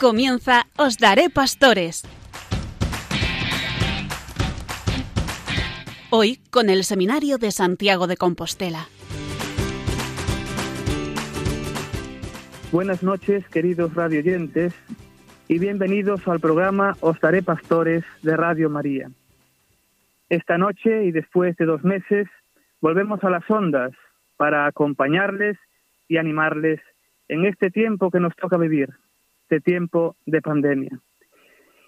Comienza 0.00 0.66
Os 0.76 0.96
Daré 0.98 1.28
Pastores. 1.28 2.04
Hoy 6.10 6.38
con 6.52 6.70
el 6.70 6.84
Seminario 6.84 7.36
de 7.36 7.50
Santiago 7.50 8.06
de 8.06 8.16
Compostela. 8.16 8.86
Buenas 12.70 13.02
noches, 13.02 13.48
queridos 13.48 13.92
radioyentes, 13.94 14.72
y 15.48 15.58
bienvenidos 15.58 16.28
al 16.28 16.38
programa 16.38 16.96
Os 17.00 17.18
Daré 17.18 17.42
Pastores 17.42 18.04
de 18.22 18.36
Radio 18.36 18.70
María. 18.70 19.10
Esta 20.28 20.58
noche 20.58 21.06
y 21.06 21.10
después 21.10 21.56
de 21.56 21.64
dos 21.64 21.82
meses 21.82 22.28
volvemos 22.80 23.24
a 23.24 23.30
las 23.30 23.50
ondas 23.50 23.90
para 24.36 24.66
acompañarles 24.66 25.58
y 26.06 26.18
animarles 26.18 26.80
en 27.26 27.46
este 27.46 27.72
tiempo 27.72 28.12
que 28.12 28.20
nos 28.20 28.36
toca 28.36 28.56
vivir, 28.58 28.90
este 29.48 29.60
tiempo 29.60 30.16
de 30.26 30.42
pandemia. 30.42 31.00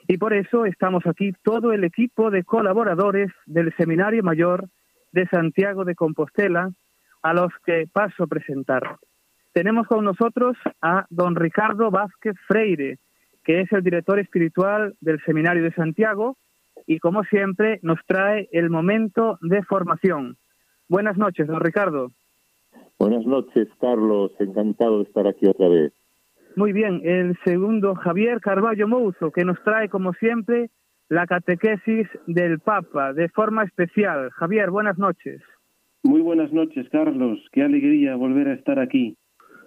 Y 0.08 0.16
por 0.16 0.32
eso 0.32 0.64
estamos 0.64 1.06
aquí 1.06 1.32
todo 1.42 1.72
el 1.72 1.84
equipo 1.84 2.30
de 2.30 2.42
colaboradores 2.42 3.30
del 3.44 3.74
Seminario 3.76 4.22
Mayor 4.22 4.68
de 5.12 5.26
Santiago 5.26 5.84
de 5.84 5.94
Compostela, 5.94 6.70
a 7.22 7.34
los 7.34 7.52
que 7.66 7.86
paso 7.92 8.24
a 8.24 8.26
presentar. 8.26 8.96
Tenemos 9.52 9.86
con 9.86 10.04
nosotros 10.04 10.56
a 10.80 11.04
don 11.10 11.36
Ricardo 11.36 11.90
Vázquez 11.90 12.34
Freire, 12.48 12.98
que 13.44 13.60
es 13.60 13.70
el 13.72 13.82
director 13.82 14.18
espiritual 14.18 14.94
del 15.00 15.20
Seminario 15.26 15.62
de 15.62 15.74
Santiago 15.74 16.38
y 16.86 16.98
como 16.98 17.24
siempre 17.24 17.78
nos 17.82 17.98
trae 18.06 18.48
el 18.52 18.70
momento 18.70 19.38
de 19.42 19.62
formación. 19.64 20.38
Buenas 20.88 21.18
noches, 21.18 21.46
don 21.46 21.60
Ricardo. 21.60 22.10
Buenas 22.98 23.26
noches, 23.26 23.68
Carlos. 23.80 24.32
Encantado 24.38 24.98
de 24.98 25.04
estar 25.04 25.26
aquí 25.26 25.46
otra 25.46 25.68
vez. 25.68 25.92
Muy 26.56 26.72
bien, 26.72 27.00
el 27.04 27.38
segundo 27.44 27.94
Javier 27.94 28.40
Carballo 28.40 28.88
Mouzo, 28.88 29.30
que 29.30 29.44
nos 29.44 29.62
trae, 29.62 29.88
como 29.88 30.12
siempre, 30.14 30.70
la 31.08 31.26
catequesis 31.26 32.08
del 32.26 32.58
Papa 32.60 33.12
de 33.12 33.28
forma 33.28 33.64
especial. 33.64 34.30
Javier, 34.32 34.70
buenas 34.70 34.98
noches. 34.98 35.42
Muy 36.02 36.20
buenas 36.22 36.52
noches, 36.52 36.88
Carlos. 36.90 37.38
Qué 37.52 37.62
alegría 37.62 38.16
volver 38.16 38.48
a 38.48 38.54
estar 38.54 38.78
aquí. 38.78 39.16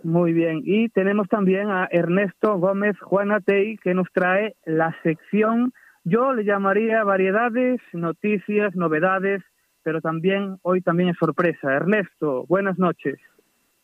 Muy 0.04 0.34
bien, 0.34 0.62
y 0.66 0.90
tenemos 0.90 1.30
también 1.30 1.70
a 1.70 1.88
Ernesto 1.90 2.58
Gómez 2.58 3.00
Juanatey, 3.00 3.78
que 3.78 3.94
nos 3.94 4.08
trae 4.12 4.54
la 4.66 4.94
sección, 5.02 5.72
yo 6.04 6.34
le 6.34 6.44
llamaría 6.44 7.06
variedades, 7.06 7.80
noticias, 7.94 8.76
novedades, 8.76 9.42
pero 9.84 10.02
también 10.02 10.58
hoy 10.62 10.82
también 10.82 11.10
es 11.10 11.18
sorpresa. 11.18 11.74
Ernesto, 11.74 12.46
buenas 12.48 12.78
noches. 12.78 13.18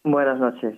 Buenas 0.04 0.40
noches. 0.40 0.78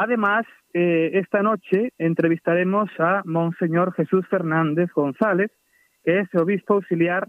Además, 0.00 0.46
eh, 0.74 1.10
esta 1.14 1.42
noche 1.42 1.92
entrevistaremos 1.98 2.88
a 3.00 3.22
Monseñor 3.24 3.92
Jesús 3.94 4.24
Fernández 4.28 4.92
González, 4.94 5.50
que 6.04 6.20
es 6.20 6.32
obispo 6.36 6.74
auxiliar 6.74 7.26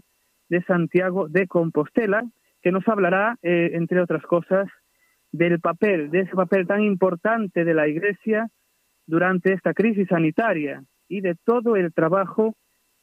de 0.48 0.62
Santiago 0.62 1.26
de 1.28 1.48
Compostela, 1.48 2.22
que 2.62 2.70
nos 2.70 2.86
hablará, 2.86 3.36
eh, 3.42 3.70
entre 3.72 4.00
otras 4.00 4.22
cosas, 4.22 4.68
del 5.32 5.58
papel, 5.58 6.12
de 6.12 6.20
ese 6.20 6.36
papel 6.36 6.68
tan 6.68 6.82
importante 6.82 7.64
de 7.64 7.74
la 7.74 7.88
Iglesia 7.88 8.46
durante 9.04 9.52
esta 9.52 9.74
crisis 9.74 10.06
sanitaria 10.06 10.84
y 11.08 11.22
de 11.22 11.34
todo 11.44 11.74
el 11.74 11.92
trabajo 11.92 12.54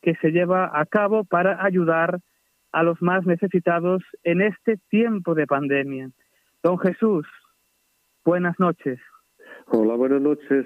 que 0.02 0.16
se 0.22 0.32
lleva 0.32 0.72
a 0.80 0.86
cabo 0.86 1.26
para 1.26 1.62
ayudar 1.62 2.20
a 2.72 2.84
los 2.84 3.02
más 3.02 3.26
necesitados 3.26 4.02
en 4.24 4.44
este 4.44 4.78
tiempo 4.90 5.36
de 5.36 5.46
pandemia. 5.46 6.10
Don 6.64 6.80
Jesús, 6.80 7.28
buenas 8.24 8.58
noches. 8.60 8.98
Hola, 9.70 9.96
buenas 9.96 10.22
noches. 10.22 10.66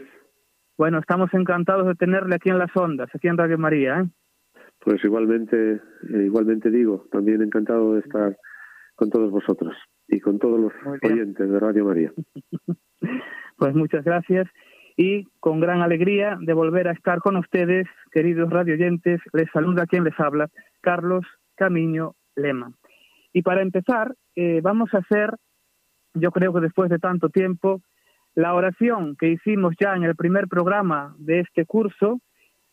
Bueno, 0.77 0.99
estamos 0.99 1.33
encantados 1.33 1.87
de 1.87 1.95
tenerle 1.95 2.35
aquí 2.35 2.49
en 2.49 2.59
las 2.59 2.75
ondas, 2.75 3.09
aquí 3.13 3.27
en 3.27 3.37
Radio 3.37 3.57
María. 3.57 4.01
¿eh? 4.01 4.09
Pues 4.79 5.03
igualmente, 5.03 5.73
eh, 5.73 6.23
igualmente 6.25 6.69
digo, 6.69 7.07
también 7.11 7.41
encantado 7.41 7.95
de 7.95 8.01
estar 8.01 8.37
con 8.95 9.09
todos 9.09 9.31
vosotros 9.31 9.75
y 10.07 10.19
con 10.19 10.37
todos 10.37 10.59
los 10.59 10.73
oyentes 11.01 11.49
de 11.49 11.59
Radio 11.59 11.85
María. 11.85 12.13
pues 13.57 13.73
muchas 13.73 14.05
gracias 14.05 14.47
y 14.95 15.25
con 15.39 15.59
gran 15.59 15.81
alegría 15.81 16.37
de 16.39 16.53
volver 16.53 16.87
a 16.87 16.91
estar 16.91 17.19
con 17.21 17.37
ustedes, 17.37 17.87
queridos 18.11 18.51
radio 18.51 18.75
oyentes, 18.75 19.19
les 19.33 19.49
saluda 19.51 19.87
quien 19.87 20.03
les 20.03 20.19
habla, 20.19 20.47
Carlos 20.79 21.25
Camiño 21.55 22.13
Lema. 22.35 22.71
Y 23.33 23.41
para 23.41 23.63
empezar, 23.63 24.13
eh, 24.35 24.61
vamos 24.61 24.93
a 24.93 24.99
hacer, 24.99 25.31
yo 26.13 26.29
creo 26.29 26.53
que 26.53 26.61
después 26.61 26.91
de 26.91 26.99
tanto 26.99 27.29
tiempo, 27.29 27.81
la 28.35 28.53
oración 28.53 29.15
que 29.17 29.29
hicimos 29.29 29.75
ya 29.79 29.95
en 29.95 30.03
el 30.03 30.15
primer 30.15 30.47
programa 30.47 31.15
de 31.17 31.41
este 31.41 31.65
curso 31.65 32.21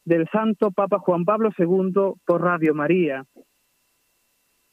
del 0.04 0.28
Santo 0.30 0.70
Papa 0.70 0.98
Juan 0.98 1.24
Pablo 1.24 1.50
II 1.58 2.14
por 2.24 2.42
Radio 2.42 2.74
María. 2.74 3.24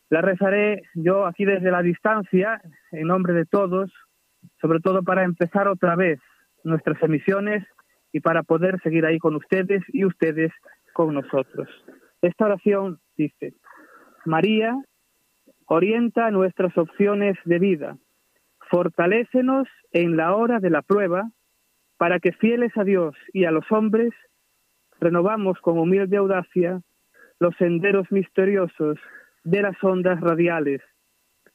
La 0.10 0.22
rezaré 0.22 0.84
yo 0.94 1.26
aquí 1.26 1.46
desde 1.46 1.72
la 1.72 1.82
distancia, 1.82 2.62
en 2.92 3.08
nombre 3.08 3.34
de 3.34 3.46
todos, 3.46 3.92
sobre 4.62 4.80
todo 4.80 5.04
para 5.04 5.24
empezar 5.24 5.68
otra 5.68 5.96
vez 5.96 6.20
nuestras 6.64 7.02
emisiones 7.02 7.66
y 8.12 8.20
para 8.20 8.44
poder 8.44 8.80
seguir 8.82 9.06
ahí 9.06 9.18
con 9.18 9.36
ustedes 9.36 9.84
y 9.90 10.06
ustedes 10.06 10.52
con 10.94 11.14
nosotros. 11.14 11.68
Esta 12.22 12.46
oración 12.46 13.00
dice, 13.18 13.56
María 14.26 14.76
orienta 15.66 16.30
nuestras 16.32 16.78
opciones 16.78 17.38
de 17.46 17.60
vida 17.60 17.98
Fortalécenos 18.76 19.70
en 19.94 20.18
la 20.18 20.36
hora 20.36 20.60
de 20.60 20.70
la 20.70 20.82
prueba, 20.82 21.32
para 21.96 22.20
que 22.20 22.34
fieles 22.34 22.76
a 22.76 22.84
Dios 22.84 23.16
y 23.32 23.46
a 23.46 23.52
los 23.52 23.64
hombres, 23.72 24.12
renovamos 25.00 25.58
con 25.62 25.80
humilde 25.80 26.18
audacia 26.18 26.82
los 27.40 27.56
senderos 27.56 28.12
misteriosos 28.12 29.00
de 29.46 29.62
las 29.62 29.82
ondas 29.82 30.20
radiales, 30.20 30.82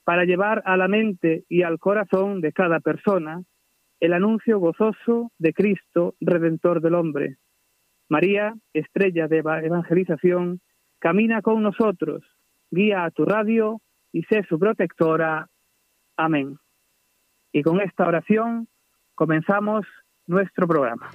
para 0.03 0.25
llevar 0.25 0.63
a 0.65 0.79
la 0.79 0.89
mente 0.89 1.45
y 1.51 1.61
al 1.63 1.79
corazón 1.79 2.41
de 2.41 2.55
cada 2.55 2.81
persona 2.81 3.43
el 4.01 4.15
anuncio 4.15 4.59
gozoso 4.59 5.31
de 5.37 5.53
Cristo, 5.53 6.15
Redentor 6.23 6.81
del 6.81 6.95
hombre. 6.95 7.37
María, 8.09 8.55
estrella 8.73 9.29
de 9.29 9.41
evangelización, 9.41 10.63
camina 10.99 11.43
con 11.43 11.63
nosotros, 11.63 12.25
guía 12.71 13.05
a 13.05 13.11
tu 13.11 13.27
radio 13.27 13.83
y 14.11 14.23
sé 14.23 14.43
su 14.49 14.59
protectora. 14.59 15.49
Amén. 16.17 16.57
Y 17.53 17.63
con 17.63 17.81
esta 17.81 18.07
oración 18.07 18.69
comenzamos 19.15 19.85
nuestro 20.27 20.69
programa. 20.69 21.11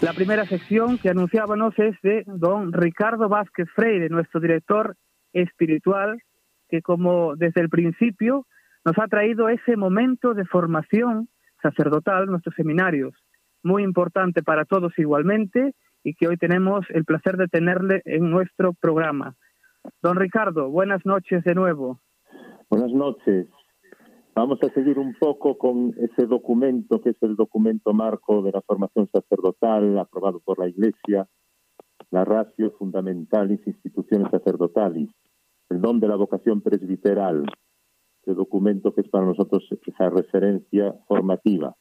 La 0.00 0.12
primera 0.12 0.44
sección 0.44 0.98
que 0.98 1.08
anunciábamos 1.08 1.78
es 1.78 2.00
de 2.02 2.24
don 2.26 2.72
Ricardo 2.72 3.28
Vázquez 3.28 3.68
Freire, 3.74 4.08
nuestro 4.08 4.40
director 4.40 4.96
espiritual, 5.32 6.22
que 6.68 6.82
como 6.82 7.36
desde 7.36 7.62
el 7.62 7.68
principio 7.68 8.46
nos 8.84 8.98
ha 8.98 9.08
traído 9.08 9.48
ese 9.48 9.76
momento 9.76 10.34
de 10.34 10.44
formación 10.44 11.28
sacerdotal, 11.62 12.26
nuestros 12.26 12.54
seminarios, 12.54 13.14
muy 13.62 13.82
importante 13.82 14.42
para 14.42 14.66
todos 14.66 14.92
igualmente 14.98 15.74
y 16.04 16.14
que 16.14 16.28
hoy 16.28 16.36
tenemos 16.36 16.84
el 16.90 17.04
placer 17.04 17.36
de 17.36 17.48
tenerle 17.48 18.02
en 18.04 18.30
nuestro 18.30 18.74
programa. 18.74 19.34
Don 20.02 20.16
Ricardo, 20.16 20.70
buenas 20.70 21.04
noches 21.04 21.42
de 21.44 21.54
nuevo. 21.54 22.00
Buenas 22.70 22.92
noches. 22.92 23.48
Vamos 24.34 24.58
a 24.62 24.68
seguir 24.74 24.98
un 24.98 25.14
poco 25.14 25.56
con 25.56 25.94
ese 25.96 26.26
documento 26.26 27.00
que 27.00 27.10
es 27.10 27.22
el 27.22 27.36
documento 27.36 27.92
marco 27.92 28.42
de 28.42 28.52
la 28.52 28.60
formación 28.62 29.08
sacerdotal 29.12 29.98
aprobado 29.98 30.40
por 30.40 30.58
la 30.58 30.68
Iglesia, 30.68 31.28
la 32.10 32.24
ratio 32.24 32.72
fundamentalis 32.78 33.60
instituciones 33.66 34.28
sacerdotales, 34.30 35.08
el 35.70 35.80
don 35.80 36.00
de 36.00 36.08
la 36.08 36.16
vocación 36.16 36.60
presbiteral, 36.60 37.46
ese 38.22 38.34
documento 38.34 38.92
que 38.92 39.02
es 39.02 39.08
para 39.08 39.24
nosotros 39.24 39.66
esa 39.86 40.10
referencia 40.10 40.94
formativa. 41.06 41.74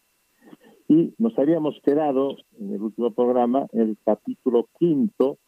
Y 0.94 1.16
nos 1.18 1.36
habíamos 1.40 1.81
quedado 1.84 2.36
en 2.60 2.72
el 2.72 2.84
último 2.84 3.12
programa, 3.16 3.66
el 3.72 3.98
capítulo 4.06 4.69
quinto, 4.78 5.40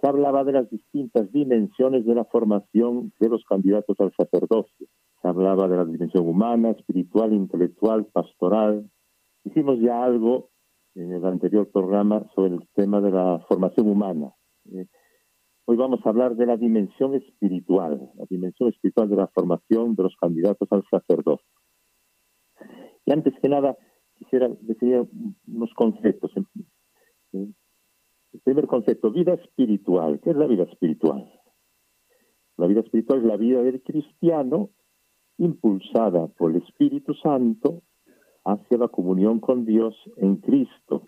que 0.00 0.06
hablaba 0.06 0.44
de 0.44 0.52
las 0.52 0.70
distintas 0.70 1.32
dimensiones 1.32 2.06
de 2.06 2.14
la 2.14 2.24
formación 2.24 3.12
de 3.18 3.28
los 3.28 3.42
candidatos 3.42 3.98
al 3.98 4.12
sacerdocio. 4.16 4.86
Se 5.20 5.26
hablaba 5.26 5.66
de 5.66 5.76
la 5.76 5.84
dimensión 5.84 6.28
humana, 6.28 6.70
espiritual, 6.70 7.32
intelectual, 7.32 8.06
pastoral. 8.12 8.88
Hicimos 9.42 9.80
ya 9.80 10.04
algo 10.04 10.50
en 10.94 11.10
el 11.10 11.26
anterior 11.26 11.68
programa 11.72 12.24
sobre 12.36 12.54
el 12.54 12.68
tema 12.76 13.00
de 13.00 13.10
la 13.10 13.44
formación 13.48 13.88
humana. 13.88 14.32
Eh, 14.72 14.86
hoy 15.64 15.76
vamos 15.76 15.98
a 16.04 16.10
hablar 16.10 16.36
de 16.36 16.46
la 16.46 16.56
dimensión 16.56 17.16
espiritual, 17.16 18.08
la 18.14 18.24
dimensión 18.30 18.68
espiritual 18.68 19.08
de 19.08 19.16
la 19.16 19.26
formación 19.26 19.96
de 19.96 20.02
los 20.04 20.14
candidatos 20.14 20.68
al 20.70 20.84
sacerdocio. 20.88 21.50
Y 23.04 23.10
antes 23.10 23.34
que 23.42 23.48
nada, 23.48 23.76
quisiera 24.22 24.48
definir 24.60 25.08
unos 25.48 25.74
conceptos. 25.74 26.30
El 27.32 28.40
primer 28.44 28.66
concepto, 28.66 29.10
vida 29.10 29.34
espiritual. 29.34 30.20
¿Qué 30.20 30.30
es 30.30 30.36
la 30.36 30.46
vida 30.46 30.64
espiritual? 30.64 31.30
La 32.56 32.66
vida 32.66 32.80
espiritual 32.80 33.20
es 33.20 33.24
la 33.24 33.36
vida 33.36 33.62
del 33.62 33.82
cristiano 33.82 34.70
impulsada 35.38 36.28
por 36.28 36.52
el 36.52 36.62
Espíritu 36.62 37.14
Santo 37.14 37.82
hacia 38.44 38.78
la 38.78 38.88
comunión 38.88 39.40
con 39.40 39.64
Dios 39.64 39.94
en 40.16 40.36
Cristo. 40.36 41.04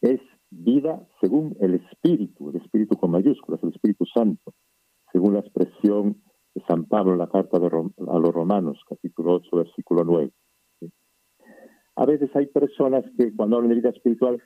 Es 0.00 0.20
vida 0.50 1.06
según 1.20 1.56
el 1.60 1.74
Espíritu, 1.74 2.50
el 2.50 2.56
Espíritu 2.56 2.96
con 2.96 3.10
mayúsculas, 3.10 3.62
el 3.62 3.70
Espíritu 3.70 4.04
Santo, 4.06 4.54
según 5.12 5.34
la 5.34 5.40
expresión 5.40 6.22
de 6.54 6.62
San 6.66 6.86
Pablo 6.86 7.12
en 7.12 7.18
la 7.18 7.28
carta 7.28 7.58
a 7.58 8.18
los 8.18 8.34
Romanos, 8.34 8.80
capítulo 8.88 9.34
8, 9.34 9.56
versículo 9.56 10.04
9. 10.04 10.32
A 11.98 12.06
veces 12.06 12.30
hay 12.36 12.46
personas 12.46 13.04
que 13.18 13.34
cuando 13.34 13.56
hablan 13.56 13.70
de 13.70 13.80
vida 13.80 13.88
espiritual 13.88 14.40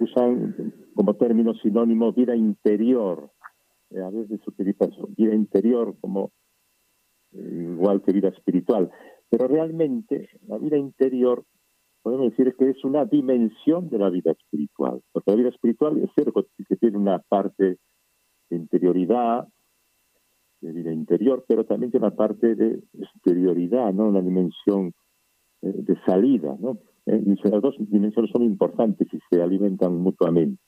usan 0.00 0.74
como 0.96 1.14
término 1.14 1.54
sinónimo 1.54 2.12
vida 2.12 2.34
interior. 2.34 3.30
Eh, 3.90 4.00
a 4.00 4.10
veces 4.10 4.40
utilizan 4.44 4.90
vida 5.16 5.36
interior 5.36 5.94
como 6.00 6.32
eh, 7.30 7.68
igual 7.70 8.02
que 8.02 8.12
vida 8.12 8.30
espiritual. 8.30 8.90
Pero 9.30 9.46
realmente 9.46 10.28
la 10.48 10.58
vida 10.58 10.76
interior 10.76 11.44
podemos 12.02 12.30
decir 12.30 12.56
que 12.56 12.70
es 12.70 12.84
una 12.84 13.04
dimensión 13.04 13.88
de 13.88 13.98
la 13.98 14.10
vida 14.10 14.32
espiritual. 14.32 15.00
Porque 15.12 15.30
la 15.30 15.36
vida 15.36 15.50
espiritual 15.50 15.96
es 16.02 16.10
cierto 16.16 16.44
que 16.68 16.76
tiene 16.76 16.98
una 16.98 17.20
parte 17.20 17.78
de 18.50 18.56
interioridad, 18.56 19.46
de 20.60 20.72
vida 20.72 20.92
interior, 20.92 21.44
pero 21.46 21.64
también 21.66 21.92
tiene 21.92 22.08
una 22.08 22.16
parte 22.16 22.56
de 22.56 22.82
exterioridad, 22.98 23.92
¿no? 23.92 24.08
Una 24.08 24.22
dimensión 24.22 24.92
de 25.62 25.96
salida, 26.06 26.56
¿no? 26.60 26.78
Eh, 27.06 27.22
las 27.44 27.62
dos 27.62 27.76
dimensiones 27.78 28.32
son 28.32 28.42
importantes 28.42 29.08
y 29.12 29.18
se 29.30 29.40
alimentan 29.40 29.94
mutuamente. 29.96 30.60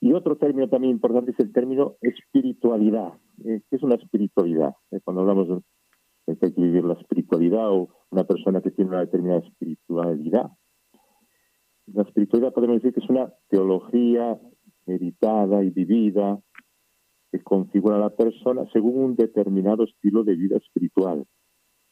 Y 0.00 0.12
otro 0.12 0.36
término 0.36 0.68
también 0.68 0.92
importante 0.92 1.30
es 1.30 1.40
el 1.40 1.52
término 1.52 1.96
espiritualidad. 2.02 3.14
Eh, 3.44 3.62
¿Qué 3.68 3.76
es 3.76 3.82
una 3.82 3.94
espiritualidad? 3.94 4.74
Eh, 4.90 5.00
cuando 5.02 5.22
hablamos 5.22 5.48
de, 5.48 6.36
que 6.36 6.46
hay 6.46 6.52
que 6.52 6.60
vivir 6.60 6.84
la 6.84 6.94
espiritualidad 6.94 7.70
o 7.70 7.88
una 8.10 8.24
persona 8.24 8.60
que 8.60 8.70
tiene 8.70 8.90
una 8.90 9.00
determinada 9.00 9.40
espiritualidad. 9.40 10.50
La 11.86 12.02
espiritualidad 12.02 12.52
podemos 12.52 12.76
decir 12.76 12.92
que 12.92 13.00
es 13.00 13.08
una 13.08 13.32
teología 13.48 14.38
meditada 14.84 15.64
y 15.64 15.70
vivida 15.70 16.38
que 17.32 17.42
configura 17.42 17.96
a 17.96 18.00
la 18.00 18.10
persona 18.10 18.66
según 18.72 18.98
un 18.98 19.16
determinado 19.16 19.84
estilo 19.84 20.22
de 20.22 20.34
vida 20.34 20.58
espiritual. 20.58 21.24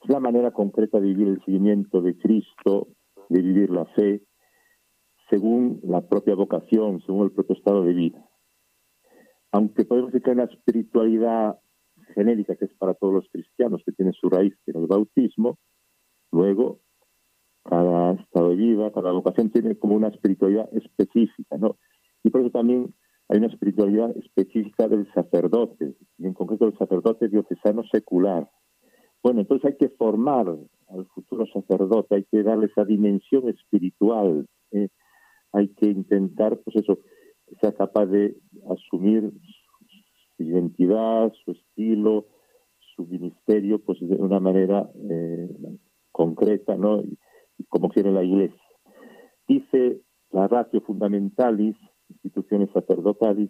Es 0.05 0.11
la 0.11 0.21
manera 0.21 0.51
concreta 0.53 1.01
de 1.01 1.07
vivir 1.07 1.29
el 1.29 1.45
seguimiento 1.45 2.03
de 2.03 2.17
Cristo 2.19 2.89
de 3.31 3.41
vivir 3.41 3.71
la 3.71 3.87
fe 3.87 4.23
según 5.31 5.81
la 5.83 6.07
propia 6.07 6.35
vocación, 6.35 7.01
según 7.07 7.25
el 7.25 7.33
propio 7.33 7.57
estado 7.57 7.83
de 7.85 7.95
vida. 7.95 8.29
Aunque 9.51 9.87
podemos 9.87 10.13
decir 10.13 10.23
que 10.23 10.31
hay 10.31 10.35
una 10.35 10.45
espiritualidad 10.45 11.59
genérica 12.15 12.55
que 12.55 12.67
es 12.67 12.75
para 12.75 12.93
todos 12.93 13.15
los 13.15 13.29
cristianos, 13.31 13.83
que 13.87 13.93
tiene 13.93 14.13
su 14.13 14.29
raíz 14.29 14.55
en 14.67 14.83
el 14.83 14.87
bautismo, 14.87 15.59
luego 16.31 16.81
cada 17.65 18.13
estado 18.13 18.51
de 18.51 18.57
vida, 18.57 18.93
cada 18.93 19.13
vocación 19.13 19.49
tiene 19.51 19.79
como 19.79 19.95
una 19.95 20.09
espiritualidad 20.09 20.69
específica, 20.77 21.57
¿no? 21.57 21.79
Y 22.23 22.29
por 22.29 22.43
eso 22.43 22.51
también 22.51 22.95
hay 23.29 23.39
una 23.39 23.47
espiritualidad 23.47 24.15
específica 24.19 24.87
del 24.87 25.11
sacerdote, 25.15 25.97
y 26.19 26.27
en 26.27 26.35
concreto 26.35 26.67
el 26.67 26.77
sacerdote 26.77 27.29
diocesano 27.29 27.85
secular. 27.85 28.51
Bueno, 29.25 29.41
entonces 29.41 29.71
hay 29.71 29.79
que 29.79 29.89
formar 29.89 30.47
al 30.89 31.07
futuro 31.07 31.47
sacerdote, 31.47 32.17
hay 32.17 32.25
que 32.25 32.43
darle 32.43 32.67
esa 32.67 32.85
dimensión 32.85 33.49
espiritual, 33.49 34.47
¿eh? 34.71 34.91
hay 35.53 35.69
que 35.69 35.87
intentar, 35.87 36.59
pues 36.59 36.77
eso, 36.77 36.99
que 37.47 37.55
sea 37.57 37.73
capaz 37.73 38.05
de 38.05 38.37
asumir 38.69 39.33
su 40.37 40.43
identidad, 40.43 41.33
su 41.43 41.53
estilo, 41.53 42.27
su 42.95 43.07
ministerio, 43.07 43.79
pues 43.79 43.99
de 44.01 44.15
una 44.15 44.41
manera 44.41 44.91
eh, 45.09 45.49
concreta, 46.13 46.77
¿no? 46.77 47.01
Y, 47.01 47.17
como 47.71 47.89
quiere 47.89 48.13
la 48.13 48.25
Iglesia. 48.25 48.61
Dice 49.49 50.03
la 50.33 50.49
ratio 50.49 50.83
fundamentalis, 50.83 51.77
instituciones 52.11 52.69
sacerdotales, 52.75 53.49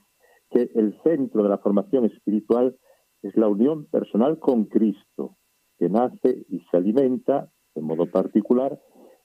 que 0.50 0.70
el 0.76 0.96
centro 1.02 1.42
de 1.42 1.48
la 1.48 1.58
formación 1.58 2.04
espiritual 2.04 2.76
es 3.22 3.36
la 3.36 3.48
unión 3.48 3.86
personal 3.86 4.38
con 4.38 4.66
Cristo, 4.66 5.36
que 5.78 5.88
nace 5.88 6.44
y 6.48 6.60
se 6.70 6.76
alimenta, 6.76 7.50
de 7.74 7.82
modo 7.82 8.06
particular, 8.06 8.80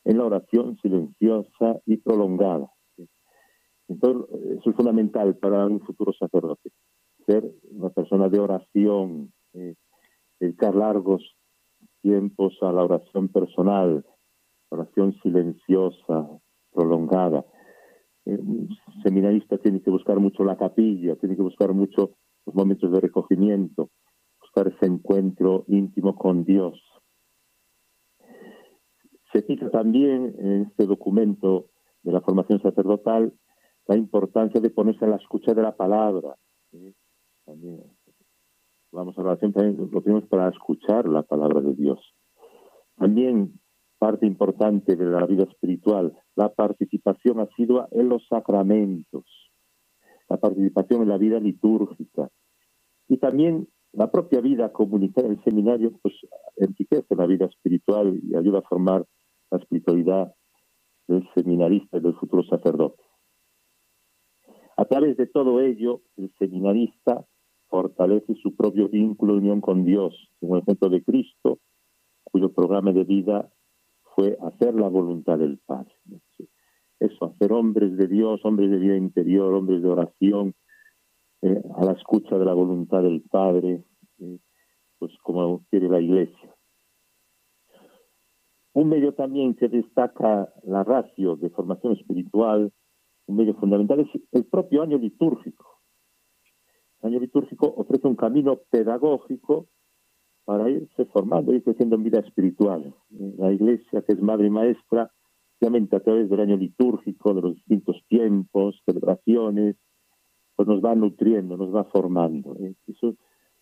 en 0.05 0.17
la 0.17 0.25
oración 0.25 0.77
silenciosa 0.81 1.81
y 1.85 1.97
prolongada. 1.97 2.71
Entonces, 3.87 4.57
eso 4.59 4.69
es 4.69 4.75
fundamental 4.75 5.35
para 5.37 5.65
un 5.65 5.81
futuro 5.81 6.13
sacerdote, 6.13 6.71
ser 7.25 7.43
una 7.71 7.89
persona 7.89 8.29
de 8.29 8.39
oración, 8.39 9.33
eh, 9.53 9.75
dedicar 10.39 10.75
largos 10.75 11.35
tiempos 12.01 12.57
a 12.61 12.71
la 12.71 12.83
oración 12.83 13.29
personal, 13.29 14.05
oración 14.69 15.15
silenciosa, 15.23 16.29
prolongada. 16.71 17.45
Eh, 18.25 18.37
un 18.37 18.69
seminarista 19.03 19.57
tiene 19.57 19.81
que 19.81 19.89
buscar 19.89 20.19
mucho 20.19 20.43
la 20.43 20.55
capilla, 20.55 21.15
tiene 21.15 21.35
que 21.35 21.41
buscar 21.41 21.73
mucho 21.73 22.11
los 22.45 22.55
momentos 22.55 22.91
de 22.91 22.99
recogimiento, 22.99 23.89
buscar 24.49 24.73
ese 24.73 24.85
encuentro 24.85 25.65
íntimo 25.67 26.15
con 26.15 26.43
Dios. 26.43 26.81
Se 29.31 29.41
cita 29.43 29.69
también 29.69 30.35
en 30.39 30.61
este 30.63 30.87
documento 30.87 31.67
de 32.01 32.11
la 32.11 32.21
formación 32.21 32.61
sacerdotal 32.61 33.33
la 33.87 33.95
importancia 33.95 34.59
de 34.59 34.69
ponerse 34.69 35.05
a 35.05 35.09
la 35.09 35.17
escucha 35.17 35.53
de 35.53 35.61
la 35.61 35.75
palabra. 35.75 36.35
También 37.45 37.83
vamos 38.91 39.17
a 39.17 39.21
hablar 39.21 39.39
siempre, 39.39 39.71
lo 39.73 40.01
tenemos 40.01 40.27
para 40.27 40.49
escuchar 40.49 41.07
la 41.07 41.23
palabra 41.23 41.61
de 41.61 41.75
Dios. 41.75 41.99
También 42.95 43.59
parte 43.99 44.25
importante 44.25 44.95
de 44.95 45.05
la 45.05 45.25
vida 45.25 45.43
espiritual, 45.43 46.17
la 46.35 46.49
participación 46.53 47.39
asidua 47.39 47.87
en 47.91 48.09
los 48.09 48.25
sacramentos, 48.27 49.25
la 50.27 50.37
participación 50.37 51.03
en 51.03 51.09
la 51.09 51.17
vida 51.17 51.39
litúrgica 51.39 52.29
y 53.07 53.17
también 53.17 53.67
la 53.93 54.11
propia 54.11 54.41
vida 54.41 54.71
comunitaria 54.71 55.29
del 55.29 55.43
seminario 55.43 55.91
pues 56.01 56.13
enriquece 56.57 57.15
la 57.15 57.25
vida 57.25 57.45
espiritual 57.45 58.19
y 58.23 58.35
ayuda 58.35 58.59
a 58.59 58.69
formar 58.69 59.05
la 59.51 59.57
espiritualidad 59.57 60.33
del 61.07 61.27
seminarista 61.33 61.97
y 61.97 62.01
del 62.01 62.15
futuro 62.15 62.43
sacerdote. 62.43 63.01
A 64.77 64.85
través 64.85 65.17
de 65.17 65.27
todo 65.27 65.59
ello, 65.59 66.01
el 66.17 66.31
seminarista 66.37 67.25
fortalece 67.67 68.35
su 68.35 68.55
propio 68.55 68.87
vínculo 68.89 69.33
de 69.33 69.39
unión 69.39 69.61
con 69.61 69.85
Dios, 69.85 70.15
como 70.39 70.55
el 70.55 70.61
ejemplo 70.61 70.89
de 70.89 71.03
Cristo, 71.03 71.59
cuyo 72.23 72.53
programa 72.53 72.91
de 72.91 73.03
vida 73.03 73.51
fue 74.15 74.37
hacer 74.41 74.75
la 74.75 74.87
voluntad 74.87 75.37
del 75.37 75.59
Padre. 75.65 75.93
Eso, 76.99 77.25
hacer 77.25 77.51
hombres 77.53 77.97
de 77.97 78.07
Dios, 78.07 78.41
hombres 78.43 78.69
de 78.69 78.77
vida 78.77 78.97
interior, 78.97 79.53
hombres 79.53 79.81
de 79.81 79.89
oración, 79.89 80.53
eh, 81.41 81.61
a 81.75 81.85
la 81.85 81.93
escucha 81.93 82.37
de 82.37 82.45
la 82.45 82.53
voluntad 82.53 83.01
del 83.01 83.21
Padre, 83.21 83.83
pues 84.97 85.11
como 85.23 85.65
quiere 85.69 85.89
la 85.89 86.01
Iglesia. 86.01 86.55
Un 88.73 88.89
medio 88.89 89.13
también 89.13 89.55
que 89.55 89.67
destaca 89.67 90.53
la 90.63 90.83
ratio 90.83 91.35
de 91.35 91.49
formación 91.49 91.93
espiritual, 91.93 92.71
un 93.25 93.35
medio 93.35 93.55
fundamental, 93.55 93.99
es 94.01 94.21
el 94.31 94.45
propio 94.45 94.83
año 94.83 94.97
litúrgico. 94.97 95.79
El 97.01 97.11
año 97.11 97.19
litúrgico 97.19 97.73
ofrece 97.77 98.07
un 98.07 98.15
camino 98.15 98.59
pedagógico 98.69 99.67
para 100.45 100.69
irse 100.69 101.05
formando, 101.05 101.53
ir 101.53 101.63
creciendo 101.63 101.95
en 101.95 102.03
vida 102.03 102.19
espiritual. 102.19 102.93
La 103.37 103.51
Iglesia, 103.51 104.01
que 104.01 104.13
es 104.13 104.21
madre 104.21 104.47
y 104.47 104.49
maestra, 104.49 105.11
obviamente 105.59 105.95
a 105.95 105.99
través 105.99 106.29
del 106.29 106.39
año 106.39 106.57
litúrgico, 106.57 107.33
de 107.33 107.41
los 107.41 107.55
distintos 107.55 108.03
tiempos, 108.07 108.81
celebraciones, 108.85 109.75
pues 110.55 110.67
nos 110.67 110.83
va 110.83 110.95
nutriendo, 110.95 111.55
nos 111.55 111.73
va 111.73 111.85
formando. 111.85 112.55
¿eh? 112.59 112.75
Eso 112.87 113.15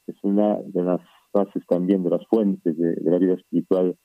es 0.07 0.15
una 0.23 0.59
de 0.61 0.83
las 0.83 1.01
bases 1.33 1.63
también, 1.67 2.03
de 2.03 2.09
las 2.09 2.25
fuentes 2.27 2.77
de, 2.77 2.95
la 3.01 3.17
vida 3.17 3.33
espiritual 3.33 3.97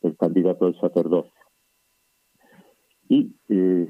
del 0.00 0.16
candidato 0.16 0.66
al 0.66 0.80
sacerdocio. 0.80 1.32
Y 3.08 3.34
eh, 3.48 3.88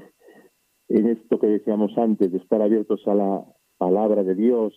en 0.89 1.07
esto 1.07 1.39
que 1.39 1.47
decíamos 1.47 1.97
antes, 1.97 2.31
de 2.31 2.37
estar 2.39 2.61
abiertos 2.61 3.07
a 3.07 3.15
la 3.15 3.45
palabra 3.77 4.23
de 4.23 4.35
Dios, 4.35 4.73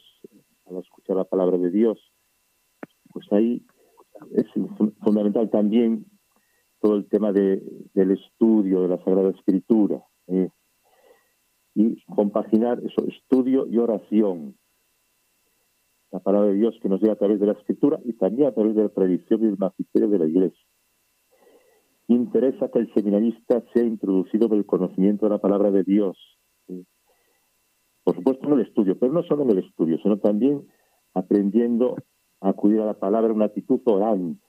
a 0.67 0.79
escuchar 0.79 1.17
la 1.17 1.25
palabra 1.25 1.59
de 1.59 1.71
Dios, 1.71 1.99
pues 3.13 3.27
ahí 3.33 3.65
es 4.33 4.47
fundamental 5.03 5.51
también 5.51 6.07
todo 6.81 6.97
el 6.97 7.09
tema 7.09 7.33
de, 7.33 7.63
del 7.95 8.13
estudio 8.13 8.83
de 8.83 8.89
la 8.89 9.03
Sagrada 9.03 9.31
Escritura. 9.31 10.03
y 11.75 12.01
compaginar 12.05 12.81
eso, 12.85 13.07
estudio 13.09 13.67
y 13.67 13.79
oración. 13.79 14.57
La 16.15 16.21
palabra 16.21 16.51
de 16.51 16.55
Dios 16.55 16.79
que 16.81 16.89
nos 16.89 17.01
llega 17.01 17.15
a 17.15 17.17
través 17.17 17.41
de 17.41 17.47
la 17.47 17.55
escritura 17.55 17.99
y 18.05 18.13
también 18.13 18.47
a 18.47 18.55
través 18.55 18.77
de 18.77 18.85
la 18.85 18.89
predicción 18.89 19.43
y 19.43 19.47
el 19.47 19.59
magisterio 19.59 20.09
de 20.09 20.19
la 20.21 20.27
iglesia. 20.27 20.65
Interesa 22.07 22.71
que 22.71 22.79
el 22.79 22.95
seminarista 22.95 23.65
sea 23.75 23.83
introducido 23.83 24.49
por 24.49 24.57
el 24.57 24.65
conocimiento 24.65 25.27
de 25.27 25.31
la 25.31 25.41
palabra 25.41 25.73
de 25.73 25.83
Dios. 25.83 26.17
Por 28.05 28.15
supuesto 28.15 28.47
en 28.47 28.53
el 28.53 28.61
estudio, 28.61 28.97
pero 28.97 29.13
no 29.13 29.25
solo 29.25 29.43
en 29.43 29.51
el 29.51 29.59
estudio, 29.59 29.99
sino 30.05 30.21
también 30.21 30.65
aprendiendo 31.15 31.97
acudir 32.41 32.81
a 32.81 32.87
la 32.87 32.95
palabra, 32.95 33.33
una 33.33 33.47
actitud 33.47 33.81
orante. 33.87 34.41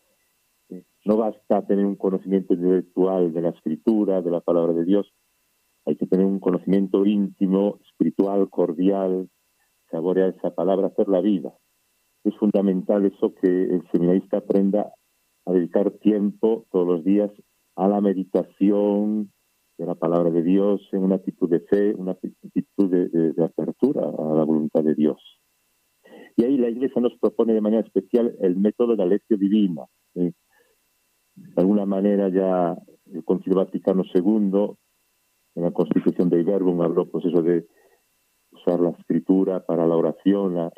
No 1.04 1.18
basta 1.18 1.66
tener 1.66 1.84
un 1.84 1.96
conocimiento 1.96 2.54
intelectual 2.54 3.34
de 3.34 3.42
la 3.42 3.50
escritura, 3.50 4.22
de 4.22 4.30
la 4.30 4.42
palabra 4.42 4.74
de 4.74 4.86
Dios, 4.86 5.12
hay 5.88 5.96
que 5.96 6.06
tener 6.06 6.28
un 6.28 6.40
conocimiento 6.40 7.08
íntimo, 7.08 7.80
espiritual, 7.88 8.52
cordial, 8.52 9.30
saborear 9.96 10.36
esa 10.38 10.54
palabra, 10.54 10.88
hacer 10.88 11.08
la 11.08 11.22
vida. 11.22 11.54
Es 12.26 12.36
fundamental 12.36 13.06
eso 13.06 13.34
que 13.36 13.48
el 13.48 13.82
seminarista 13.92 14.38
aprenda 14.38 14.94
a 15.46 15.54
dedicar 15.54 15.90
tiempo 15.92 16.66
todos 16.72 16.86
los 16.86 17.04
días 17.06 17.32
a 17.78 17.88
la 17.88 18.02
meditación 18.02 19.32
de 19.78 19.86
la 19.86 19.96
palabra 19.96 20.32
de 20.32 20.44
Dios 20.44 20.82
en 20.92 21.04
una 21.04 21.16
actitud 21.16 21.50
de 21.50 21.62
fe, 21.62 21.94
una 21.96 22.12
actitud 22.12 22.90
de, 22.90 23.44
apertura 23.44 24.04
a 24.04 24.36
la 24.36 24.44
voluntad 24.44 24.84
de 24.84 24.96
Dios. 24.96 25.22
Y 26.36 26.44
ahí 26.44 26.58
la 26.58 26.70
Iglesia 26.70 27.02
nos 27.02 27.18
propone 27.18 27.54
de 27.54 27.62
manera 27.62 27.84
especial 27.84 28.36
el 28.42 28.58
método 28.58 28.92
de 28.92 28.98
la 28.98 29.06
lección 29.06 29.40
divina. 29.40 29.84
De 30.14 30.34
alguna 31.56 31.86
manera 31.86 32.28
ya 32.30 32.78
el 33.14 33.24
Concilio 33.24 33.60
Vaticano 33.60 34.04
II 34.14 34.76
en 35.56 35.64
la 35.64 35.72
Constitución 35.72 36.30
de 36.30 36.42
Iberbum 36.42 36.82
habló 36.82 37.10
pues 37.10 37.26
eso 37.26 37.42
de 37.42 37.66
usar 38.56 38.80
la 38.80 38.90
escritura 38.92 39.66
para 39.66 39.86
la 39.86 39.96
oración, 39.96 40.56
la, 40.56 40.72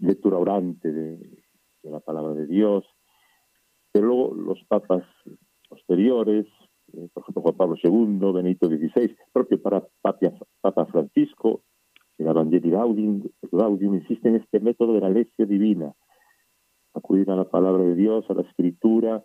lectura 0.00 0.36
orante 0.36 0.92
de, 0.92 1.42
la 1.82 2.00
palabra 2.00 2.34
de 2.34 2.46
Dios. 2.46 2.84
Pero 3.92 4.06
luego 4.06 4.34
los 4.34 4.62
papas 4.64 5.02
posteriores, 5.68 6.46
eh, 6.92 7.08
por 7.12 7.22
ejemplo 7.22 7.42
Juan 7.42 7.56
Pablo 7.56 7.76
II, 7.82 8.32
Benito 8.32 8.68
XVI, 8.68 9.16
propio 9.32 9.60
para 9.62 9.86
Papa, 10.02 10.86
Francisco, 10.86 11.62
el 12.18 12.26
Evangelio 12.26 12.78
Gaudium, 12.78 13.22
Gaudium 13.50 13.94
insiste 13.94 14.28
en 14.28 14.36
este 14.36 14.60
método 14.60 14.92
de 14.94 15.00
la 15.00 15.08
lección 15.08 15.48
divina, 15.48 15.94
acudir 16.92 17.30
a 17.30 17.36
la 17.36 17.48
palabra 17.48 17.82
de 17.82 17.94
Dios, 17.94 18.26
a 18.28 18.34
la 18.34 18.42
escritura, 18.42 19.24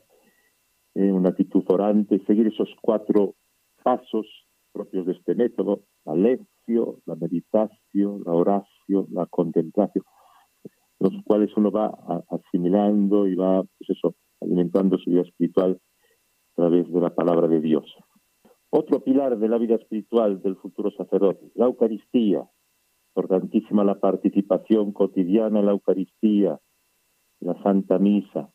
en 0.94 1.14
una 1.14 1.30
actitud 1.30 1.64
orante, 1.68 2.24
seguir 2.26 2.48
esos 2.48 2.70
cuatro 2.82 3.36
pasos 3.84 4.26
propios 4.72 5.06
de 5.06 5.14
este 5.14 5.36
método, 5.36 5.82
la 6.06 6.16
la 6.68 7.16
meditación, 7.16 8.24
la 8.26 8.34
oración, 8.34 9.08
la 9.12 9.26
contemplación, 9.28 10.04
los 11.00 11.14
cuales 11.26 11.52
uno 11.56 11.72
va 11.72 12.24
asimilando 12.30 13.28
y 13.28 13.36
va, 13.36 13.64
pues 13.64 13.90
eso, 13.90 14.16
alimentando 14.42 14.98
su 14.98 15.10
vida 15.10 15.22
espiritual 15.22 15.80
a 16.52 16.56
través 16.56 16.92
de 16.92 17.00
la 17.00 17.14
palabra 17.14 17.48
de 17.48 17.60
Dios. 17.60 17.86
Otro 18.70 19.02
pilar 19.02 19.38
de 19.38 19.48
la 19.48 19.58
vida 19.58 19.76
espiritual 19.76 20.42
del 20.42 20.58
futuro 20.58 20.92
sacerdote, 20.92 21.52
la 21.56 21.66
Eucaristía. 21.66 22.50
Importantísima 23.16 23.86
la 23.86 24.00
participación 24.00 24.92
cotidiana 24.92 25.60
en 25.60 25.68
la 25.68 25.72
Eucaristía, 25.72 26.60
la 27.40 27.62
Santa 27.64 27.98
Misa. 27.98 28.50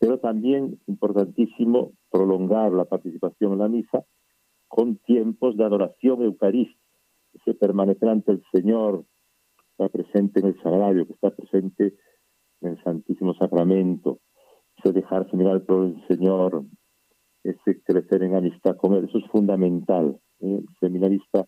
Pero 0.00 0.18
también 0.18 0.80
importantísimo 0.88 1.92
prolongar 2.10 2.72
la 2.72 2.86
participación 2.86 3.52
en 3.52 3.58
la 3.58 3.68
misa 3.68 4.04
con 4.66 4.96
tiempos 4.96 5.56
de 5.56 5.64
adoración 5.64 6.22
eucarística, 6.22 6.79
se 7.44 7.54
permanecer 7.54 8.08
ante 8.08 8.32
el 8.32 8.42
Señor, 8.52 9.04
está 9.70 9.88
presente 9.88 10.40
en 10.40 10.46
el 10.46 10.62
sagrario, 10.62 11.06
que 11.06 11.12
está 11.14 11.30
presente 11.30 11.94
en 12.60 12.70
el 12.70 12.82
Santísimo 12.82 13.34
Sacramento, 13.34 14.20
ese 14.76 14.92
dejarse 14.92 15.36
mirar 15.36 15.64
por 15.64 15.84
el 15.84 16.06
Señor, 16.08 16.64
ese 17.42 17.82
crecer 17.82 18.22
en 18.22 18.34
amistad 18.34 18.76
con 18.76 18.94
Él, 18.94 19.06
eso 19.06 19.18
es 19.18 19.26
fundamental. 19.30 20.18
¿eh? 20.40 20.58
El 20.58 20.66
seminarista 20.80 21.46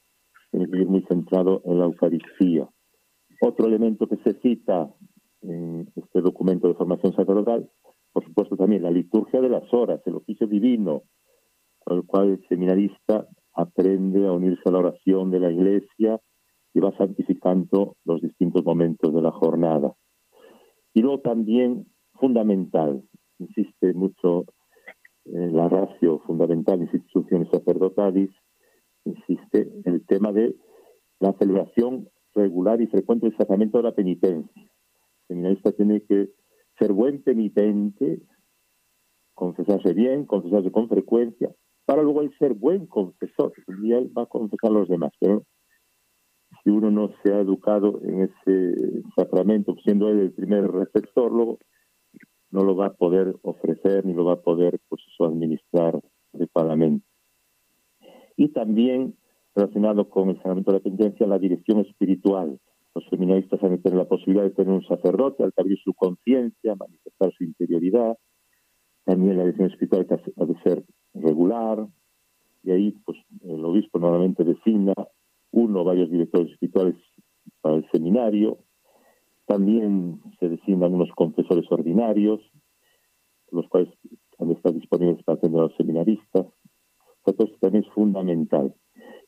tiene 0.51 0.71
que 0.71 0.79
ir 0.79 0.87
muy 0.87 1.03
centrado 1.03 1.63
en 1.65 1.79
la 1.79 1.85
Eucaristía. 1.85 2.69
Otro 3.41 3.67
elemento 3.67 4.07
que 4.07 4.17
se 4.19 4.39
cita 4.41 4.95
en 5.43 5.91
este 5.97 6.21
documento 6.21 6.69
de 6.69 6.75
formación 6.75 7.15
sacerdotal, 7.15 7.69
por 8.13 8.25
supuesto 8.25 8.57
también 8.57 8.83
la 8.83 8.91
liturgia 8.91 9.41
de 9.41 9.49
las 9.49 9.73
horas, 9.73 10.01
el 10.07 10.17
oficio 10.17 10.47
divino, 10.47 11.03
con 11.81 11.99
el 11.99 12.07
cual 12.07 12.31
el 12.31 12.49
seminarista 12.49 13.27
aprende 13.55 14.27
a 14.27 14.33
unirse 14.33 14.63
a 14.67 14.73
la 14.73 14.79
oración 14.79 15.31
de 15.31 15.41
la 15.41 15.51
iglesia 15.51 16.21
y 16.75 16.81
va 16.81 16.97
santificando 16.97 17.97
los 18.05 18.21
distintos 18.23 18.65
momentos 18.65 19.13
de 19.13 19.23
la 19.23 19.31
jornada. 19.31 19.95
Y 20.95 21.03
luego 21.03 21.21
también 21.21 21.87
fundamental, 22.15 23.03
insiste 23.39 23.93
mucho 23.95 24.45
en 25.25 25.55
la 25.57 25.69
ratio 25.69 26.21
fundamental 26.21 26.81
instituciones 26.81 27.49
sacerdotalis, 27.51 28.31
insiste 29.05 29.71
el 29.85 30.05
tema 30.07 30.33
de 30.33 30.55
la 31.21 31.33
celebración 31.35 32.09
regular 32.35 32.81
y 32.81 32.87
frecuente 32.87 33.27
del 33.27 33.37
sacramento 33.37 33.79
de 33.79 33.85
la 33.85 33.95
penitencia. 33.95 34.63
El 34.63 35.29
seminarista 35.29 35.73
tiene 35.73 36.03
que 36.03 36.31
ser 36.79 36.93
buen 36.93 37.23
penitente, 37.23 38.23
confesarse 39.35 39.93
bien, 39.93 40.27
confesarse 40.27 40.71
con 40.71 40.89
frecuencia, 40.89 41.55
para 41.85 42.03
luego 42.03 42.23
él 42.23 42.33
ser 42.39 42.55
buen 42.55 42.87
confesor, 42.87 43.53
y 43.83 43.93
él 43.93 44.11
va 44.17 44.23
a 44.23 44.27
confesar 44.27 44.71
a 44.71 44.75
los 44.75 44.89
demás. 44.89 45.13
Si 45.21 46.71
uno 46.71 46.91
no 46.91 47.11
se 47.23 47.33
ha 47.33 47.41
educado 47.41 48.01
en 48.03 48.23
ese 48.23 49.03
sacramento, 49.17 49.75
siendo 49.85 50.09
él 50.09 50.21
el 50.21 50.33
primer 50.33 50.71
receptor, 50.71 51.33
luego 51.33 51.59
no 52.51 52.65
lo 52.65 52.77
va 52.77 52.87
a 52.87 52.93
poder 52.93 53.35
ofrecer 53.43 54.05
ni 54.05 54.13
lo 54.13 54.25
va 54.25 54.35
a 54.35 54.43
poder 54.43 54.79
pues 54.89 55.03
administrar 55.21 56.01
adecuadamente. 56.35 57.07
Y 58.37 58.49
también 58.49 59.17
relacionado 59.55 60.09
con 60.09 60.31
el 60.31 60.37
sacramento 60.37 60.71
de 60.71 60.79
la 60.79 60.83
penitencia, 60.83 61.27
la 61.27 61.39
dirección 61.39 61.81
espiritual. 61.81 62.59
Los 62.95 63.05
seminaristas 63.09 63.63
han 63.63 63.71
de 63.71 63.79
tener 63.79 63.99
la 63.99 64.09
posibilidad 64.09 64.45
de 64.45 64.51
tener 64.51 64.73
un 64.73 64.85
sacerdote 64.85 65.45
al 65.45 65.53
abrir 65.57 65.79
su 65.83 65.95
conciencia, 65.95 66.75
manifestar 66.75 67.33
su 67.33 67.45
interioridad. 67.45 68.17
También 69.05 69.37
la 69.37 69.45
dirección 69.45 69.71
espiritual 69.71 70.07
ha 70.37 70.45
de 70.45 70.63
ser 70.63 70.85
regular, 71.15 71.87
y 72.63 72.71
ahí 72.71 72.93
pues 73.05 73.19
el 73.43 73.65
obispo 73.65 73.99
normalmente 73.99 74.45
designa 74.45 74.95
uno 75.51 75.81
o 75.81 75.85
varios 75.85 76.11
directores 76.11 76.53
espirituales 76.53 76.97
para 77.61 77.77
el 77.77 77.91
seminario, 77.91 78.59
también 79.47 80.21
se 80.39 80.49
designan 80.49 80.95
unos 80.95 81.11
confesores 81.15 81.71
ordinarios, 81.71 82.41
los 83.51 83.69
cuales 83.69 83.91
han 84.39 84.49
de 84.49 84.55
estar 84.55 84.73
disponibles 84.73 85.23
para 85.25 85.37
atender 85.37 85.61
a 85.61 85.65
los 85.65 85.77
seminaristas. 85.77 86.47
Esto 87.27 87.47
también 87.61 87.85
es 87.85 87.91
fundamental. 87.93 88.75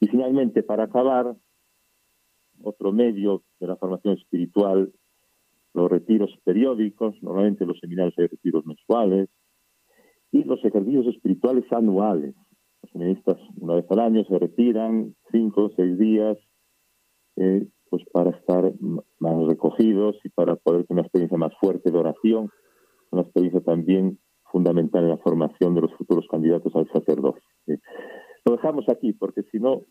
Y 0.01 0.07
finalmente, 0.09 0.63
para 0.63 0.85
acabar, 0.85 1.37
otro 2.63 2.93
medio 2.93 3.43
de 3.61 3.67
la 3.67 3.77
formación 3.77 4.17
espiritual, 4.17 4.93
los 5.75 5.91
retiros 5.91 6.31
periódicos, 6.45 7.21
normalmente 7.23 7.67
los 7.67 7.79
seminarios 7.81 8.15
hay 8.19 8.29
retiros 8.29 8.65
mensuales, 8.65 9.29
y 10.35 10.43
los 10.43 10.63
ejercicios 10.65 11.07
espirituales 11.07 11.65
anuales. 11.73 12.35
Los 12.83 12.91
seminaristas 12.91 13.37
una 13.57 13.77
vez 13.77 13.87
al 13.89 14.01
año 14.01 14.25
se 14.25 14.37
retiran 14.37 15.15
cinco 15.31 15.67
o 15.67 15.71
seis 15.77 15.97
días 15.97 16.37
eh, 17.37 17.69
pues 17.89 18.03
para 18.13 18.31
estar 18.31 18.73
más 19.21 19.47
recogidos 19.47 20.17
y 20.25 20.31
para 20.31 20.57
poder 20.57 20.87
tener 20.87 20.99
una 20.99 21.03
experiencia 21.03 21.39
más 21.39 21.53
fuerte 21.61 21.93
de 21.93 21.99
oración, 21.99 22.51
una 23.13 23.23
experiencia 23.23 23.61
también 23.61 24.19
fundamental 24.51 25.05
en 25.05 25.11
la 25.11 25.19
formación 25.19 25.77
de 25.77 25.83
los 25.83 25.95
futuros 25.95 26.27
candidatos 26.29 26.75
al 26.75 26.91
sacerdocio. 26.91 27.43
Eh, 27.69 27.79
lo 28.45 28.57
dejamos 28.57 28.89
aquí 28.89 29.13
porque 29.13 29.45
si 29.53 29.61
no 29.61 29.83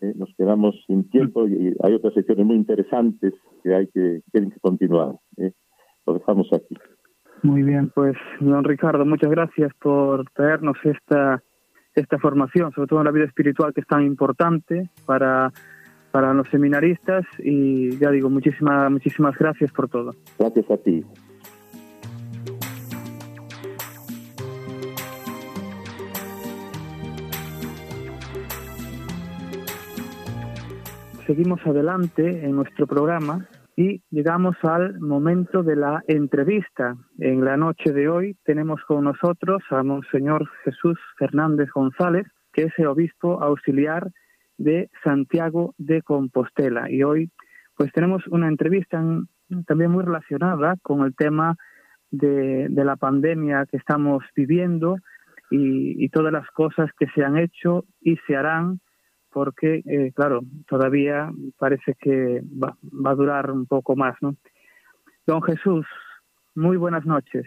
eh, 0.00 0.12
nos 0.14 0.32
quedamos 0.38 0.76
sin 0.86 1.10
tiempo 1.10 1.48
y 1.48 1.74
hay 1.82 1.94
otras 1.94 2.14
secciones 2.14 2.46
muy 2.46 2.54
interesantes 2.54 3.34
que 3.64 3.74
hay 3.74 3.88
que 3.88 4.20
tienen 4.30 4.52
que 4.52 4.60
continuar. 4.60 5.16
Lo 6.06 6.14
dejamos 6.14 6.46
aquí. 6.52 6.76
Muy 7.44 7.62
bien, 7.62 7.92
pues 7.94 8.16
don 8.40 8.64
Ricardo, 8.64 9.04
muchas 9.04 9.30
gracias 9.30 9.70
por 9.74 10.24
traernos 10.30 10.78
esta, 10.82 11.42
esta 11.94 12.18
formación, 12.18 12.72
sobre 12.72 12.88
todo 12.88 13.00
en 13.00 13.04
la 13.04 13.10
vida 13.10 13.26
espiritual 13.26 13.74
que 13.74 13.82
es 13.82 13.86
tan 13.86 14.02
importante 14.02 14.88
para, 15.04 15.52
para 16.10 16.32
los 16.32 16.48
seminaristas 16.48 17.26
y 17.38 17.98
ya 17.98 18.10
digo, 18.10 18.30
muchísimas, 18.30 18.90
muchísimas 18.90 19.36
gracias 19.36 19.70
por 19.72 19.90
todo. 19.90 20.12
Gracias 20.38 20.70
a 20.70 20.78
ti. 20.78 21.04
Seguimos 31.26 31.60
adelante 31.66 32.42
en 32.42 32.56
nuestro 32.56 32.86
programa 32.86 33.46
y 33.76 34.02
llegamos 34.10 34.56
al 34.62 35.00
momento 35.00 35.62
de 35.62 35.76
la 35.76 36.02
entrevista. 36.06 36.96
En 37.18 37.44
la 37.44 37.56
noche 37.56 37.92
de 37.92 38.08
hoy 38.08 38.36
tenemos 38.44 38.80
con 38.86 39.04
nosotros 39.04 39.62
a 39.70 39.82
Monseñor 39.82 40.48
Jesús 40.64 40.98
Fernández 41.18 41.68
González, 41.74 42.26
que 42.52 42.64
es 42.64 42.72
el 42.78 42.86
obispo 42.86 43.42
auxiliar 43.42 44.10
de 44.58 44.90
Santiago 45.02 45.74
de 45.78 46.02
Compostela. 46.02 46.90
Y 46.90 47.02
hoy 47.02 47.30
pues 47.76 47.90
tenemos 47.92 48.24
una 48.28 48.46
entrevista 48.46 49.02
también 49.66 49.90
muy 49.90 50.04
relacionada 50.04 50.76
con 50.82 51.04
el 51.04 51.16
tema 51.16 51.56
de, 52.12 52.68
la 52.70 52.94
pandemia 52.94 53.66
que 53.68 53.76
estamos 53.76 54.22
viviendo 54.36 54.96
y 55.50 56.08
todas 56.08 56.32
las 56.32 56.48
cosas 56.50 56.90
que 56.98 57.06
se 57.14 57.22
han 57.22 57.36
hecho 57.38 57.84
y 58.00 58.16
se 58.26 58.34
harán 58.34 58.80
porque, 59.34 59.82
eh, 59.84 60.12
claro, 60.14 60.42
todavía 60.68 61.28
parece 61.58 61.96
que 62.00 62.40
va, 62.62 62.76
a 63.04 63.14
durar 63.16 63.50
un 63.50 63.66
poco 63.66 63.96
más, 63.96 64.14
¿no? 64.22 64.36
Don 65.26 65.42
Jesús, 65.42 65.84
muy 66.54 66.76
buenas 66.76 67.04
noches. 67.04 67.44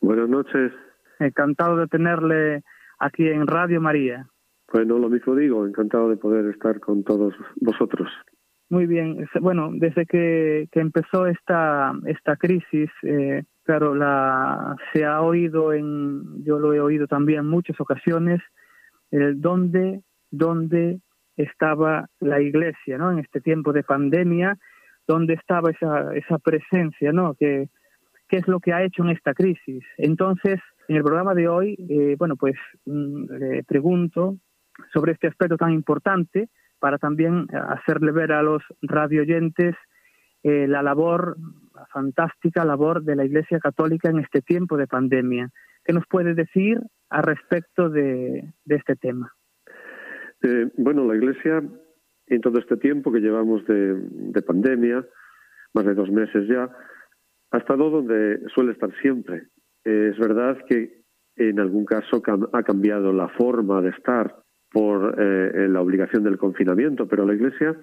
Buenas 0.00 0.28
noches. 0.28 0.72
Encantado 1.18 1.76
de 1.76 1.88
tenerle 1.88 2.62
aquí 3.00 3.26
en 3.26 3.48
Radio 3.48 3.80
María. 3.80 4.28
Bueno, 4.72 4.96
lo 4.98 5.08
mismo 5.08 5.34
digo, 5.34 5.66
encantado 5.66 6.08
de 6.08 6.16
poder 6.16 6.46
estar 6.46 6.78
con 6.78 7.02
todos 7.02 7.34
vosotros. 7.56 8.08
Muy 8.70 8.86
bien. 8.86 9.28
Bueno, 9.40 9.70
desde 9.74 10.06
que, 10.06 10.68
empezó 10.72 11.26
esta, 11.26 11.92
esta 12.06 12.36
crisis, 12.36 12.90
eh, 13.02 13.42
claro, 13.64 13.94
la, 13.96 14.76
se 14.92 15.04
ha 15.04 15.20
oído, 15.20 15.72
en, 15.72 16.44
yo 16.44 16.60
lo 16.60 16.72
he 16.72 16.80
oído 16.80 17.08
también 17.08 17.40
en 17.40 17.48
muchas 17.48 17.78
ocasiones, 17.80 18.40
el 19.10 19.40
dónde, 19.40 20.02
dónde 20.32 20.98
estaba 21.36 22.08
la 22.18 22.40
iglesia, 22.40 22.98
¿no? 22.98 23.12
En 23.12 23.20
este 23.20 23.40
tiempo 23.40 23.72
de 23.72 23.84
pandemia, 23.84 24.58
dónde 25.06 25.34
estaba 25.34 25.70
esa, 25.70 26.12
esa 26.16 26.38
presencia, 26.38 27.12
¿no? 27.12 27.34
Que, 27.34 27.68
¿Qué 28.28 28.38
es 28.38 28.48
lo 28.48 28.58
que 28.58 28.72
ha 28.72 28.82
hecho 28.82 29.04
en 29.04 29.10
esta 29.10 29.34
crisis? 29.34 29.84
Entonces, 29.98 30.58
en 30.88 30.96
el 30.96 31.02
programa 31.04 31.34
de 31.34 31.48
hoy, 31.48 31.76
eh, 31.88 32.16
bueno, 32.18 32.34
pues 32.36 32.56
mm, 32.86 33.24
le 33.30 33.62
pregunto 33.62 34.36
sobre 34.92 35.12
este 35.12 35.28
aspecto 35.28 35.56
tan 35.56 35.70
importante 35.70 36.48
para 36.78 36.98
también 36.98 37.46
hacerle 37.52 38.10
ver 38.10 38.32
a 38.32 38.42
los 38.42 38.62
radioyentes 38.80 39.76
eh, 40.42 40.66
la 40.66 40.82
labor, 40.82 41.36
la 41.74 41.86
fantástica 41.86 42.64
labor 42.64 43.04
de 43.04 43.14
la 43.14 43.24
Iglesia 43.24 43.60
Católica 43.60 44.10
en 44.10 44.18
este 44.18 44.42
tiempo 44.42 44.76
de 44.76 44.88
pandemia. 44.88 45.50
¿Qué 45.84 45.92
nos 45.92 46.04
puede 46.08 46.34
decir 46.34 46.80
al 47.10 47.22
respecto 47.22 47.88
de, 47.88 48.52
este 48.66 48.96
tema? 48.96 49.32
Eh, 50.42 50.70
bueno, 50.76 51.06
la 51.06 51.14
Iglesia, 51.14 51.62
en 52.26 52.40
todo 52.40 52.58
este 52.58 52.76
tiempo 52.76 53.12
que 53.12 53.20
llevamos 53.20 53.64
de, 53.66 54.42
pandemia, 54.46 55.06
más 55.74 55.84
de 55.84 55.94
dos 55.94 56.10
meses 56.10 56.48
ya, 56.48 56.70
ha 57.50 57.58
estado 57.58 57.90
donde 57.90 58.40
suele 58.54 58.72
estar 58.72 58.90
siempre. 59.00 59.48
es 59.84 60.18
verdad 60.18 60.58
que 60.68 61.02
en 61.36 61.60
algún 61.60 61.84
caso 61.84 62.22
ha 62.52 62.62
cambiado 62.62 63.12
la 63.12 63.28
forma 63.28 63.80
de 63.80 63.90
estar 63.90 64.42
por 64.70 65.14
eh, 65.18 65.68
la 65.68 65.80
obligación 65.80 66.24
del 66.24 66.38
confinamiento, 66.38 67.06
pero 67.06 67.26
la 67.26 67.34
Iglesia 67.34 67.76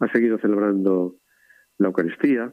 ha 0.00 0.12
seguido 0.12 0.38
celebrando 0.38 1.16
la 1.78 1.88
Eucaristía, 1.88 2.52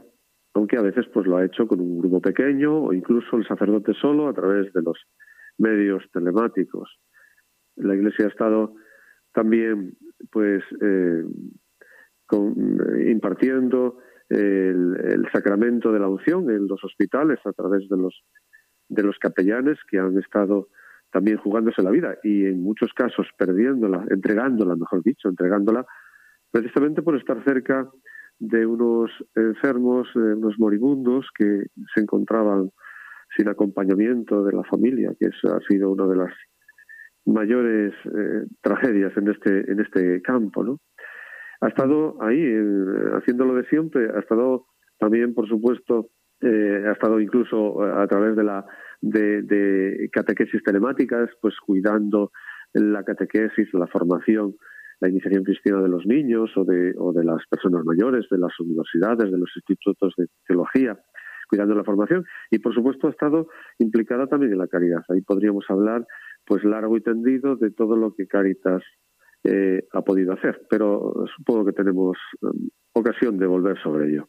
aunque 0.53 0.77
a 0.77 0.81
veces 0.81 1.05
pues 1.13 1.27
lo 1.27 1.37
ha 1.37 1.45
hecho 1.45 1.67
con 1.67 1.79
un 1.79 1.99
grupo 1.99 2.21
pequeño 2.21 2.83
o 2.83 2.93
incluso 2.93 3.37
el 3.37 3.47
sacerdote 3.47 3.93
solo 3.93 4.27
a 4.27 4.33
través 4.33 4.71
de 4.73 4.81
los 4.81 4.97
medios 5.57 6.03
telemáticos. 6.13 6.99
La 7.75 7.95
Iglesia 7.95 8.25
ha 8.25 8.29
estado 8.29 8.75
también 9.37 9.95
pues 10.31 10.63
eh, 10.81 11.23
impartiendo 13.05 13.99
el, 14.29 14.97
el, 15.13 15.29
sacramento 15.31 15.91
de 15.91 15.99
la 15.99 16.09
unción 16.09 16.49
en 16.49 16.67
los 16.67 16.83
hospitales 16.83 17.37
a 17.45 17.53
través 17.53 17.87
de 17.87 17.97
los 17.97 18.23
de 18.89 19.03
los 19.03 19.19
capellanes 19.19 19.77
que 19.91 19.99
han 19.99 20.17
estado 20.17 20.69
también 21.11 21.37
jugándose 21.37 21.83
la 21.83 21.91
vida 21.91 22.17
y 22.23 22.45
en 22.45 22.63
muchos 22.63 22.91
casos 22.93 23.27
perdiéndola, 23.37 24.05
entregándola, 24.09 24.75
mejor 24.75 25.03
dicho, 25.03 25.29
entregándola 25.29 25.85
precisamente 26.49 27.03
por 27.03 27.15
estar 27.15 27.43
cerca 27.43 27.87
de 28.39 28.65
unos 28.65 29.11
enfermos, 29.35 30.07
unos 30.15 30.57
moribundos 30.57 31.27
que 31.37 31.67
se 31.93 32.01
encontraban 32.01 32.71
sin 33.37 33.49
acompañamiento 33.49 34.43
de 34.43 34.53
la 34.53 34.63
familia, 34.63 35.13
que 35.19 35.27
eso 35.27 35.53
ha 35.53 35.59
sido 35.69 35.91
una 35.91 36.07
de 36.07 36.15
las 36.15 36.33
mayores 37.27 37.93
eh, 38.05 38.45
tragedias 38.61 39.15
en 39.17 39.27
este 39.29 39.71
en 39.71 39.79
este 39.79 40.21
campo, 40.21 40.63
¿no? 40.63 40.79
Ha 41.61 41.67
estado 41.67 42.21
ahí 42.21 42.43
haciéndolo 43.17 43.55
de 43.55 43.65
siempre, 43.65 44.09
ha 44.15 44.19
estado 44.19 44.65
también, 44.99 45.33
por 45.33 45.47
supuesto, 45.47 46.09
eh, 46.41 46.83
ha 46.87 46.91
estado 46.91 47.19
incluso 47.19 47.81
a 47.81 48.07
través 48.07 48.35
de 48.35 48.43
la 48.43 48.65
de, 49.01 50.09
catequesis 50.11 50.61
telemáticas, 50.63 51.29
pues 51.41 51.55
cuidando 51.65 52.31
la 52.73 53.03
catequesis, 53.03 53.73
la 53.73 53.87
formación, 53.87 54.55
la 54.99 55.09
iniciación 55.09 55.43
cristiana 55.43 55.81
de 55.81 55.89
los 55.89 56.05
niños 56.05 56.51
o 56.55 56.63
de, 56.63 56.93
o 56.97 57.11
de 57.11 57.23
las 57.23 57.41
personas 57.49 57.83
mayores, 57.85 58.27
de 58.29 58.37
las 58.37 58.59
universidades, 58.59 59.31
de 59.31 59.37
los 59.37 59.49
institutos 59.55 60.13
de 60.17 60.27
teología, 60.47 60.97
cuidando 61.47 61.75
la 61.75 61.83
formación 61.83 62.25
y 62.51 62.59
por 62.59 62.73
supuesto 62.73 63.07
ha 63.07 63.11
estado 63.11 63.47
implicada 63.79 64.27
también 64.27 64.51
en 64.51 64.59
la 64.59 64.67
caridad. 64.67 65.03
Ahí 65.09 65.21
podríamos 65.21 65.65
hablar 65.69 66.05
pues 66.45 66.63
largo 66.63 66.95
y 66.97 67.01
tendido 67.01 67.55
de 67.55 67.71
todo 67.71 67.95
lo 67.95 68.13
que 68.13 68.27
Caritas 68.27 68.81
eh, 69.43 69.83
ha 69.93 70.01
podido 70.01 70.33
hacer, 70.33 70.61
pero 70.69 71.25
supongo 71.35 71.65
que 71.65 71.73
tenemos 71.73 72.17
um, 72.41 72.69
ocasión 72.93 73.37
de 73.37 73.47
volver 73.47 73.77
sobre 73.81 74.09
ello. 74.09 74.27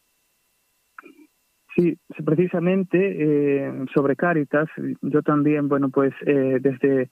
Sí, 1.74 1.96
precisamente 2.24 2.98
eh, 2.98 3.72
sobre 3.94 4.16
Cáritas, 4.16 4.68
yo 5.00 5.22
también, 5.22 5.68
bueno, 5.68 5.90
pues 5.90 6.12
eh, 6.26 6.58
desde, 6.60 7.08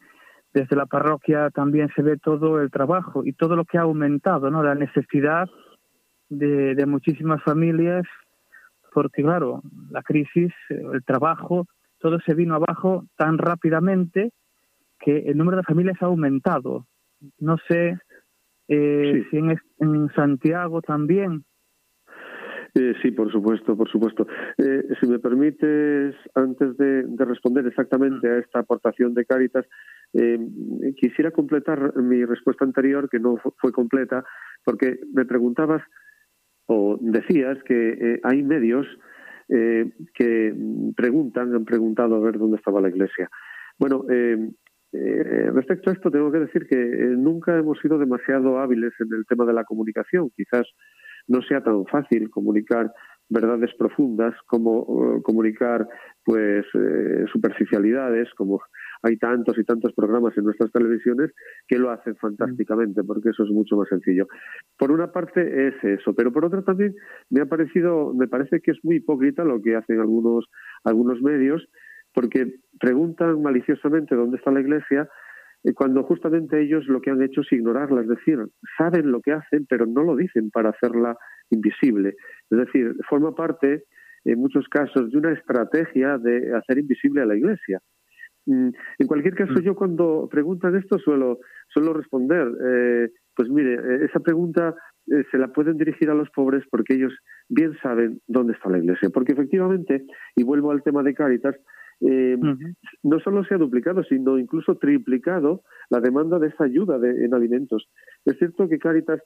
desde 0.53 0.77
la 0.77 0.87
parroquia 0.87 1.51
también 1.51 1.89
se 1.95 2.03
ve 2.03 2.17
todo 2.17 2.61
el 2.61 2.71
trabajo 2.71 3.23
y 3.25 3.33
todo 3.33 3.55
lo 3.55 3.65
que 3.65 3.79
ha 3.79 3.83
aumentado, 3.83 4.51
¿no? 4.51 4.63
La 4.65 4.75
necesidad 4.75 5.49
de, 6.29 6.75
de 6.75 6.87
muchísimas 6.87 7.43
familias, 7.45 8.07
porque 8.97 9.23
claro, 9.23 9.61
la 9.91 10.03
crisis, 10.03 10.55
el 10.71 11.05
trabajo, 11.05 11.67
todo 11.99 12.19
se 12.21 12.33
vino 12.33 12.55
abajo 12.55 13.05
tan 13.19 13.37
rápidamente 13.37 14.33
que 14.99 15.19
el 15.19 15.37
número 15.37 15.59
de 15.59 15.65
familias 15.65 15.99
ha 16.01 16.07
aumentado. 16.07 16.87
No 17.39 17.59
sé 17.69 17.99
eh, 18.69 19.27
si 19.31 19.37
en, 19.37 19.61
en 19.81 20.09
Santiago 20.15 20.81
también 20.81 21.45
eh, 22.75 22.95
sí, 23.03 23.11
por 23.11 23.31
supuesto, 23.31 23.77
por 23.77 23.91
supuesto. 23.91 24.27
Eh, 24.57 24.83
si 25.01 25.07
me 25.07 25.19
permites, 25.19 26.15
antes 26.35 26.77
de, 26.79 27.05
responder 27.19 27.67
exactamente 27.67 28.29
a 28.29 28.39
esta 28.39 28.61
aportación 28.61 29.13
de 29.13 29.25
Cáritas, 29.27 29.67
eh, 30.15 30.39
quisiera 30.99 31.31
completar 31.31 31.97
mi 31.97 32.25
respuesta 32.25 32.65
anterior, 32.65 33.09
que 33.11 33.19
no 33.19 33.39
fue 33.59 33.73
completa, 33.73 34.25
porque 34.63 35.01
me 35.13 35.25
preguntabas 35.25 35.83
o 36.67 36.99
decías 37.01 37.63
que 37.65 38.21
hay 38.23 38.43
medios 38.43 38.87
que 39.49 40.55
preguntan, 40.97 41.55
han 41.55 41.65
preguntado 41.65 42.17
a 42.17 42.21
ver 42.21 42.39
dónde 42.39 42.57
estaba 42.57 42.81
la 42.81 42.89
Iglesia. 42.89 43.29
Bueno, 43.79 44.05
respecto 44.93 45.91
a 45.91 45.93
esto, 45.93 46.11
tengo 46.11 46.33
que 46.33 46.41
decir 46.41 46.67
que 46.67 46.77
nunca 47.17 47.57
hemos 47.57 47.79
sido 47.79 47.99
demasiado 47.99 48.59
hábiles 48.59 48.93
en 48.99 49.15
el 49.15 49.25
tema 49.27 49.45
de 49.45 49.53
la 49.53 49.65
comunicación. 49.65 50.31
Quizás 50.37 50.67
no 51.29 51.43
sea 51.43 51.63
tan 51.63 51.85
fácil 51.87 52.31
comunicar 52.31 52.93
verdades 53.29 53.75
profundas 53.77 54.35
como 54.47 55.17
eh, 55.17 55.23
comunicar 55.23 55.89
pues 56.25 56.65
eh, 56.75 57.25
superficialidades 57.33 58.33
como 58.35 58.61
hay 59.07 59.17
tantos 59.17 59.59
y 59.59 59.65
tantos 59.65 59.93
programas 59.95 60.37
en 60.37 60.45
nuestras 60.45 60.71
televisiones 60.73 61.31
que 61.69 61.79
lo 61.79 61.91
hacen 61.91 62.17
fantásticamente 62.17 63.05
porque 63.05 63.31
eso 63.31 63.45
es 63.45 63.51
mucho 63.51 63.77
más 63.77 63.89
sencillo 63.89 64.27
por 64.77 64.91
una 64.91 65.13
parte 65.13 65.69
es 65.69 65.75
eso 65.83 66.15
pero 66.15 66.33
por 66.33 66.45
otra 66.45 66.63
también 66.63 66.95
me 67.31 67.41
ha 67.41 67.47
parecido 67.47 68.13
me 68.15 68.29
parece 68.29 68.61
que 68.61 68.73
es 68.73 68.79
muy 68.83 68.97
hipócrita 68.97 69.45
lo 69.45 69.61
que 69.63 69.77
hacen 69.77 70.01
algunos 70.01 70.47
algunos 70.85 71.21
medios 71.23 71.67
porque 72.13 72.55
preguntan 72.81 73.43
maliciosamente 73.43 74.15
dónde 74.15 74.39
está 74.39 74.51
la 74.51 74.61
iglesia 74.61 75.09
cuando 75.75 76.03
justamente 76.05 76.61
ellos 76.63 76.87
lo 76.87 77.01
que 77.01 77.11
han 77.11 77.23
hecho 77.23 77.41
es 77.41 77.53
ignorarla, 77.53 78.03
es 78.03 78.09
decir, 78.09 78.39
saben 78.79 79.11
lo 79.11 79.21
que 79.21 79.33
hacen, 79.33 79.67
pero 79.69 79.87
no 79.87 80.03
lo 80.03 80.15
dicen 80.15 80.51
para 80.51 80.71
hacerla 80.71 81.17
invisible. 81.51 82.15
Es 82.51 82.59
decir, 82.59 82.95
forma 83.09 83.35
parte, 83.35 83.85
en 84.25 84.39
muchos 84.39 84.69
casos, 84.69 85.11
de 85.11 85.19
una 85.19 85.33
estrategia 85.33 86.19
de 86.19 86.55
hacer 86.55 86.79
invisible 86.79 87.23
a 87.23 87.27
la 87.27 87.37
Iglesia. 87.37 87.81
En 88.47 89.07
cualquier 89.07 89.35
caso, 89.35 89.55
mm. 89.55 89.63
yo 89.63 89.75
cuando 89.75 90.29
preguntan 90.31 90.77
esto 90.77 90.99
suelo, 90.99 91.41
suelo 91.69 91.93
responder, 91.93 92.47
eh, 92.65 93.11
pues 93.35 93.49
mire, 93.51 93.75
eh, 93.75 94.05
esa 94.05 94.21
pregunta 94.21 94.75
eh, 95.09 95.25
se 95.31 95.39
la 95.39 95.49
pueden 95.49 95.77
dirigir 95.77 96.11
a 96.11 96.15
los 96.15 96.31
pobres 96.31 96.65
porque 96.71 96.95
ellos 96.95 97.13
bien 97.49 97.77
saben 97.83 98.21
dónde 98.27 98.55
está 98.55 98.71
la 98.71 98.79
Iglesia. 98.79 99.11
Porque 99.11 99.33
efectivamente, 99.33 100.05
y 100.35 100.43
vuelvo 100.43 100.71
al 100.71 100.83
tema 100.83 101.03
de 101.03 101.15
Cáritas, 101.15 101.57
eh, 102.01 102.37
no 103.03 103.21
solo 103.21 103.45
se 103.45 103.55
ha 103.55 103.59
duplicado, 103.59 104.05
sino 104.05 104.39
incluso 104.39 104.77
triplicado 104.77 105.63
la 105.89 106.01
demanda 106.01 106.39
de 106.39 106.49
esa 106.49 106.65
ayuda 106.65 106.99
en 107.03 107.33
alimentos. 107.33 107.89
Es 108.25 108.37
cierto 108.39 108.69
que 108.69 108.79
Caritas 108.79 109.21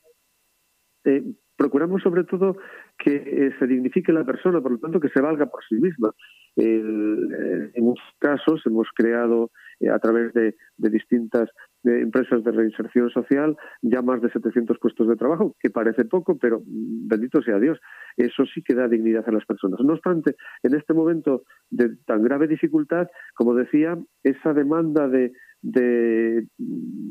eh, 1.04 1.22
procuramos 1.56 2.02
sobre 2.02 2.24
todo 2.24 2.56
que 2.98 3.14
eh, 3.14 3.54
se 3.58 3.66
dignifique 3.66 4.12
la 4.12 4.24
persona, 4.24 4.60
por 4.60 4.72
lo 4.72 4.78
tanto 4.78 5.00
que 5.00 5.08
se 5.08 5.20
valga 5.20 5.46
por 5.46 5.62
sí 5.68 5.76
misma. 5.76 6.12
en 6.56 7.84
muchos 7.84 8.04
casos 8.18 8.62
hemos 8.66 8.88
creado 8.94 9.50
a 9.88 9.98
través 9.98 10.32
de, 10.34 10.54
distintas 10.76 11.48
empresas 11.84 12.44
de 12.44 12.52
reinserción 12.52 13.08
social 13.10 13.56
ya 13.80 14.02
más 14.02 14.20
de 14.20 14.30
700 14.30 14.78
puestos 14.78 15.08
de 15.08 15.16
trabajo, 15.16 15.56
que 15.60 15.70
parece 15.70 16.04
poco, 16.04 16.36
pero 16.36 16.62
bendito 16.66 17.40
sea 17.42 17.58
Dios, 17.58 17.78
eso 18.16 18.44
sí 18.52 18.62
que 18.62 18.74
da 18.74 18.88
dignidad 18.88 19.24
a 19.26 19.32
las 19.32 19.46
personas. 19.46 19.80
No 19.80 19.94
obstante, 19.94 20.36
en 20.62 20.74
este 20.74 20.92
momento 20.92 21.44
de 21.70 21.96
tan 22.06 22.22
grave 22.22 22.48
dificultad, 22.48 23.08
como 23.34 23.54
decía, 23.54 23.96
esa 24.22 24.52
demanda 24.52 25.08
de, 25.08 25.32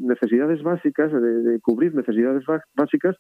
necesidades 0.02 0.62
básicas, 0.62 1.12
de, 1.12 1.60
cubrir 1.62 1.96
necesidades 1.96 2.44
básicas, 2.76 3.16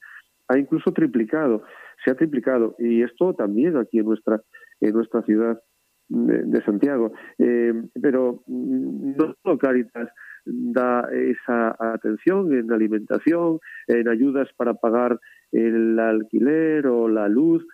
ha 0.49 0.57
incluso 0.57 0.91
triplicado. 0.91 1.63
se 2.03 2.11
ha 2.11 2.15
triplicado 2.15 2.75
y 2.79 3.03
esto 3.03 3.33
también 3.33 3.77
aquí 3.77 3.99
en 3.99 4.05
nuestra 4.05 4.41
en 4.81 4.93
nuestra 4.93 5.21
ciudad 5.23 5.61
de, 6.09 6.61
Santiago. 6.63 7.13
Eh, 7.37 7.73
pero 8.01 8.43
mm, 8.47 9.15
no 9.15 9.35
solo 9.41 9.57
Caritas 9.57 10.09
da 10.45 11.07
esa 11.11 11.75
atención 11.79 12.51
en 12.53 12.71
alimentación, 12.71 13.59
en 13.87 14.07
ayudas 14.07 14.49
para 14.57 14.73
pagar 14.73 15.19
el 15.51 15.99
alquiler 15.99 16.87
o 16.87 17.07
la 17.07 17.27
luz, 17.27 17.65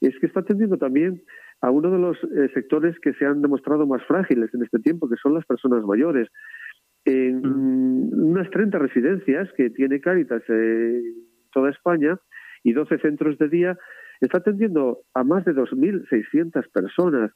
es 0.00 0.18
que 0.18 0.26
está 0.26 0.40
atendiendo 0.40 0.76
también 0.76 1.22
a 1.60 1.70
uno 1.70 1.90
de 1.90 1.98
los 1.98 2.16
eh, 2.24 2.50
sectores 2.54 2.98
que 3.00 3.14
se 3.14 3.24
han 3.24 3.42
demostrado 3.42 3.86
más 3.86 4.02
frágiles 4.06 4.52
en 4.52 4.62
este 4.62 4.78
tiempo, 4.78 5.08
que 5.08 5.16
son 5.16 5.34
las 5.34 5.46
personas 5.46 5.84
mayores. 5.84 6.28
En 7.04 7.40
mm. 7.40 8.30
unas 8.30 8.50
30 8.50 8.78
residencias 8.78 9.48
que 9.56 9.70
tiene 9.70 10.00
Caritas 10.00 10.42
en 10.48 11.04
toda 11.56 11.70
España 11.70 12.18
y 12.62 12.74
12 12.74 12.98
centros 12.98 13.38
de 13.38 13.48
día, 13.48 13.78
está 14.20 14.38
atendiendo 14.38 14.98
a 15.14 15.24
más 15.24 15.42
de 15.46 15.54
2.600 15.54 16.70
personas. 16.70 17.32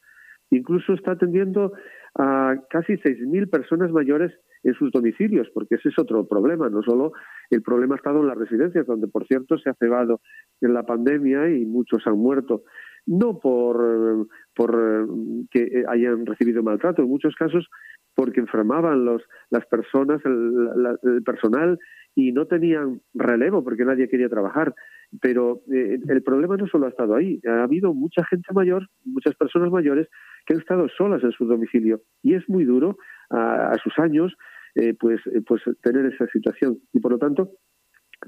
Incluso 0.50 0.92
está 0.92 1.12
atendiendo 1.12 1.72
a 2.18 2.56
casi 2.68 2.94
6.000 2.98 3.48
personas 3.48 3.90
mayores 3.92 4.30
en 4.62 4.75
sus 4.75 4.90
domicilios, 4.92 5.49
porque 5.55 5.77
ese 5.77 5.88
es 5.88 5.99
otro 5.99 6.27
problema. 6.27 6.68
No 6.68 6.83
solo 6.83 7.12
el 7.51 7.62
problema 7.62 7.94
ha 7.94 7.99
estado 7.99 8.20
en 8.20 8.29
las 8.29 8.38
residencias, 8.38 8.87
donde, 8.87 9.09
por 9.09 9.27
cierto, 9.27 9.59
se 9.59 9.70
ha 9.70 9.75
cebado 9.75 10.20
en 10.61 10.75
la 10.75 10.85
pandemia 10.85 11.51
y 11.51 11.64
muchos 11.64 12.07
han 12.07 12.18
muerto. 12.18 12.64
No 13.07 13.38
por, 13.38 14.29
por 14.55 15.09
que 15.51 15.85
hayan 15.88 16.27
recibido 16.27 16.62
maltrato, 16.62 17.03
en 17.03 17.09
muchos 17.09 17.35
casos 17.35 17.68
porque 18.14 18.40
enfermaban 18.40 19.05
los, 19.05 19.23
las 19.49 19.64
personas, 19.66 20.20
el 20.25 21.23
personal, 21.25 21.79
y 22.14 22.33
no 22.33 22.46
tenían 22.46 23.01
relevo 23.14 23.64
porque 23.64 23.85
nadie 23.85 24.09
quería 24.09 24.29
trabajar. 24.29 24.75
Pero 25.20 25.62
eh, 25.73 25.99
el 26.09 26.23
problema 26.23 26.57
no 26.57 26.66
solo 26.68 26.87
ha 26.87 26.90
estado 26.90 27.16
ahí, 27.16 27.40
ha 27.46 27.64
habido 27.64 27.92
mucha 27.92 28.25
gente 28.25 28.53
mayor, 28.53 28.88
muchas 29.05 29.35
personas 29.35 29.70
mayores 29.70 30.09
que 30.46 30.55
han 30.55 30.61
estado 30.61 30.88
solas 30.88 31.23
en 31.25 31.33
su 31.33 31.46
domicilio 31.46 32.03
y 32.23 32.35
es 32.35 32.49
muy 32.49 32.64
duro 32.64 32.96
a, 33.31 33.75
sus 33.83 33.99
años 33.99 34.37
eh, 34.77 34.94
pues, 34.99 35.20
eh, 35.27 35.42
pues 35.46 35.62
tener 35.83 36.07
esa 36.07 36.27
situación. 36.29 36.79
Y 36.92 37.01
por 37.01 37.12
lo 37.12 37.18
tanto, 37.18 37.51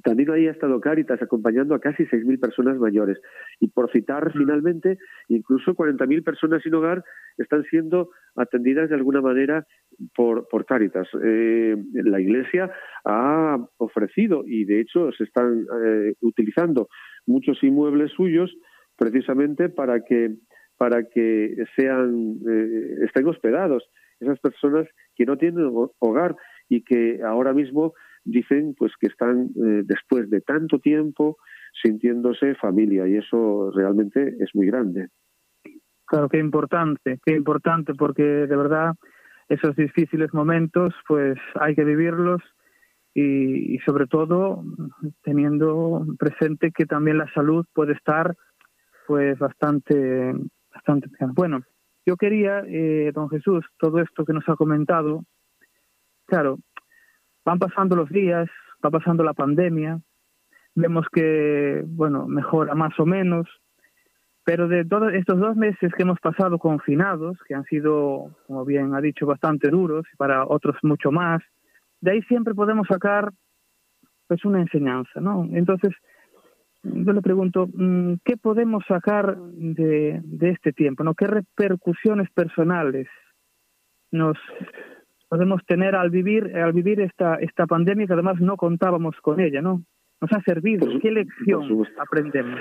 también 0.03 0.31
ahí 0.31 0.47
ha 0.49 0.53
estado 0.53 0.81
Caritas 0.81 1.21
acompañando 1.21 1.75
a 1.75 1.81
casi 1.81 2.05
6.000 2.05 2.41
personas 2.41 2.79
mayores. 2.79 3.21
Y 3.61 3.69
por 3.69 3.91
citar 3.93 4.33
finalmente, 4.33 4.99
incluso 5.29 5.75
40.000 5.75 6.25
personas 6.25 6.63
sin 6.63 6.75
hogar 6.75 7.05
están 7.37 7.63
siendo 7.65 8.11
atendidas 8.35 8.89
de 8.89 8.95
alguna 8.95 9.21
manera 9.21 9.67
por, 10.15 10.49
por 10.49 10.65
Caritas. 10.65 11.09
Eh, 11.23 11.77
la 11.93 12.21
Iglesia 12.21 12.71
ha 13.05 13.59
ofrecido 13.77 14.45
y 14.47 14.65
de 14.65 14.81
hecho 14.81 15.13
se 15.13 15.25
están 15.25 15.67
eh, 15.85 16.15
utilizando 16.23 16.89
muchos 17.27 17.63
inmuebles 17.63 18.13
suyos 18.13 18.55
precisamente 18.97 19.69
para 19.69 20.03
que 20.05 20.37
para 20.79 21.05
que 21.05 21.55
sean 21.77 22.39
eh, 22.49 23.05
estén 23.05 23.29
hospedados 23.29 23.89
esas 24.19 24.41
personas 24.41 24.89
que 25.15 25.27
no 25.27 25.37
tienen 25.37 25.71
hogar 26.01 26.35
y 26.69 26.83
que 26.83 27.21
ahora 27.23 27.53
mismo 27.53 27.93
dicen 28.25 28.75
pues 28.77 28.93
que 29.01 29.09
están 29.09 29.51
eh, 29.57 29.83
después 29.85 30.31
de 30.31 30.41
tanto 30.41 30.79
tiempo 30.79 31.39
sintiéndose 31.83 32.55
familia 32.57 33.07
y 33.09 33.17
eso 33.17 33.71
realmente 33.75 34.37
es 34.41 34.55
muy 34.55 34.67
grande. 34.67 35.09
Claro, 36.07 36.29
qué 36.29 36.39
importante, 36.39 37.19
qué 37.25 37.35
importante 37.35 37.95
porque 37.95 38.23
de 38.23 38.57
verdad 38.57 38.95
esos 39.49 39.75
difíciles 39.77 40.33
momentos 40.33 40.95
pues 41.09 41.39
hay 41.61 41.75
que 41.75 41.85
vivirlos 41.85 42.43
y, 43.15 43.75
y 43.75 43.79
sobre 43.81 44.07
todo 44.07 44.63
teniendo 45.23 46.05
presente 46.19 46.71
que 46.71 46.87
también 46.87 47.19
la 47.19 47.33
salud 47.35 47.67
puede 47.75 47.93
estar 47.93 48.35
pues 49.07 49.39
bastante 49.39 50.33
bastante 50.73 51.09
bueno 51.35 51.63
yo 52.07 52.17
quería 52.17 52.63
eh, 52.67 53.13
don 53.15 53.29
Jesús 53.29 53.65
todo 53.79 54.01
esto 54.01 54.25
que 54.25 54.33
nos 54.33 54.49
ha 54.49 54.57
comentado 54.57 55.25
claro 56.27 56.59
van 57.45 57.59
pasando 57.59 57.97
los 57.97 58.09
días, 58.09 58.49
va 58.85 58.91
pasando 58.91 59.23
la 59.25 59.35
pandemia, 59.35 60.01
vemos 60.75 61.07
que, 61.13 61.83
bueno, 61.87 62.27
mejora 62.27 62.75
más 62.75 62.99
o 62.99 63.07
menos, 63.07 63.47
pero 64.45 64.69
de 64.69 64.85
todos 64.85 65.13
estos 65.13 65.39
dos 65.39 65.57
meses 65.57 65.93
que 65.95 66.03
hemos 66.03 66.19
pasado 66.19 66.59
confinados, 66.59 67.39
que 67.47 67.55
han 67.55 67.65
sido, 67.65 68.37
como 68.47 68.65
bien 68.65 68.95
ha 68.95 69.01
dicho, 69.01 69.27
bastante 69.27 69.69
duros 69.69 70.05
para 70.17 70.47
otros 70.47 70.77
mucho 70.83 71.13
más, 71.13 71.43
de 72.01 72.13
ahí 72.13 72.23
siempre 72.23 72.55
podemos 72.55 72.89
sacar 72.89 73.33
pues 74.27 74.45
una 74.45 74.61
enseñanza, 74.61 75.21
¿no? 75.21 75.47
Entonces, 75.53 75.93
yo 76.83 77.13
le 77.13 77.23
pregunto, 77.23 77.69
mm, 77.73 78.15
¿qué 78.25 78.37
podemos 78.37 78.85
sacar 78.89 79.37
de, 79.37 80.21
de 80.25 80.51
este 80.51 80.73
tiempo? 80.73 81.05
¿no? 81.05 81.15
¿Qué 81.15 81.27
repercusiones 81.27 82.29
personales 82.31 83.07
nos, 84.11 84.37
podemos 85.33 85.65
tener 85.67 85.95
al 85.97 86.11
vivir 86.11 86.55
al 86.59 86.75
vivir 86.75 87.01
esta 87.01 87.37
esta 87.37 87.67
pandemia 87.67 88.07
que 88.07 88.13
además 88.13 88.39
no 88.39 88.59
contábamos 88.59 89.17
con 89.23 89.41
ella, 89.41 89.63
¿no? 89.63 89.83
Nos 90.21 90.31
ha 90.31 90.43
servido. 90.43 90.87
¿Qué 91.01 91.11
lección 91.11 91.87
aprendemos? 91.99 92.61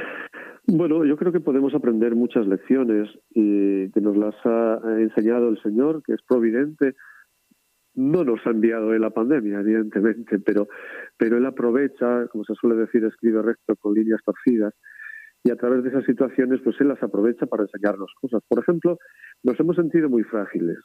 Bueno, 0.68 1.04
yo 1.04 1.18
creo 1.18 1.34
que 1.34 1.42
podemos 1.42 1.76
aprender 1.76 2.16
muchas 2.16 2.48
lecciones 2.48 3.10
y 3.32 3.92
que 3.92 4.00
nos 4.00 4.16
las 4.16 4.36
ha 4.46 4.80
enseñado 5.00 5.50
el 5.50 5.62
Señor, 5.62 6.02
que 6.02 6.14
es 6.14 6.22
providente. 6.26 6.94
No 7.94 8.24
nos 8.24 8.40
ha 8.48 8.52
enviado 8.52 8.94
Él 8.94 9.02
la 9.02 9.10
pandemia, 9.10 9.60
evidentemente, 9.60 10.40
pero, 10.40 10.70
pero 11.18 11.38
Él 11.38 11.46
aprovecha, 11.46 12.28
como 12.28 12.46
se 12.46 12.56
suele 12.56 12.78
decir, 12.78 13.04
escribe 13.04 13.42
recto 13.42 13.76
con 13.76 13.96
líneas 13.96 14.22
torcidas, 14.24 14.74
y 15.44 15.52
a 15.52 15.58
través 15.58 15.84
de 15.84 15.90
esas 15.90 16.06
situaciones, 16.06 16.62
pues 16.64 16.80
Él 16.80 16.88
las 16.88 17.04
aprovecha 17.04 17.48
para 17.48 17.64
enseñarnos 17.64 18.14
cosas. 18.22 18.42
Por 18.48 18.60
ejemplo, 18.60 18.98
nos 19.44 19.60
hemos 19.60 19.76
sentido 19.76 20.10
muy 20.10 20.24
frágiles 20.24 20.78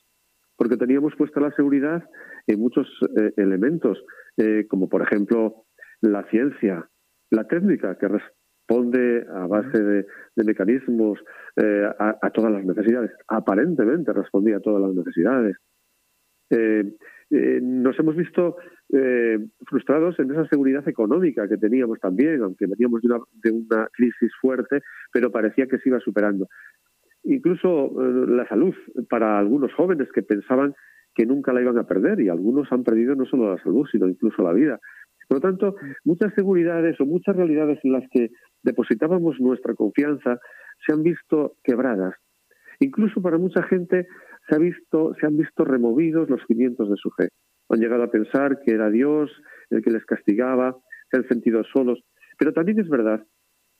porque 0.56 0.76
teníamos 0.76 1.14
puesta 1.16 1.40
la 1.40 1.52
seguridad 1.52 2.02
en 2.46 2.60
muchos 2.60 2.88
eh, 3.16 3.32
elementos, 3.36 4.02
eh, 4.36 4.66
como 4.68 4.88
por 4.88 5.02
ejemplo 5.02 5.64
la 6.00 6.24
ciencia, 6.30 6.88
la 7.30 7.44
técnica, 7.44 7.96
que 7.98 8.08
responde 8.08 9.26
a 9.32 9.46
base 9.46 9.82
de, 9.82 10.06
mecanismos 10.36 11.18
eh, 11.56 11.88
a, 11.98 12.30
todas 12.30 12.52
las 12.52 12.64
necesidades. 12.64 13.10
Aparentemente 13.28 14.12
respondía 14.12 14.56
a 14.56 14.60
todas 14.60 14.82
las 14.82 14.94
necesidades. 14.94 15.56
nos 17.30 17.98
hemos 17.98 18.16
visto 18.16 18.56
frustrados 19.66 20.18
en 20.20 20.30
esa 20.30 20.46
seguridad 20.48 20.86
económica 20.88 21.48
que 21.48 21.56
teníamos 21.56 21.98
también, 21.98 22.42
aunque 22.42 22.66
veníamos 22.66 23.02
de 23.02 23.08
una, 23.08 23.24
de 23.32 23.50
una 23.50 23.88
crisis 23.92 24.32
fuerte, 24.40 24.80
pero 25.12 25.32
parecía 25.32 25.66
que 25.66 25.78
se 25.78 25.88
iba 25.88 25.98
superando 26.00 26.46
incluso 27.26 27.86
eh, 27.86 28.26
la 28.28 28.46
salud 28.48 28.74
para 29.08 29.38
algunos 29.38 29.72
jóvenes 29.74 30.08
que 30.14 30.22
pensaban 30.22 30.74
que 31.14 31.26
nunca 31.26 31.52
la 31.52 31.62
iban 31.62 31.78
a 31.78 31.86
perder 31.86 32.20
y 32.20 32.28
algunos 32.28 32.70
han 32.70 32.84
perdido 32.84 33.14
no 33.14 33.24
solo 33.24 33.54
la 33.54 33.62
salud, 33.62 33.86
sino 33.90 34.08
incluso 34.08 34.42
la 34.42 34.52
vida. 34.52 34.78
Por 35.28 35.38
lo 35.38 35.40
tanto, 35.40 35.76
muchas 36.04 36.32
seguridades 36.34 37.00
o 37.00 37.06
muchas 37.06 37.34
realidades 37.34 37.80
en 37.82 37.92
las 37.92 38.04
que 38.10 38.30
depositábamos 38.62 39.40
nuestra 39.40 39.74
confianza 39.74 40.38
se 40.86 40.92
han 40.92 41.02
visto 41.02 41.56
quebradas. 41.64 42.14
Incluso 42.78 43.22
para 43.22 43.38
mucha 43.38 43.62
gente 43.62 44.06
se, 44.48 44.54
ha 44.54 44.58
visto, 44.58 45.14
se 45.18 45.26
han 45.26 45.36
visto 45.36 45.64
removidos 45.64 46.28
los 46.28 46.42
cimientos 46.46 46.90
de 46.90 46.96
su 46.96 47.10
fe. 47.10 47.30
Han 47.70 47.80
llegado 47.80 48.04
a 48.04 48.10
pensar 48.10 48.60
que 48.64 48.72
era 48.72 48.90
Dios 48.90 49.30
el 49.70 49.82
que 49.82 49.90
les 49.90 50.04
castigaba, 50.04 50.76
se 51.10 51.16
han 51.16 51.26
sentido 51.26 51.64
solos. 51.64 51.98
Pero 52.38 52.52
también 52.52 52.78
es 52.78 52.88
verdad, 52.88 53.24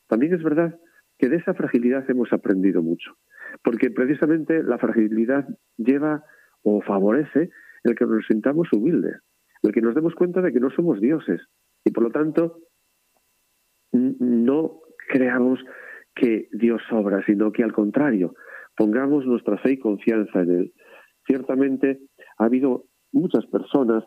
también 0.09 0.35
es 0.35 0.43
verdad 0.43 0.75
que 1.19 1.29
de 1.29 1.37
esa 1.37 1.55
fragilidad 1.55 2.11
hemos 2.11 2.33
aprendido 2.33 2.83
mucho 2.83 3.15
porque 3.63 3.91
precisamente 3.91 4.63
la 4.63 4.79
fragilidad 4.79 5.47
lleva 5.77 6.25
o 6.63 6.81
favorece 6.83 7.51
el 7.85 7.95
que 7.95 8.07
nos 8.07 8.27
sintamos 8.27 8.73
humildes, 8.73 9.21
el 9.63 9.73
que 9.73 9.81
nos 9.81 9.95
demos 9.95 10.15
cuenta 10.15 10.41
de 10.41 10.53
que 10.53 10.61
no 10.61 10.71
somos 10.71 11.01
dioses 11.01 11.41
y 11.85 11.91
por 11.91 12.05
lo 12.05 12.11
tanto 12.11 12.59
no 13.93 14.81
creamos 15.09 15.61
que 16.15 16.49
Dios 16.53 16.83
sobra, 16.89 17.25
sino 17.27 17.53
que 17.53 17.63
al 17.63 17.73
contrario, 17.73 18.35
pongamos 18.77 19.27
nuestra 19.27 19.59
fe 19.59 19.73
y 19.73 19.79
confianza 19.79 20.41
en 20.41 20.51
Él. 20.51 20.73
Ciertamente 21.27 22.01
ha 22.39 22.45
habido 22.45 22.85
muchas 23.13 23.47
personas 23.47 24.05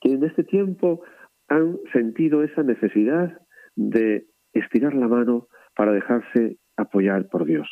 que 0.00 0.12
en 0.12 0.24
este 0.24 0.44
tiempo 0.44 1.02
han 1.48 1.78
sentido 1.92 2.42
esa 2.42 2.62
necesidad 2.62 3.36
de 3.76 4.26
estirar 4.52 4.94
la 4.94 5.08
mano 5.08 5.48
para 5.76 5.92
dejarse 5.92 6.58
apoyar 6.76 7.28
por 7.28 7.44
Dios 7.44 7.68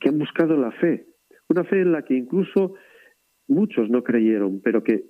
que 0.00 0.08
han 0.08 0.18
buscado 0.18 0.56
la 0.56 0.72
fe, 0.72 1.06
una 1.48 1.64
fe 1.64 1.80
en 1.80 1.92
la 1.92 2.02
que 2.02 2.14
incluso 2.14 2.74
muchos 3.48 3.90
no 3.90 4.02
creyeron, 4.02 4.60
pero 4.62 4.82
que 4.82 5.04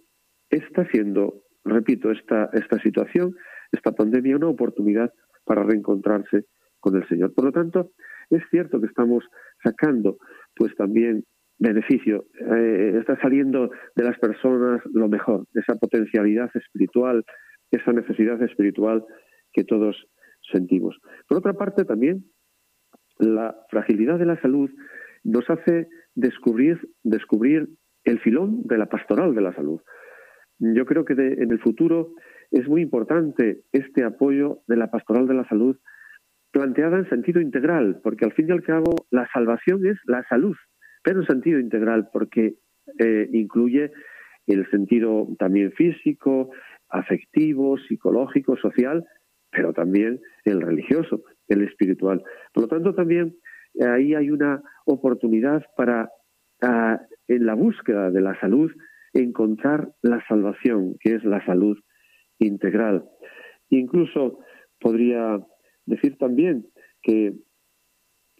está 0.51 0.87
siendo, 0.90 1.42
repito, 1.64 2.11
esta, 2.11 2.51
esta 2.53 2.81
situación, 2.81 3.35
esta 3.73 3.92
pandemia, 3.92 4.37
una 4.37 4.49
oportunidad 4.49 5.12
para 5.44 5.62
reencontrarse 5.62 6.47
con 6.81 6.97
el 6.97 7.09
Señor. 7.09 7.35
Por 7.35 7.47
lo 7.47 7.53
tanto, 7.53 7.92
es 8.31 8.42
cierto 8.51 8.81
que 8.81 8.87
estamos 8.87 9.25
sacando, 9.62 10.18
pues 10.55 10.75
también 10.77 11.25
beneficio, 11.59 12.27
eh, 12.40 12.97
está 12.99 13.18
saliendo 13.20 13.70
de 13.94 14.05
las 14.05 14.18
personas 14.18 14.83
lo 14.92 15.09
mejor, 15.09 15.47
esa 15.55 15.77
potencialidad 15.77 16.51
espiritual, 16.55 17.25
esa 17.70 17.92
necesidad 17.92 18.42
espiritual 18.42 19.05
que 19.53 19.64
todos 19.64 19.97
sentimos. 20.53 20.99
Por 21.29 21.38
otra 21.38 21.55
parte, 21.55 21.85
también 21.85 22.25
la 23.18 23.57
fragilidad 23.70 24.18
de 24.18 24.27
la 24.27 24.40
salud 24.40 24.70
nos 25.22 25.48
hace 25.48 25.88
descubrir, 26.14 26.88
descubrir 27.03 27.68
el 28.05 28.20
filón 28.20 28.62
de 28.64 28.79
la 28.79 28.87
pastoral 28.87 29.35
de 29.35 29.40
la 29.40 29.55
salud. 29.55 29.81
Yo 30.59 30.85
creo 30.87 31.05
que 31.05 31.14
en 31.14 31.50
el 31.50 31.59
futuro 31.61 32.14
es 32.50 32.68
muy 32.68 32.83
importante 32.83 33.62
este 33.72 34.05
apoyo 34.05 34.61
de 34.68 34.77
la 34.77 34.90
pastoral 34.90 35.27
de 35.27 35.35
la 35.35 35.48
salud 35.48 35.77
planteada 36.53 36.98
en 36.98 37.09
sentido 37.09 37.40
integral, 37.40 38.00
porque 38.03 38.24
al 38.24 38.33
fin 38.33 38.48
y 38.48 38.53
al 38.53 38.62
cabo 38.62 39.07
la 39.11 39.29
salvación 39.33 39.85
es 39.87 39.98
la 40.07 40.24
salud, 40.29 40.57
pero 41.03 41.20
en 41.20 41.27
sentido 41.27 41.59
integral, 41.59 42.09
porque 42.12 42.55
eh, 42.98 43.29
incluye 43.33 43.90
el 44.46 44.70
sentido 44.70 45.27
también 45.38 45.72
físico, 45.72 46.50
afectivo, 46.88 47.77
psicológico, 47.79 48.57
social, 48.57 49.05
pero 49.50 49.72
también 49.72 50.20
el 50.44 50.61
religioso, 50.61 51.22
el 51.49 51.63
espiritual. 51.63 52.23
Por 52.53 52.65
lo 52.65 52.69
tanto, 52.69 52.95
también 52.95 53.37
eh, 53.75 53.87
ahí 53.87 54.15
hay 54.15 54.31
una 54.31 54.63
oportunidad 54.85 55.65
para, 55.77 56.11
ah, 56.63 57.01
en 57.29 57.47
la 57.47 57.55
búsqueda 57.55 58.11
de 58.11 58.21
la 58.21 58.39
salud, 58.41 58.71
encontrar 59.13 59.93
la 60.03 60.25
salvación, 60.27 60.97
que 61.01 61.15
es 61.15 61.25
la 61.25 61.45
salud 61.47 61.79
integral. 62.39 63.05
Incluso 63.71 64.41
podría 64.81 65.41
decir 65.87 66.17
también 66.19 66.67
que 67.03 67.35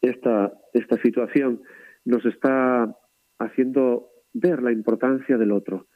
esta, 0.03 0.53
esta 0.73 1.01
situación 1.01 1.62
nos 2.05 2.25
está 2.27 2.95
haciendo 3.38 4.11
ver 4.33 4.62
la 4.62 4.73
importancia 4.73 5.38
del 5.38 5.53
otro, 5.53 5.87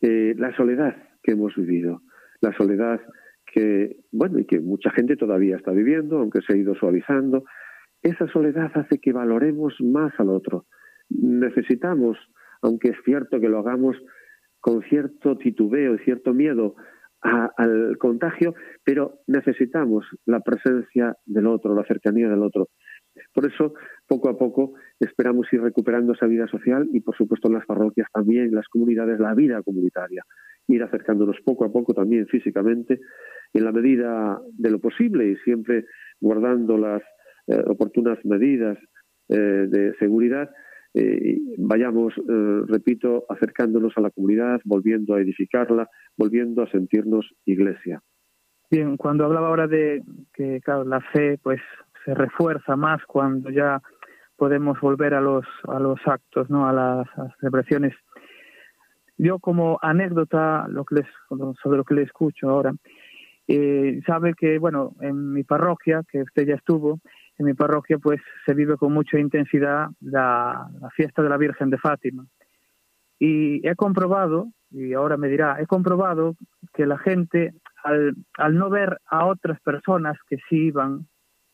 eh, 0.00 0.34
la 0.36 0.54
soledad 0.56 0.96
que 1.22 1.32
hemos 1.32 1.54
vivido, 1.54 2.02
la 2.40 2.52
soledad 2.56 3.00
que, 3.52 3.96
bueno, 4.12 4.38
y 4.38 4.44
que 4.44 4.60
mucha 4.60 4.90
gente 4.90 5.16
todavía 5.16 5.56
está 5.56 5.72
viviendo, 5.72 6.18
aunque 6.18 6.40
se 6.46 6.54
ha 6.54 6.56
ido 6.56 6.74
suavizando, 6.74 7.44
esa 8.02 8.26
soledad 8.28 8.70
hace 8.74 8.98
que 8.98 9.12
valoremos 9.12 9.74
más 9.80 10.12
al 10.18 10.30
otro. 10.30 10.66
Necesitamos, 11.08 12.16
aunque 12.62 12.90
es 12.90 12.96
cierto 13.04 13.40
que 13.40 13.48
lo 13.48 13.58
hagamos 13.58 13.96
con 14.60 14.82
cierto 14.82 15.36
titubeo 15.38 15.94
y 15.94 15.98
cierto 15.98 16.32
miedo 16.32 16.76
al 17.22 17.98
contagio, 17.98 18.54
pero 18.84 19.20
necesitamos 19.26 20.06
la 20.24 20.40
presencia 20.40 21.16
del 21.26 21.46
otro, 21.46 21.74
la 21.74 21.84
cercanía 21.84 22.28
del 22.28 22.42
otro. 22.42 22.68
Por 23.34 23.46
eso, 23.46 23.74
poco 24.06 24.28
a 24.28 24.38
poco, 24.38 24.74
esperamos 24.98 25.52
ir 25.52 25.60
recuperando 25.60 26.12
esa 26.12 26.26
vida 26.26 26.46
social 26.46 26.88
y, 26.92 27.00
por 27.00 27.16
supuesto, 27.16 27.48
en 27.48 27.54
las 27.54 27.66
parroquias 27.66 28.08
también, 28.12 28.54
las 28.54 28.68
comunidades, 28.68 29.20
la 29.20 29.34
vida 29.34 29.62
comunitaria. 29.62 30.22
Ir 30.68 30.82
acercándonos 30.82 31.36
poco 31.44 31.64
a 31.64 31.72
poco 31.72 31.92
también 31.92 32.26
físicamente, 32.28 33.00
en 33.52 33.64
la 33.64 33.72
medida 33.72 34.40
de 34.58 34.70
lo 34.70 34.78
posible 34.78 35.30
y 35.30 35.36
siempre 35.36 35.84
guardando 36.20 36.78
las 36.78 37.02
eh, 37.46 37.62
oportunas 37.66 38.18
medidas 38.24 38.78
eh, 39.28 39.36
de 39.36 39.94
seguridad, 39.98 40.50
eh, 40.92 41.38
vayamos, 41.56 42.12
repito, 42.66 43.24
acercándonos 43.28 43.92
a 43.96 44.00
la 44.00 44.10
comunidad, 44.10 44.60
volviendo 44.64 45.14
a 45.14 45.20
edificarla, 45.20 45.88
volviendo 46.16 46.62
a 46.62 46.70
sentirnos 46.70 47.32
iglesia. 47.44 48.02
Bien, 48.70 48.96
cuando 48.96 49.24
hablaba 49.24 49.48
ahora 49.48 49.66
de 49.66 50.02
que 50.32 50.60
claro, 50.60 50.84
la 50.84 51.00
fe 51.00 51.38
pues 51.42 51.60
se 52.04 52.14
refuerza 52.14 52.76
más 52.76 53.04
cuando 53.04 53.50
ya 53.50 53.80
podemos 54.36 54.80
volver 54.80 55.12
a 55.14 55.20
los 55.20 55.44
a 55.68 55.78
los 55.78 56.00
actos, 56.06 56.48
¿no? 56.48 56.68
A 56.68 56.72
las, 56.72 57.08
celebraciones. 57.40 57.94
Yo 59.18 59.38
como 59.38 59.78
anécdota 59.82 60.66
lo 60.68 60.84
que 60.84 60.96
les, 60.96 61.06
sobre 61.62 61.78
lo 61.78 61.84
que 61.84 61.94
le 61.94 62.02
escucho 62.02 62.48
ahora, 62.48 62.72
eh, 63.52 64.00
sabe 64.06 64.34
que 64.34 64.58
bueno 64.58 64.94
en 65.00 65.32
mi 65.32 65.42
parroquia 65.42 66.02
que 66.08 66.22
usted 66.22 66.46
ya 66.46 66.54
estuvo 66.54 67.00
en 67.38 67.46
mi 67.46 67.54
parroquia 67.54 67.98
pues 67.98 68.20
se 68.46 68.54
vive 68.54 68.76
con 68.76 68.92
mucha 68.92 69.18
intensidad 69.18 69.88
la, 70.00 70.68
fiesta 70.94 71.22
de 71.22 71.28
la 71.28 71.36
Virgen 71.36 71.70
de 71.70 71.78
Fátima 71.78 72.26
y 73.18 73.66
he 73.66 73.74
comprobado 73.74 74.52
y 74.70 74.92
ahora 74.92 75.16
me 75.16 75.28
dirá 75.28 75.56
he 75.60 75.66
comprobado 75.66 76.36
que 76.74 76.86
la 76.86 76.98
gente 76.98 77.54
al, 77.82 78.14
al 78.38 78.56
no 78.56 78.70
ver 78.70 79.00
a 79.06 79.26
otras 79.26 79.60
personas 79.60 80.16
que 80.28 80.36
sí 80.48 80.66
iban 80.66 81.08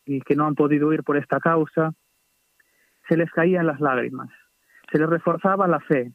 y 0.05 0.21
que 0.21 0.35
no 0.35 0.45
han 0.45 0.55
podido 0.55 0.93
ir 0.93 1.03
por 1.03 1.17
esta 1.17 1.39
causa, 1.39 1.93
se 3.09 3.17
les 3.17 3.29
caían 3.31 3.67
las 3.67 3.81
lágrimas, 3.81 4.29
se 4.91 4.99
les 4.99 5.09
reforzaba 5.09 5.67
la 5.67 5.79
fe. 5.81 6.13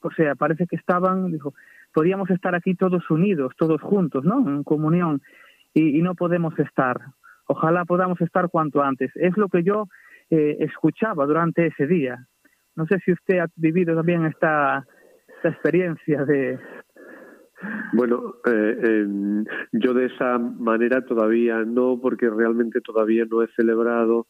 O 0.00 0.10
sea, 0.10 0.34
parece 0.34 0.66
que 0.66 0.76
estaban, 0.76 1.30
dijo, 1.30 1.54
podíamos 1.94 2.28
estar 2.30 2.54
aquí 2.54 2.74
todos 2.74 3.08
unidos, 3.10 3.54
todos 3.56 3.80
juntos, 3.80 4.24
¿no? 4.24 4.40
En 4.46 4.64
comunión, 4.64 5.22
y, 5.72 6.02
no 6.02 6.14
podemos 6.14 6.58
estar. 6.58 7.00
Ojalá 7.46 7.84
podamos 7.84 8.20
estar 8.20 8.48
cuanto 8.50 8.82
antes. 8.82 9.10
Es 9.14 9.36
lo 9.36 9.48
que 9.48 9.62
yo 9.62 9.86
eh, 10.30 10.56
escuchaba 10.60 11.26
durante 11.26 11.66
ese 11.66 11.86
día. 11.86 12.26
No 12.76 12.86
sé 12.86 12.98
si 13.04 13.12
usted 13.12 13.38
ha 13.38 13.46
vivido 13.56 13.94
también 13.94 14.26
esta, 14.26 14.84
esta 15.36 15.48
experiencia 15.48 16.24
de, 16.24 16.58
bueno, 17.92 18.36
eh, 18.44 19.06
yo 19.72 19.94
de 19.94 20.06
esa 20.06 20.38
manera 20.38 21.04
todavía 21.04 21.64
no, 21.64 21.98
porque 22.00 22.28
realmente 22.28 22.80
todavía 22.80 23.24
no 23.30 23.42
he 23.42 23.48
celebrado, 23.54 24.26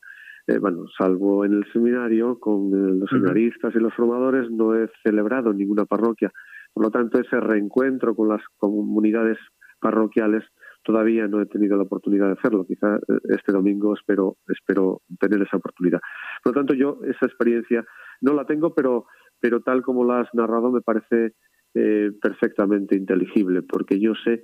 eh, 0.47 0.59
bueno, 0.59 0.87
salvo 0.97 1.45
en 1.45 1.55
el 1.55 1.73
seminario 1.73 2.39
con 2.39 2.69
eh, 2.73 2.99
los 3.01 3.11
seminaristas 3.11 3.75
y 3.75 3.79
los 3.79 3.95
formadores, 3.95 4.51
no 4.51 4.75
he 4.75 4.89
celebrado 5.03 5.53
ninguna 5.53 5.85
parroquia. 5.85 6.31
Por 6.75 6.85
lo 6.85 6.91
tanto, 6.91 7.19
ese 7.21 7.41
reencuentro 7.41 8.15
con 8.15 8.29
las 8.29 8.43
comunidades 8.59 9.39
parroquiales 9.81 10.45
todavía 10.83 11.27
no 11.29 11.41
he 11.41 11.47
tenido 11.47 11.77
la 11.77 11.85
oportunidad 11.85 12.27
de 12.27 12.33
hacerlo. 12.33 12.67
Quizá 12.67 12.99
este 13.29 13.53
domingo 13.53 13.95
espero 13.95 14.37
espero 14.49 15.01
tener 15.19 15.41
esa 15.43 15.57
oportunidad. 15.57 16.01
Por 16.43 16.55
lo 16.55 16.61
tanto, 16.61 16.75
yo 16.75 16.99
esa 17.05 17.27
experiencia 17.27 17.85
no 18.21 18.35
la 18.35 18.45
tengo, 18.45 18.75
pero 18.75 19.07
pero 19.41 19.61
tal 19.61 19.83
como 19.83 20.05
la 20.05 20.21
has 20.21 20.35
narrado 20.35 20.71
me 20.71 20.81
parece 20.81 21.35
eh, 21.75 22.13
perfectamente 22.23 22.97
inteligible, 22.97 23.63
porque 23.63 24.01
yo 24.01 24.15
sé 24.25 24.43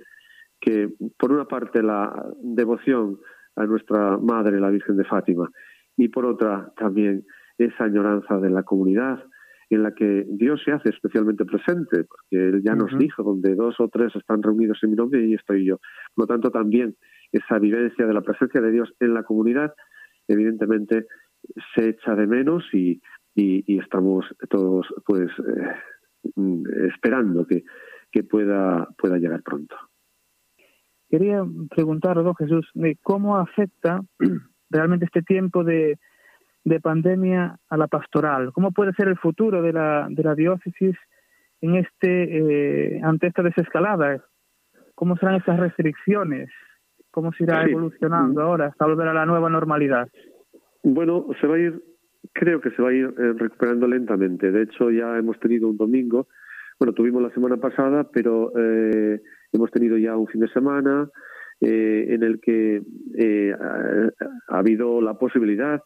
que, 0.59 0.93
por 1.17 1.31
una 1.31 1.45
parte, 1.45 1.81
la 1.81 2.13
devoción 2.43 3.19
a 3.55 3.65
nuestra 3.65 4.17
Madre, 4.17 4.59
la 4.59 4.69
Virgen 4.69 4.97
de 4.97 5.05
Fátima, 5.05 5.49
y 5.97 6.09
por 6.09 6.25
otra, 6.25 6.71
también 6.77 7.25
esa 7.57 7.85
añoranza 7.85 8.37
de 8.37 8.49
la 8.49 8.63
comunidad 8.63 9.23
en 9.75 9.83
la 9.83 9.93
que 9.93 10.25
Dios 10.27 10.61
se 10.65 10.71
hace 10.71 10.89
especialmente 10.89 11.45
presente, 11.45 12.03
porque 12.03 12.49
Él 12.49 12.61
ya 12.63 12.75
nos 12.75 12.97
dijo, 12.97 13.23
donde 13.23 13.55
dos 13.55 13.79
o 13.79 13.87
tres 13.87 14.13
están 14.15 14.43
reunidos 14.43 14.79
en 14.83 14.91
mi 14.91 14.95
nombre, 14.97 15.25
y 15.25 15.33
estoy 15.33 15.65
yo. 15.65 15.77
Por 16.13 16.23
lo 16.23 16.27
tanto, 16.27 16.51
también 16.51 16.95
esa 17.31 17.57
vivencia 17.57 18.05
de 18.05 18.13
la 18.13 18.21
presencia 18.21 18.59
de 18.59 18.71
Dios 18.71 18.93
en 18.99 19.13
la 19.13 19.23
comunidad, 19.23 19.73
evidentemente, 20.27 21.07
se 21.73 21.89
echa 21.89 22.15
de 22.15 22.27
menos 22.27 22.65
y, 22.73 23.01
y, 23.33 23.79
estamos 23.79 24.25
todos, 24.49 24.87
pues, 25.05 25.29
eh, 25.39 26.87
esperando 26.93 27.47
que, 27.47 27.63
que 28.11 28.23
pueda, 28.23 28.89
pueda 28.97 29.17
llegar 29.17 29.41
pronto. 29.41 29.75
Quería 31.09 31.45
preguntar, 31.69 32.15
don 32.15 32.35
Jesús, 32.35 32.69
¿cómo 33.01 33.37
afecta 33.37 34.01
realmente 34.69 35.05
este 35.05 35.21
tiempo 35.21 35.63
de, 35.63 35.97
de 36.63 36.79
pandemia 36.79 37.57
a 37.69 37.77
la 37.77 37.87
pastoral? 37.87 38.51
¿Cómo 38.53 38.71
puede 38.71 38.93
ser 38.93 39.07
el 39.07 39.17
futuro 39.17 39.61
de 39.61 39.73
la, 39.73 40.07
de 40.09 40.23
la 40.23 40.35
diócesis 40.35 40.95
en 41.61 41.75
este, 41.75 42.95
eh, 42.95 43.01
ante 43.03 43.27
esta 43.27 43.43
desescalada? 43.43 44.23
¿Cómo 44.95 45.17
serán 45.17 45.35
esas 45.35 45.59
restricciones? 45.59 46.49
¿Cómo 47.11 47.33
se 47.33 47.43
irá 47.43 47.63
evolucionando 47.65 48.41
ahora 48.41 48.67
hasta 48.67 48.85
volver 48.85 49.07
a 49.07 49.13
la 49.13 49.25
nueva 49.25 49.49
normalidad? 49.49 50.07
Bueno, 50.83 51.27
se 51.39 51.47
va 51.47 51.55
a 51.55 51.59
ir 51.59 51.81
creo 52.33 52.61
que 52.61 52.71
se 52.71 52.81
va 52.81 52.89
a 52.89 52.93
ir 52.93 53.05
eh, 53.05 53.33
recuperando 53.37 53.87
lentamente. 53.87 54.51
De 54.51 54.63
hecho, 54.63 54.91
ya 54.91 55.17
hemos 55.17 55.39
tenido 55.39 55.67
un 55.67 55.77
domingo, 55.77 56.27
bueno, 56.79 56.93
tuvimos 56.93 57.21
la 57.21 57.31
semana 57.31 57.57
pasada, 57.57 58.07
pero 58.11 58.51
eh, 58.57 59.21
hemos 59.51 59.71
tenido 59.71 59.97
ya 59.97 60.15
un 60.15 60.27
fin 60.27 60.41
de 60.41 60.47
semana 60.49 61.09
eh, 61.59 62.07
en 62.09 62.23
el 62.23 62.39
que 62.39 62.81
ha, 63.53 64.57
habido 64.57 65.01
la 65.01 65.13
posibilidad 65.15 65.81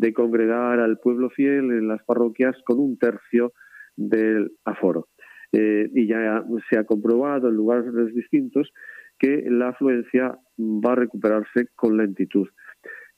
de 0.00 0.14
congregar 0.14 0.80
al 0.80 0.98
pueblo 0.98 1.28
fiel 1.28 1.70
en 1.72 1.86
las 1.86 2.02
parroquias 2.04 2.56
con 2.64 2.78
un 2.80 2.96
tercio 2.98 3.52
del 3.96 4.52
aforo. 4.64 5.08
y 5.52 6.06
ya 6.06 6.44
se 6.68 6.78
ha 6.78 6.84
comprobado 6.84 7.48
en 7.48 7.56
lugares 7.56 7.92
distintos 8.14 8.70
que 9.18 9.44
la 9.50 9.70
afluencia 9.70 10.38
va 10.58 10.92
a 10.92 10.94
recuperarse 11.04 11.66
con 11.74 11.96
lentitud. 11.96 12.48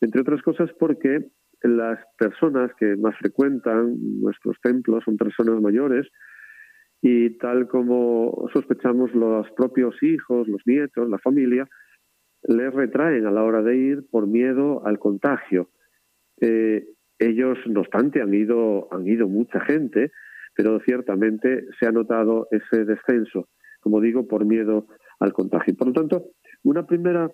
Entre 0.00 0.20
otras 0.20 0.42
cosas 0.42 0.70
porque 0.78 1.26
las 1.62 2.00
personas 2.18 2.72
que 2.78 2.96
más 2.96 3.14
frecuentan 3.18 3.94
nuestros 4.20 4.56
templos 4.62 5.04
son 5.04 5.16
personas 5.16 5.60
mayores 5.60 6.08
y 7.02 7.36
tal 7.38 7.68
como 7.68 8.48
sospechamos 8.52 9.14
los 9.14 9.48
propios 9.52 9.94
hijos, 10.02 10.48
los 10.48 10.62
nietos, 10.66 11.08
la 11.08 11.18
familia, 11.18 11.68
les 12.44 12.72
retraen 12.72 13.26
a 13.26 13.30
la 13.30 13.44
hora 13.44 13.62
de 13.62 13.76
ir 13.76 14.04
por 14.10 14.26
miedo 14.26 14.84
al 14.86 14.98
contagio. 14.98 15.68
Eh, 16.42 16.84
ellos, 17.18 17.56
no 17.66 17.80
obstante, 17.80 18.20
han 18.20 18.34
ido, 18.34 18.88
han 18.92 19.06
ido 19.06 19.28
mucha 19.28 19.60
gente, 19.60 20.10
pero 20.54 20.80
ciertamente 20.80 21.66
se 21.78 21.86
ha 21.86 21.92
notado 21.92 22.48
ese 22.50 22.84
descenso, 22.84 23.48
como 23.80 24.00
digo, 24.00 24.26
por 24.26 24.44
miedo 24.44 24.86
al 25.20 25.32
contagio. 25.32 25.74
Por 25.76 25.86
lo 25.88 25.92
tanto, 25.92 26.24
una 26.64 26.86
primera 26.86 27.30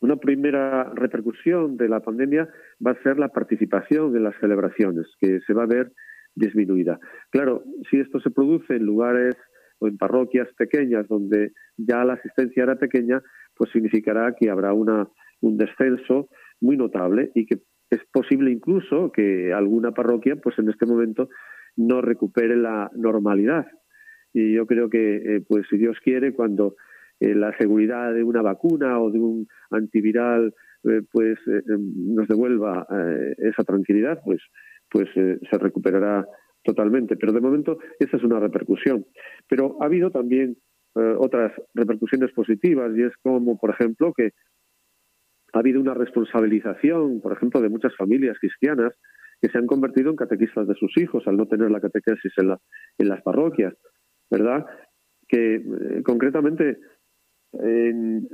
una 0.00 0.16
primera 0.16 0.92
repercusión 0.94 1.76
de 1.76 1.88
la 1.88 2.00
pandemia 2.00 2.48
va 2.84 2.90
a 2.90 3.02
ser 3.04 3.20
la 3.20 3.28
participación 3.28 4.16
en 4.16 4.24
las 4.24 4.34
celebraciones, 4.40 5.06
que 5.20 5.38
se 5.46 5.54
va 5.54 5.62
a 5.62 5.66
ver 5.66 5.92
disminuida. 6.34 6.98
Claro, 7.30 7.62
si 7.88 8.00
esto 8.00 8.18
se 8.20 8.32
produce 8.32 8.74
en 8.74 8.84
lugares 8.84 9.36
o 9.78 9.86
en 9.86 9.96
parroquias 9.96 10.48
pequeñas 10.56 11.06
donde 11.06 11.52
ya 11.76 12.04
la 12.04 12.14
asistencia 12.14 12.64
era 12.64 12.76
pequeña, 12.76 13.22
pues 13.54 13.70
significará 13.70 14.34
que 14.34 14.50
habrá 14.50 14.72
una, 14.72 15.08
un 15.40 15.56
descenso 15.56 16.28
muy 16.60 16.76
notable 16.76 17.30
y 17.36 17.46
que 17.46 17.60
es 17.92 18.00
posible 18.12 18.50
incluso 18.50 19.12
que 19.12 19.52
alguna 19.52 19.92
parroquia, 19.92 20.36
pues 20.36 20.58
en 20.58 20.68
este 20.70 20.86
momento, 20.86 21.28
no 21.76 22.00
recupere 22.00 22.56
la 22.56 22.90
normalidad. 22.94 23.66
Y 24.32 24.54
yo 24.54 24.66
creo 24.66 24.88
que, 24.88 25.16
eh, 25.16 25.44
pues 25.46 25.66
si 25.68 25.76
Dios 25.76 25.98
quiere, 26.02 26.32
cuando 26.32 26.76
eh, 27.22 27.36
la 27.36 27.56
seguridad 27.56 28.12
de 28.12 28.24
una 28.24 28.42
vacuna 28.42 28.98
o 28.98 29.08
de 29.10 29.20
un 29.20 29.46
antiviral 29.70 30.52
eh, 30.82 31.02
pues 31.12 31.38
eh, 31.46 31.62
nos 31.68 32.26
devuelva 32.26 32.84
esa 33.38 33.62
tranquilidad, 33.62 34.20
pues, 34.24 34.40
pues 34.90 35.08
se 35.14 35.58
recuperará 35.58 36.26
totalmente. 36.64 37.16
Pero 37.16 37.32
de 37.32 37.40
momento 37.40 37.78
esa 38.00 38.16
es 38.16 38.24
una 38.24 38.40
repercusión. 38.40 39.06
Pero 39.48 39.76
ha 39.80 39.86
habido 39.86 40.10
también 40.10 40.56
otras 40.94 41.52
repercusiones 41.72 42.32
positivas 42.32 42.92
y 42.94 43.02
es 43.02 43.12
como, 43.22 43.56
por 43.56 43.70
ejemplo, 43.70 44.12
que 44.12 44.32
ha 45.52 45.58
habido 45.58 45.80
una 45.80 45.94
responsabilización, 45.94 47.20
por 47.20 47.32
ejemplo, 47.32 47.60
de 47.60 47.68
muchas 47.68 47.94
familias 47.96 48.38
cristianas 48.38 48.92
que 49.40 49.48
se 49.48 49.58
han 49.58 49.66
convertido 49.66 50.10
en 50.10 50.16
catequistas 50.16 50.68
de 50.68 50.74
sus 50.74 50.96
hijos 50.96 51.26
al 51.26 51.36
no 51.36 51.46
tener 51.46 51.70
la 51.70 51.80
catequesis 51.80 52.32
en, 52.36 52.48
la, 52.48 52.58
en 52.98 53.08
las 53.08 53.22
parroquias, 53.22 53.74
¿verdad? 54.30 54.64
Que 55.28 55.62
concretamente 56.04 56.78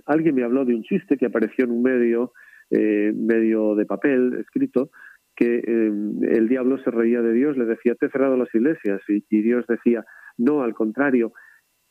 alguien 0.07 0.35
me 0.35 0.45
habló 0.45 0.65
de 0.65 0.75
un 0.75 0.83
chiste 0.83 1.17
que 1.17 1.27
apareció 1.27 1.65
en 1.65 1.73
un 1.73 1.83
medio, 1.83 2.33
eh, 2.71 3.13
medio 3.15 3.75
de 3.75 3.87
papel 3.87 4.35
escrito, 4.41 4.91
que 5.35 5.59
eh, 5.59 5.93
el 6.31 6.49
diablo 6.49 6.79
se 6.83 6.91
reía 6.91 7.23
de 7.23 7.33
Dios, 7.33 7.57
le 7.57 7.65
decía, 7.65 7.95
te 7.95 8.07
he 8.07 8.11
cerrado 8.11 8.37
las 8.37 8.53
iglesias, 8.55 9.01
y, 9.09 9.43
Dios 9.43 9.65
decía, 9.69 10.05
no, 10.37 10.63
al 10.63 10.75
contrario, 10.75 11.33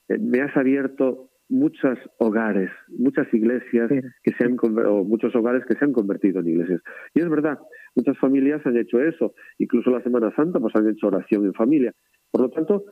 eh, 0.09 0.17
me 0.19 0.41
has 0.41 0.55
abierto 0.55 1.29
muchos 1.49 1.97
hogares, 2.17 2.69
muchas 2.89 3.31
iglesias 3.33 3.89
que 4.23 4.31
se 4.33 4.43
han 4.43 4.57
o 4.61 5.03
muchos 5.03 5.35
hogares 5.35 5.65
que 5.65 5.75
se 5.75 5.85
han 5.85 5.93
convertido 5.93 6.41
en 6.41 6.47
iglesias. 6.47 6.81
Y 7.13 7.21
es 7.21 7.29
verdad, 7.29 7.59
muchas 7.95 8.17
familias 8.17 8.65
han 8.65 8.77
hecho 8.77 9.01
eso, 9.01 9.33
incluso 9.57 9.89
la 9.89 10.03
Semana 10.03 10.33
Santa 10.35 10.59
pues 10.59 10.75
han 10.75 10.89
hecho 10.89 11.07
oración 11.07 11.45
en 11.45 11.53
familia. 11.53 11.93
Por 12.31 12.41
lo 12.41 12.49
tanto, 12.49 12.85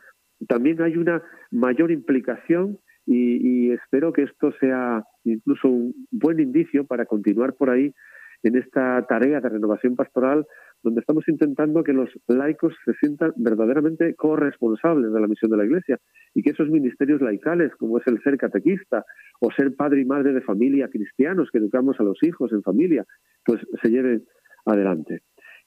también 0.48 0.82
hay 0.82 0.98
una 0.98 1.22
mayor 1.52 1.92
implicación 1.92 2.80
y, 3.08 3.72
espero 3.72 4.12
que 4.14 4.24
esto 4.24 4.52
sea 4.60 5.04
incluso 5.24 5.68
un 5.68 6.08
buen 6.10 6.40
indicio 6.40 6.86
para 6.86 7.06
continuar 7.06 7.54
por 7.54 7.70
ahí 7.70 7.94
en 8.44 8.58
esta 8.58 9.06
tarea 9.08 9.42
de 9.42 9.50
renovación 9.50 9.96
pastoral 9.96 10.46
donde 10.84 11.02
estamos 11.02 11.28
intentando 11.28 11.84
que 11.84 11.94
los 11.94 12.10
laicos 12.28 12.74
se 12.86 12.94
sientan 12.94 13.34
verdaderamente 13.38 14.14
corresponsables 14.16 15.12
de 15.12 15.20
la 15.20 15.28
misión 15.28 15.50
de 15.50 15.58
la 15.58 15.66
Iglesia 15.66 16.00
y 16.34 16.44
que 16.44 16.52
esos 16.52 16.70
ministerios 16.70 17.22
laicales, 17.22 17.76
como 17.76 17.98
es 17.98 18.08
el 18.08 18.22
ser 18.22 18.38
catequista 18.38 19.04
o 19.42 19.52
ser 19.52 19.76
padre 19.76 20.02
y 20.02 20.06
madre 20.06 20.34
de 20.34 20.42
familia 20.42 20.90
cristianos 20.90 21.50
que 21.52 21.58
educamos 21.58 22.00
a 22.00 22.04
los 22.04 22.22
hijos 22.22 22.52
en 22.52 22.62
familia, 22.62 23.06
pues 23.44 23.62
se 23.82 23.90
lleven 23.90 24.26
adelante. 24.66 25.22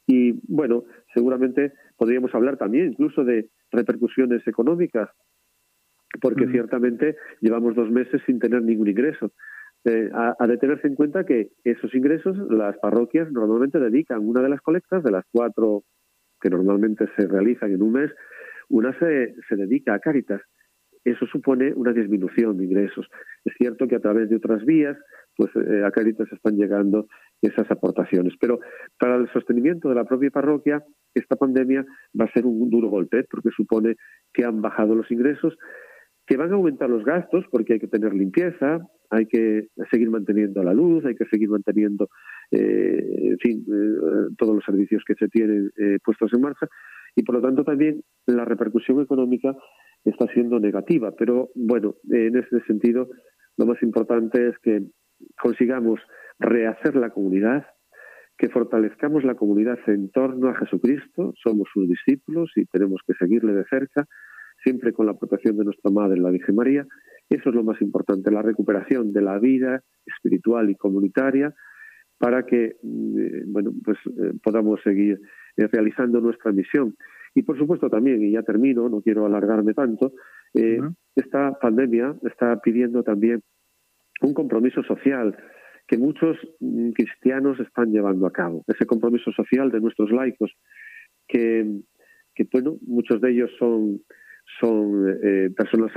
Y 0.06 0.40
bueno, 0.46 0.84
seguramente 1.12 1.72
podríamos 1.96 2.34
hablar 2.34 2.56
también 2.56 2.92
incluso 2.92 3.24
de 3.24 3.48
repercusiones 3.72 4.46
económicas 4.46 5.10
porque 6.20 6.46
ciertamente 6.48 7.16
llevamos 7.40 7.74
dos 7.74 7.90
meses 7.90 8.22
sin 8.26 8.38
tener 8.38 8.62
ningún 8.62 8.88
ingreso. 8.88 9.32
Eh, 9.88 10.10
ha, 10.12 10.46
de 10.46 10.58
tenerse 10.58 10.86
en 10.86 10.94
cuenta 10.94 11.24
que 11.24 11.48
esos 11.64 11.94
ingresos 11.94 12.36
las 12.50 12.76
parroquias 12.76 13.32
normalmente 13.32 13.78
dedican 13.78 14.28
una 14.28 14.42
de 14.42 14.50
las 14.50 14.60
colectas, 14.60 15.02
de 15.02 15.10
las 15.10 15.24
cuatro 15.32 15.84
que 16.42 16.50
normalmente 16.50 17.06
se 17.16 17.26
realizan 17.26 17.72
en 17.72 17.82
un 17.82 17.92
mes, 17.92 18.10
una 18.68 18.92
se, 18.98 19.34
se 19.48 19.56
dedica 19.56 19.94
a 19.94 19.98
Cáritas. 19.98 20.42
Eso 21.04 21.24
supone 21.26 21.72
una 21.72 21.94
disminución 21.94 22.58
de 22.58 22.66
ingresos. 22.66 23.08
Es 23.46 23.54
cierto 23.56 23.88
que 23.88 23.96
a 23.96 24.00
través 24.00 24.28
de 24.28 24.36
otras 24.36 24.62
vías, 24.66 24.98
pues 25.34 25.50
eh, 25.56 25.82
a 25.82 25.90
Cáritas 25.90 26.30
están 26.32 26.58
llegando 26.58 27.06
esas 27.40 27.70
aportaciones. 27.70 28.34
Pero 28.38 28.60
para 28.98 29.16
el 29.16 29.32
sostenimiento 29.32 29.88
de 29.88 29.94
la 29.94 30.04
propia 30.04 30.30
parroquia, 30.30 30.84
esta 31.14 31.36
pandemia 31.36 31.86
va 32.20 32.26
a 32.26 32.32
ser 32.32 32.44
un 32.44 32.68
duro 32.68 32.90
golpe, 32.90 33.24
porque 33.30 33.48
supone 33.56 33.96
que 34.34 34.44
han 34.44 34.60
bajado 34.60 34.94
los 34.94 35.10
ingresos 35.10 35.56
que 36.28 36.36
van 36.36 36.52
a 36.52 36.56
aumentar 36.56 36.90
los 36.90 37.04
gastos 37.04 37.46
porque 37.50 37.72
hay 37.72 37.80
que 37.80 37.88
tener 37.88 38.12
limpieza, 38.12 38.86
hay 39.08 39.24
que 39.24 39.68
seguir 39.90 40.10
manteniendo 40.10 40.62
la 40.62 40.74
luz, 40.74 41.02
hay 41.06 41.14
que 41.14 41.24
seguir 41.24 41.48
manteniendo, 41.48 42.10
eh, 42.50 43.30
en 43.30 43.38
fin, 43.38 43.64
eh, 43.66 44.34
todos 44.36 44.54
los 44.56 44.64
servicios 44.64 45.02
que 45.06 45.14
se 45.14 45.28
tienen 45.28 45.70
eh, 45.78 45.98
puestos 46.04 46.30
en 46.34 46.42
marcha. 46.42 46.66
Y 47.16 47.22
por 47.22 47.36
lo 47.36 47.40
tanto 47.40 47.64
también 47.64 48.02
la 48.26 48.44
repercusión 48.44 49.00
económica 49.00 49.56
está 50.04 50.26
siendo 50.34 50.60
negativa. 50.60 51.12
Pero 51.16 51.48
bueno, 51.54 51.94
en 52.10 52.36
ese 52.36 52.60
sentido, 52.66 53.08
lo 53.56 53.64
más 53.64 53.82
importante 53.82 54.48
es 54.48 54.58
que 54.58 54.82
consigamos 55.40 55.98
rehacer 56.38 56.94
la 56.94 57.08
comunidad, 57.08 57.64
que 58.36 58.50
fortalezcamos 58.50 59.24
la 59.24 59.34
comunidad 59.34 59.78
en 59.86 60.10
torno 60.10 60.50
a 60.50 60.56
Jesucristo, 60.56 61.32
somos 61.42 61.68
sus 61.72 61.88
discípulos 61.88 62.52
y 62.54 62.66
tenemos 62.66 63.00
que 63.06 63.14
seguirle 63.14 63.54
de 63.54 63.64
cerca 63.64 64.06
siempre 64.62 64.92
con 64.92 65.06
la 65.06 65.14
protección 65.14 65.56
de 65.56 65.64
nuestra 65.64 65.90
Madre, 65.90 66.18
la 66.18 66.30
Virgen 66.30 66.56
María. 66.56 66.86
Eso 67.28 67.50
es 67.50 67.54
lo 67.54 67.62
más 67.62 67.80
importante, 67.80 68.30
la 68.30 68.42
recuperación 68.42 69.12
de 69.12 69.22
la 69.22 69.38
vida 69.38 69.82
espiritual 70.06 70.70
y 70.70 70.76
comunitaria 70.76 71.54
para 72.18 72.44
que 72.44 72.76
mm, 72.82 73.52
bueno, 73.52 73.72
pues, 73.84 73.98
eh, 74.06 74.32
podamos 74.42 74.80
seguir 74.82 75.20
eh, 75.56 75.66
realizando 75.68 76.20
nuestra 76.20 76.52
misión. 76.52 76.96
Y 77.34 77.42
por 77.42 77.56
supuesto 77.58 77.88
también, 77.88 78.22
y 78.22 78.32
ya 78.32 78.42
termino, 78.42 78.88
no 78.88 79.00
quiero 79.00 79.26
alargarme 79.26 79.74
tanto, 79.74 80.12
eh, 80.54 80.80
esta 81.14 81.52
pandemia 81.60 82.16
está 82.22 82.58
pidiendo 82.60 83.02
también 83.02 83.42
un 84.22 84.34
compromiso 84.34 84.82
social 84.82 85.36
que 85.86 85.98
muchos 85.98 86.36
mm, 86.60 86.90
cristianos 86.90 87.60
están 87.60 87.92
llevando 87.92 88.26
a 88.26 88.32
cabo. 88.32 88.64
Ese 88.66 88.86
compromiso 88.86 89.30
social 89.32 89.70
de 89.70 89.80
nuestros 89.80 90.10
laicos, 90.10 90.52
que, 91.28 91.80
que 92.34 92.48
bueno, 92.52 92.78
muchos 92.86 93.20
de 93.20 93.30
ellos 93.30 93.50
son 93.58 94.00
son 94.60 95.18
eh, 95.22 95.50
personal 95.56 95.90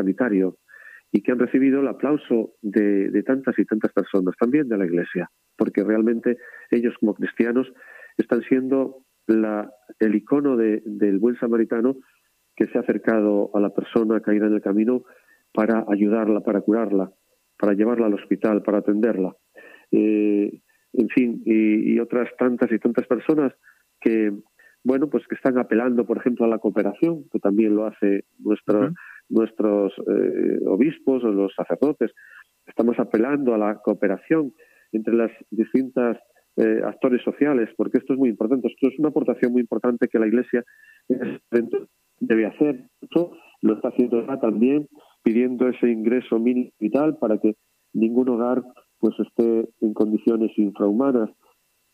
y 1.11 1.21
que 1.21 1.31
han 1.31 1.39
recibido 1.39 1.81
el 1.81 1.87
aplauso 1.87 2.53
de, 2.61 3.23
tantas 3.25 3.57
y 3.59 3.65
tantas 3.65 3.91
personas, 3.91 4.35
también 4.39 4.69
de 4.69 4.77
la 4.77 4.85
Iglesia, 4.85 5.29
porque 5.57 5.83
realmente 5.83 6.37
ellos 6.69 6.95
como 6.99 7.13
cristianos 7.13 7.71
están 8.17 8.41
siendo 8.43 9.03
la, 9.27 9.69
el 9.99 10.15
icono 10.15 10.55
del 10.55 11.19
buen 11.19 11.37
samaritano 11.37 11.97
que 12.55 12.65
se 12.67 12.77
ha 12.77 12.81
acercado 12.81 13.51
a 13.53 13.59
la 13.59 13.71
persona 13.71 14.21
caída 14.21 14.47
en 14.47 14.53
el 14.53 14.61
camino 14.61 15.03
para 15.53 15.85
ayudarla, 15.89 16.41
para 16.41 16.61
curarla, 16.61 17.11
para 17.57 17.73
llevarla 17.73 18.07
al 18.07 18.13
hospital, 18.13 18.63
para 18.63 18.79
atenderla. 18.79 19.35
Eh, 19.91 20.61
en 20.93 21.09
fin, 21.09 21.41
y, 21.45 21.99
otras 21.99 22.29
tantas 22.37 22.71
y 22.71 22.79
tantas 22.79 23.07
personas 23.07 23.53
que, 23.99 24.33
bueno, 24.83 25.09
pues 25.09 25.27
que 25.27 25.35
están 25.35 25.57
apelando, 25.57 26.05
por 26.05 26.17
ejemplo, 26.17 26.45
a 26.45 26.49
la 26.49 26.59
cooperación, 26.59 27.25
que 27.31 27.39
también 27.39 27.75
lo 27.75 27.85
hace 27.85 28.25
nuestro, 28.39 28.91
nuestros 29.29 29.93
eh, 30.07 30.59
obispos 30.65 31.23
o 31.23 31.31
los 31.31 31.53
sacerdotes. 31.55 32.11
Estamos 32.65 32.97
apelando 32.99 33.53
a 33.53 33.57
la 33.57 33.75
cooperación 33.75 34.53
entre 34.91 35.13
las 35.13 35.31
distintas 35.51 36.17
eh, 36.57 36.81
actores 36.83 37.21
sociales, 37.23 37.69
porque 37.77 37.99
esto 37.99 38.13
es 38.13 38.19
muy 38.19 38.29
importante. 38.29 38.67
Esto 38.67 38.87
es 38.87 38.99
una 38.99 39.09
aportación 39.09 39.51
muy 39.51 39.61
importante 39.61 40.07
que 40.07 40.19
la 40.19 40.27
Iglesia 40.27 40.63
debe 42.19 42.45
hacer. 42.45 42.83
Esto 43.01 43.33
lo 43.61 43.75
está 43.75 43.89
haciendo 43.89 44.25
también, 44.39 44.87
pidiendo 45.23 45.67
ese 45.69 45.89
ingreso 45.89 46.39
mínimo 46.39 46.71
vital 46.79 47.17
para 47.19 47.37
que 47.37 47.55
ningún 47.93 48.29
hogar 48.29 48.63
pues 48.99 49.15
esté 49.19 49.67
en 49.81 49.93
condiciones 49.93 50.51
infrahumanas 50.57 51.29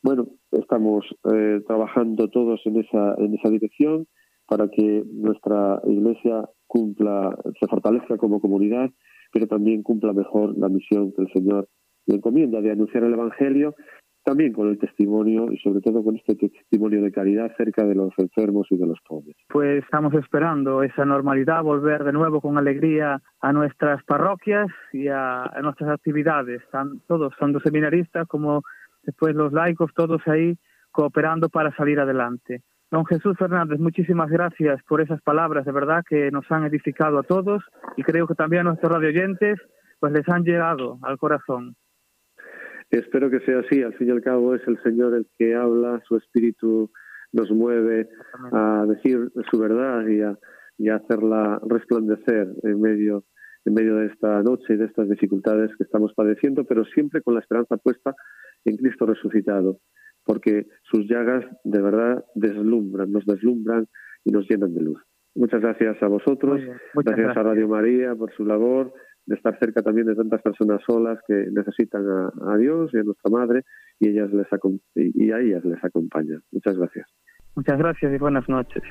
bueno, 0.03 0.27
estamos 0.51 1.05
eh, 1.33 1.61
trabajando 1.67 2.29
todos 2.29 2.61
en 2.65 2.79
esa, 2.79 3.15
en 3.17 3.33
esa 3.35 3.49
dirección 3.49 4.07
para 4.47 4.69
que 4.69 5.03
nuestra 5.11 5.81
Iglesia 5.85 6.49
cumpla, 6.67 7.37
se 7.59 7.67
fortalezca 7.67 8.17
como 8.17 8.39
comunidad, 8.39 8.89
pero 9.33 9.47
también 9.47 9.83
cumpla 9.83 10.13
mejor 10.13 10.57
la 10.57 10.69
misión 10.69 11.11
que 11.13 11.23
el 11.23 11.31
Señor 11.33 11.67
le 12.05 12.15
encomienda 12.15 12.61
de 12.61 12.71
anunciar 12.71 13.03
el 13.03 13.13
Evangelio, 13.13 13.75
también 14.23 14.51
con 14.51 14.67
el 14.67 14.77
testimonio 14.77 15.51
y 15.53 15.57
sobre 15.59 15.79
todo 15.79 16.03
con 16.03 16.17
este 16.17 16.35
testimonio 16.35 17.01
de 17.01 17.13
caridad 17.13 17.49
cerca 17.55 17.85
de 17.85 17.95
los 17.95 18.13
enfermos 18.17 18.67
y 18.69 18.77
de 18.77 18.85
los 18.85 18.99
pobres. 19.07 19.35
Pues 19.47 19.81
estamos 19.83 20.13
esperando 20.15 20.83
esa 20.83 21.05
normalidad, 21.05 21.63
volver 21.63 22.03
de 22.03 22.11
nuevo 22.11 22.41
con 22.41 22.57
alegría 22.57 23.21
a 23.39 23.53
nuestras 23.53 24.03
parroquias 24.03 24.67
y 24.91 25.07
a, 25.07 25.49
nuestras 25.61 25.91
actividades, 25.91 26.61
todos, 27.07 27.33
tanto 27.39 27.61
seminaristas 27.61 28.27
como 28.27 28.63
después 29.07 29.33
los 29.33 29.51
laicos, 29.53 29.91
todos 29.95 30.21
ahí 30.27 30.55
cooperando 30.91 31.49
para 31.49 31.75
salir 31.75 31.99
adelante. 31.99 32.61
Don 32.91 33.05
Jesús 33.05 33.35
Fernández, 33.37 33.79
muchísimas 33.79 34.29
gracias 34.29 34.81
por 34.83 35.01
esas 35.01 35.21
palabras, 35.21 35.65
de 35.65 35.71
verdad 35.71 36.03
que 36.07 36.29
nos 36.31 36.45
han 36.51 36.65
edificado 36.65 37.17
a 37.19 37.23
todos 37.23 37.63
y 37.95 38.03
creo 38.03 38.27
que 38.27 38.35
también 38.35 38.61
a 38.61 38.69
nuestros 38.69 38.91
radioyentes 38.91 39.59
pues 39.99 40.13
les 40.13 40.27
han 40.29 40.43
llegado 40.43 40.99
al 41.01 41.17
corazón. 41.17 41.75
Espero 42.89 43.29
que 43.29 43.41
sea 43.41 43.59
así. 43.59 43.83
Al 43.83 43.93
fin 43.95 44.07
y 44.07 44.11
al 44.11 44.21
cabo 44.21 44.55
es 44.55 44.61
el 44.67 44.81
Señor 44.83 45.15
el 45.15 45.27
que 45.37 45.55
habla, 45.55 46.01
su 46.07 46.15
espíritu 46.17 46.91
nos 47.33 47.51
mueve 47.51 48.07
a 48.53 48.85
decir 48.87 49.31
su 49.51 49.59
verdad 49.59 50.07
y 50.07 50.21
a, 50.21 50.37
y 50.77 50.89
a 50.89 50.95
hacerla 50.95 51.59
resplandecer 51.67 52.47
en 52.63 52.79
medio 52.79 53.25
en 53.67 53.73
medio 53.73 53.97
de 53.97 54.07
esta 54.07 54.41
noche 54.43 54.73
y 54.73 54.77
de 54.77 54.85
estas 54.85 55.09
dificultades 55.09 55.75
que 55.75 55.83
estamos 55.83 56.13
padeciendo, 56.13 56.63
pero 56.63 56.85
siempre 56.85 57.21
con 57.21 57.33
la 57.33 57.41
esperanza 57.41 57.75
puesta 57.75 58.15
en 58.69 58.77
Cristo 58.77 59.05
resucitado, 59.05 59.79
porque 60.25 60.67
sus 60.83 61.07
llagas 61.09 61.45
de 61.63 61.81
verdad 61.81 62.25
deslumbran, 62.35 63.11
nos 63.11 63.25
deslumbran 63.25 63.87
y 64.23 64.31
nos 64.31 64.47
llenan 64.49 64.73
de 64.73 64.81
luz. 64.81 65.01
Muchas 65.35 65.61
gracias 65.61 66.01
a 66.01 66.07
vosotros, 66.07 66.59
gracias, 66.93 67.37
a 67.37 67.43
Radio 67.43 67.67
María 67.67 68.15
por 68.15 68.33
su 68.33 68.43
labor, 68.43 68.93
de 69.25 69.35
estar 69.35 69.57
cerca 69.59 69.81
también 69.81 70.07
de 70.07 70.15
tantas 70.15 70.41
personas 70.41 70.81
solas 70.87 71.19
que 71.27 71.47
necesitan 71.51 72.03
a, 72.07 72.57
Dios 72.57 72.91
y 72.93 72.97
a 72.97 73.03
nuestra 73.03 73.29
Madre 73.29 73.63
y, 73.99 74.09
ellas 74.09 74.31
les 74.33 74.47
y 74.95 75.31
a 75.31 75.39
ellas 75.39 75.63
les 75.63 75.83
acompaña. 75.83 76.41
Muchas 76.51 76.77
gracias. 76.77 77.07
Muchas 77.55 77.77
gracias 77.77 78.13
y 78.13 78.17
buenas 78.17 78.47
noches. 78.49 78.83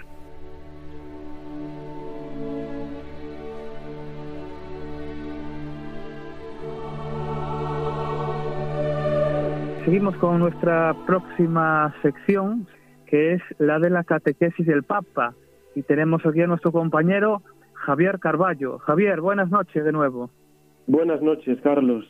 Seguimos 9.86 10.16
con 10.16 10.40
nuestra 10.40 10.96
próxima 11.06 11.94
sección, 12.02 12.66
que 13.06 13.34
es 13.34 13.42
la 13.58 13.78
de 13.78 13.88
la 13.88 14.02
catequesis 14.02 14.66
del 14.66 14.82
Papa. 14.82 15.32
Y 15.76 15.82
tenemos 15.82 16.26
aquí 16.26 16.42
a 16.42 16.48
nuestro 16.48 16.72
compañero 16.72 17.42
Javier 17.72 18.18
Carballo. 18.18 18.78
Javier, 18.78 19.20
buenas 19.20 19.48
noches 19.48 19.84
de 19.84 19.92
nuevo. 19.92 20.28
Buenas 20.88 21.22
noches, 21.22 21.60
Carlos. 21.62 22.04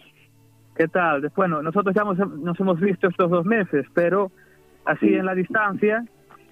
¿Qué 0.75 0.89
tal? 0.89 1.31
Bueno, 1.37 1.61
nosotros 1.61 1.95
ya 1.95 2.03
nos 2.03 2.59
hemos 2.59 2.81
visto 2.81 3.09
estos 3.09 3.31
dos 3.31 3.45
meses, 3.45 3.85
pero 3.93 4.33
así 4.87 5.13
en 5.13 5.27
la 5.27 5.35
distancia 5.35 6.03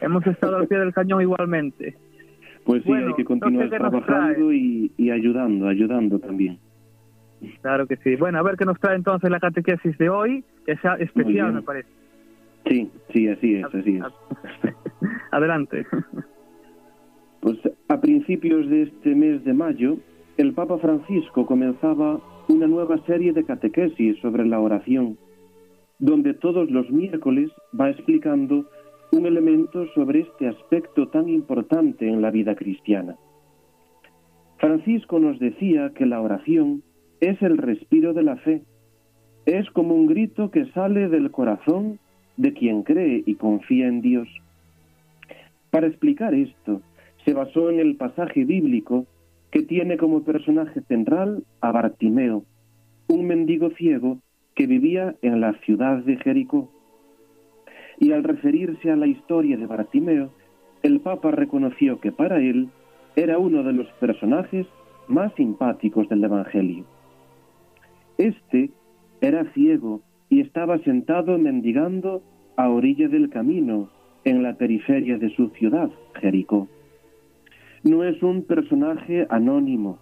hemos 0.02 0.26
estado 0.26 0.58
al 0.58 0.68
pie 0.68 0.76
del 0.76 0.92
cañón 0.92 1.22
igualmente. 1.22 1.96
Pues 2.66 2.82
sí, 2.84 2.92
hay 2.92 3.14
que 3.14 3.24
continuar 3.24 3.70
trabajando 3.70 4.52
y, 4.52 4.92
ayudando, 5.10 5.68
ayudando 5.68 6.18
también. 6.18 6.58
Claro 7.60 7.86
que 7.86 7.96
sí. 7.96 8.16
Bueno, 8.16 8.38
a 8.38 8.42
ver 8.42 8.56
qué 8.56 8.64
nos 8.64 8.78
trae 8.80 8.96
entonces 8.96 9.30
la 9.30 9.40
catequesis 9.40 9.96
de 9.98 10.08
hoy, 10.08 10.44
que 10.66 10.76
sea 10.76 10.94
especial, 10.94 11.52
me 11.52 11.62
parece. 11.62 11.88
Sí, 12.66 12.90
sí, 13.12 13.28
así 13.28 13.56
es, 13.56 13.64
así 13.66 13.96
es. 13.96 14.74
Adelante. 15.32 15.86
Pues 17.40 17.58
a 17.88 18.00
principios 18.00 18.70
de 18.70 18.84
este 18.84 19.14
mes 19.14 19.44
de 19.44 19.52
mayo, 19.52 19.98
el 20.38 20.54
Papa 20.54 20.78
Francisco 20.78 21.44
comenzaba 21.44 22.18
una 22.48 22.66
nueva 22.66 22.96
serie 23.04 23.34
de 23.34 23.44
catequesis 23.44 24.18
sobre 24.20 24.46
la 24.46 24.60
oración, 24.60 25.18
donde 25.98 26.32
todos 26.32 26.70
los 26.70 26.90
miércoles 26.90 27.50
va 27.78 27.90
explicando 27.90 28.64
un 29.12 29.26
elemento 29.26 29.86
sobre 29.94 30.20
este 30.20 30.48
aspecto 30.48 31.08
tan 31.08 31.28
importante 31.28 32.08
en 32.08 32.22
la 32.22 32.30
vida 32.30 32.54
cristiana. 32.54 33.14
Francisco 34.56 35.18
nos 35.18 35.38
decía 35.38 35.92
que 35.94 36.06
la 36.06 36.22
oración 36.22 36.82
es 37.28 37.40
el 37.42 37.58
respiro 37.58 38.12
de 38.12 38.22
la 38.22 38.36
fe, 38.36 38.62
es 39.46 39.70
como 39.70 39.94
un 39.94 40.06
grito 40.06 40.50
que 40.50 40.66
sale 40.72 41.08
del 41.08 41.30
corazón 41.30 41.98
de 42.36 42.52
quien 42.52 42.82
cree 42.82 43.22
y 43.24 43.34
confía 43.34 43.88
en 43.88 44.00
Dios. 44.00 44.28
Para 45.70 45.86
explicar 45.86 46.34
esto, 46.34 46.80
se 47.24 47.34
basó 47.34 47.70
en 47.70 47.80
el 47.80 47.96
pasaje 47.96 48.44
bíblico 48.44 49.06
que 49.50 49.62
tiene 49.62 49.96
como 49.96 50.24
personaje 50.24 50.80
central 50.82 51.44
a 51.60 51.72
Bartimeo, 51.72 52.44
un 53.08 53.26
mendigo 53.26 53.70
ciego 53.70 54.18
que 54.54 54.66
vivía 54.66 55.14
en 55.22 55.40
la 55.40 55.52
ciudad 55.64 55.98
de 55.98 56.16
Jericó. 56.16 56.70
Y 57.98 58.12
al 58.12 58.24
referirse 58.24 58.90
a 58.90 58.96
la 58.96 59.06
historia 59.06 59.56
de 59.56 59.66
Bartimeo, 59.66 60.30
el 60.82 61.00
Papa 61.00 61.30
reconoció 61.30 62.00
que 62.00 62.12
para 62.12 62.38
él 62.38 62.68
era 63.16 63.38
uno 63.38 63.62
de 63.62 63.72
los 63.72 63.86
personajes 64.00 64.66
más 65.06 65.32
simpáticos 65.34 66.08
del 66.08 66.24
Evangelio. 66.24 66.84
Este 68.18 68.70
era 69.20 69.44
ciego 69.52 70.02
y 70.28 70.40
estaba 70.40 70.78
sentado 70.78 71.38
mendigando 71.38 72.22
a 72.56 72.68
orilla 72.68 73.08
del 73.08 73.30
camino 73.30 73.90
en 74.24 74.42
la 74.42 74.54
periferia 74.54 75.18
de 75.18 75.34
su 75.34 75.48
ciudad, 75.50 75.90
Jericó 76.20 76.68
no 77.84 78.02
es 78.02 78.22
un 78.22 78.42
personaje 78.42 79.26
anónimo, 79.28 79.98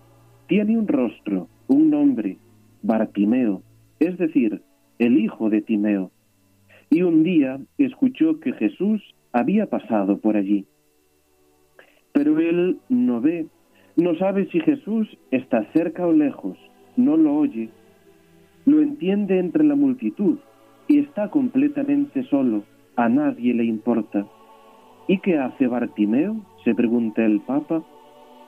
tiene 0.46 0.78
un 0.78 0.86
rostro, 0.86 1.48
un 1.66 1.90
nombre, 1.90 2.38
Bartimeo, 2.82 3.62
es 3.98 4.16
decir, 4.18 4.62
el 5.00 5.18
hijo 5.18 5.50
de 5.50 5.62
Timeo. 5.62 6.12
Y 6.90 7.02
un 7.02 7.24
día 7.24 7.60
escuchó 7.78 8.38
que 8.38 8.52
Jesús 8.52 9.02
había 9.32 9.66
pasado 9.66 10.18
por 10.18 10.36
allí. 10.36 10.64
Pero 12.12 12.38
él 12.38 12.78
no 12.88 13.20
ve, 13.20 13.46
no 13.96 14.14
sabe 14.16 14.46
si 14.52 14.60
Jesús 14.60 15.08
está 15.32 15.64
cerca 15.72 16.06
o 16.06 16.12
lejos, 16.12 16.56
no 16.96 17.16
lo 17.16 17.34
oye, 17.34 17.68
lo 18.64 18.80
entiende 18.80 19.38
entre 19.38 19.64
la 19.64 19.74
multitud 19.74 20.38
y 20.88 20.98
está 20.98 21.30
completamente 21.30 22.22
solo, 22.24 22.64
a 22.96 23.08
nadie 23.08 23.54
le 23.54 23.64
importa. 23.64 24.26
¿Y 25.08 25.18
qué 25.18 25.38
hace 25.38 25.66
Bartimeo? 25.66 26.36
se 26.64 26.74
pregunta 26.74 27.24
el 27.24 27.40
Papa. 27.40 27.82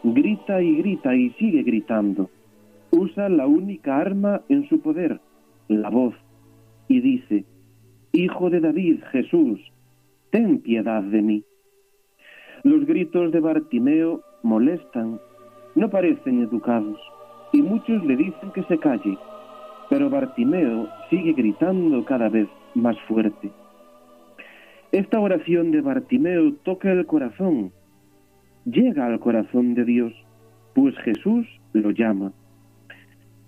Grita 0.04 0.62
y 0.62 0.76
grita 0.76 1.14
y 1.14 1.30
sigue 1.30 1.62
gritando. 1.62 2.30
Usa 2.90 3.28
la 3.28 3.46
única 3.46 3.98
arma 3.98 4.42
en 4.48 4.68
su 4.68 4.80
poder, 4.80 5.20
la 5.68 5.90
voz, 5.90 6.14
y 6.86 7.00
dice, 7.00 7.44
Hijo 8.12 8.50
de 8.50 8.60
David, 8.60 9.00
Jesús, 9.10 9.60
ten 10.30 10.60
piedad 10.60 11.02
de 11.02 11.22
mí. 11.22 11.44
Los 12.62 12.86
gritos 12.86 13.32
de 13.32 13.40
Bartimeo 13.40 14.20
molestan, 14.42 15.18
no 15.74 15.90
parecen 15.90 16.42
educados, 16.42 17.00
y 17.52 17.62
muchos 17.62 18.04
le 18.04 18.16
dicen 18.16 18.52
que 18.54 18.62
se 18.64 18.78
calle, 18.78 19.18
pero 19.90 20.10
Bartimeo 20.10 20.88
sigue 21.10 21.32
gritando 21.32 22.04
cada 22.04 22.28
vez 22.28 22.48
más 22.74 22.98
fuerte. 23.08 23.50
Esta 24.92 25.18
oración 25.20 25.70
de 25.70 25.80
Bartimeo 25.80 26.52
toca 26.62 26.92
el 26.92 27.04
corazón, 27.06 27.72
llega 28.64 29.06
al 29.06 29.18
corazón 29.18 29.74
de 29.74 29.84
Dios, 29.84 30.12
pues 30.74 30.96
Jesús 30.98 31.46
lo 31.72 31.90
llama. 31.90 32.32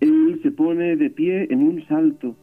Él 0.01 0.41
se 0.43 0.51
pone 0.51 0.97
de 0.97 1.11
pie 1.11 1.47
en 1.51 1.63
un 1.63 1.87
salto 1.87 2.37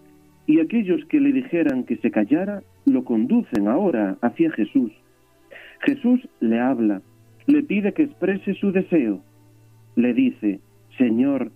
y 0.47 0.59
aquellos 0.59 1.05
que 1.05 1.19
le 1.19 1.31
dijeran 1.31 1.83
que 1.83 1.97
se 1.97 2.11
callara 2.11 2.63
lo 2.85 3.03
conducen 3.03 3.67
ahora 3.67 4.17
hacia 4.21 4.51
Jesús. 4.51 4.91
Jesús 5.81 6.27
le 6.39 6.59
habla, 6.59 7.01
le 7.45 7.63
pide 7.63 7.93
que 7.93 8.03
exprese 8.03 8.53
su 8.55 8.71
deseo. 8.71 9.21
Le 9.95 10.13
dice, 10.13 10.59
Señor, 10.97 11.51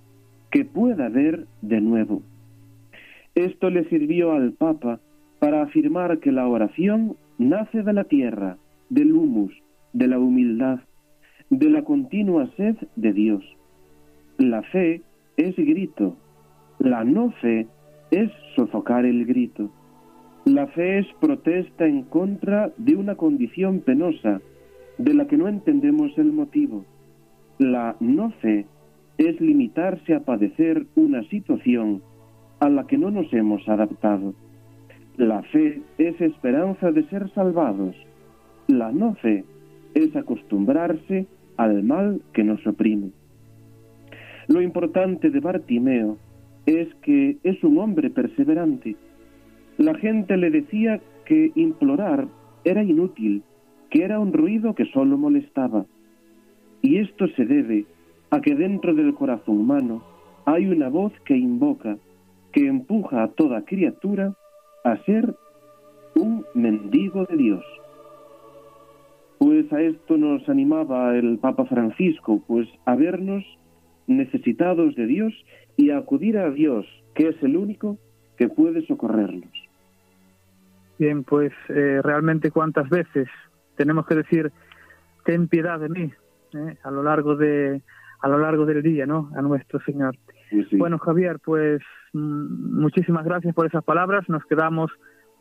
que 0.52 0.66
pueda 0.66 1.10
ver 1.10 1.46
de 1.62 1.82
nuevo. 1.82 2.22
Esto 3.36 3.70
le 3.70 3.88
sirvió 3.90 4.32
al 4.32 4.54
Papa 4.54 5.00
para 5.40 5.62
afirmar 5.62 6.20
que 6.20 6.32
la 6.32 6.48
oración 6.48 7.16
nace 7.38 7.84
de 7.84 7.94
la 7.94 8.06
tierra, 8.06 8.58
del 8.90 9.14
humus, 9.14 9.54
de 9.94 10.08
la 10.08 10.20
humildad, 10.20 10.80
de 11.50 11.70
la 11.70 11.84
continua 11.84 12.50
sed 12.58 12.76
de 12.96 13.14
Dios. 13.14 13.44
La 14.38 14.64
fe 14.64 15.02
es 15.38 15.56
grito, 15.56 16.16
la 16.80 17.04
no 17.04 17.32
fe 17.42 17.68
es 18.12 18.32
sofocar 18.56 19.06
el 19.06 19.26
grito. 19.26 19.70
La 20.46 20.68
fe 20.68 21.00
es 21.00 21.08
protesta 21.20 21.86
en 21.86 22.04
contra 22.04 22.72
de 22.78 22.96
una 22.96 23.16
condición 23.16 23.82
penosa 23.82 24.42
de 24.98 25.14
la 25.14 25.28
que 25.28 25.38
no 25.38 25.48
entendemos 25.48 26.18
el 26.18 26.32
motivo. 26.32 26.86
La 27.60 27.96
no 28.00 28.32
fe 28.42 28.66
es 29.18 29.40
limitarse 29.42 30.14
a 30.14 30.22
padecer 30.22 30.86
una 30.96 31.24
situación 31.24 32.02
a 32.60 32.70
la 32.70 32.86
que 32.88 32.98
no 32.98 33.12
nos 33.12 33.32
hemos 33.34 33.68
adaptado. 33.68 34.34
La 35.18 35.42
fe 35.44 35.82
es 35.98 36.20
esperanza 36.22 36.92
de 36.92 37.04
ser 37.10 37.30
salvados. 37.32 37.96
La 38.68 38.92
no 38.92 39.16
fe 39.16 39.44
es 39.96 40.16
acostumbrarse 40.16 41.26
al 41.58 41.84
mal 41.84 42.22
que 42.34 42.44
nos 42.44 42.66
oprime. 42.68 43.12
Lo 44.48 44.62
importante 44.62 45.30
de 45.30 45.40
Bartimeo 45.40 46.18
es 46.66 46.94
que 47.02 47.38
es 47.44 47.64
un 47.64 47.80
hombre 47.80 48.10
perseverante. 48.10 48.96
La 49.78 49.96
gente 49.96 50.38
le 50.38 50.52
decía 50.52 51.02
que 51.26 51.52
implorar 51.56 52.28
era 52.64 52.84
inútil, 52.84 53.44
que 53.90 54.04
era 54.04 54.20
un 54.20 54.34
ruido 54.34 54.76
que 54.76 54.86
solo 54.86 55.18
molestaba. 55.18 55.86
Y 56.82 56.98
esto 56.98 57.28
se 57.30 57.46
debe 57.46 57.86
a 58.30 58.42
que 58.42 58.56
dentro 58.56 58.94
del 58.94 59.14
corazón 59.14 59.60
humano 59.60 60.04
hay 60.46 60.68
una 60.68 60.90
voz 60.90 61.14
que 61.26 61.36
invoca, 61.36 61.98
que 62.52 62.68
empuja 62.68 63.24
a 63.24 63.28
toda 63.30 63.66
criatura 63.66 64.34
a 64.84 64.98
ser 65.04 65.36
un 66.16 66.46
mendigo 66.54 67.26
de 67.26 67.38
Dios. 67.38 67.64
Pues 69.40 69.72
a 69.72 69.82
esto 69.82 70.18
nos 70.18 70.48
animaba 70.50 71.16
el 71.16 71.38
Papa 71.38 71.66
Francisco, 71.66 72.42
pues 72.48 72.68
a 72.86 72.96
vernos 72.96 73.44
necesitados 74.08 74.96
de 74.96 75.06
Dios 75.06 75.34
y 75.76 75.92
a 75.92 75.98
acudir 75.98 76.38
a 76.38 76.50
Dios, 76.50 76.86
que 77.14 77.30
es 77.30 77.44
el 77.44 77.56
único 77.56 77.98
que 78.38 78.48
puede 78.48 78.86
socorrerlos. 78.88 79.52
Bien, 80.98 81.24
pues 81.24 81.52
eh, 81.70 82.02
realmente 82.04 82.50
cuántas 82.50 82.90
veces 82.90 83.28
tenemos 83.76 84.08
que 84.08 84.16
decir, 84.16 84.52
ten 85.26 85.48
piedad 85.48 85.80
de 85.80 85.90
mí, 85.90 86.12
eh, 86.54 86.78
a 86.84 86.90
lo 86.90 87.04
largo 87.04 87.36
de 87.36 87.82
a 88.20 88.28
lo 88.28 88.40
largo 88.40 88.66
del 88.66 88.82
día, 88.82 89.06
¿no? 89.06 89.30
A 89.36 89.42
nuestro 89.42 89.80
Señor. 89.82 90.16
Bueno, 90.74 90.98
Javier, 90.98 91.40
pues 91.44 91.82
mm, 92.14 92.80
muchísimas 92.80 93.26
gracias 93.26 93.54
por 93.54 93.66
esas 93.66 93.84
palabras. 93.84 94.28
Nos 94.30 94.44
quedamos 94.46 94.92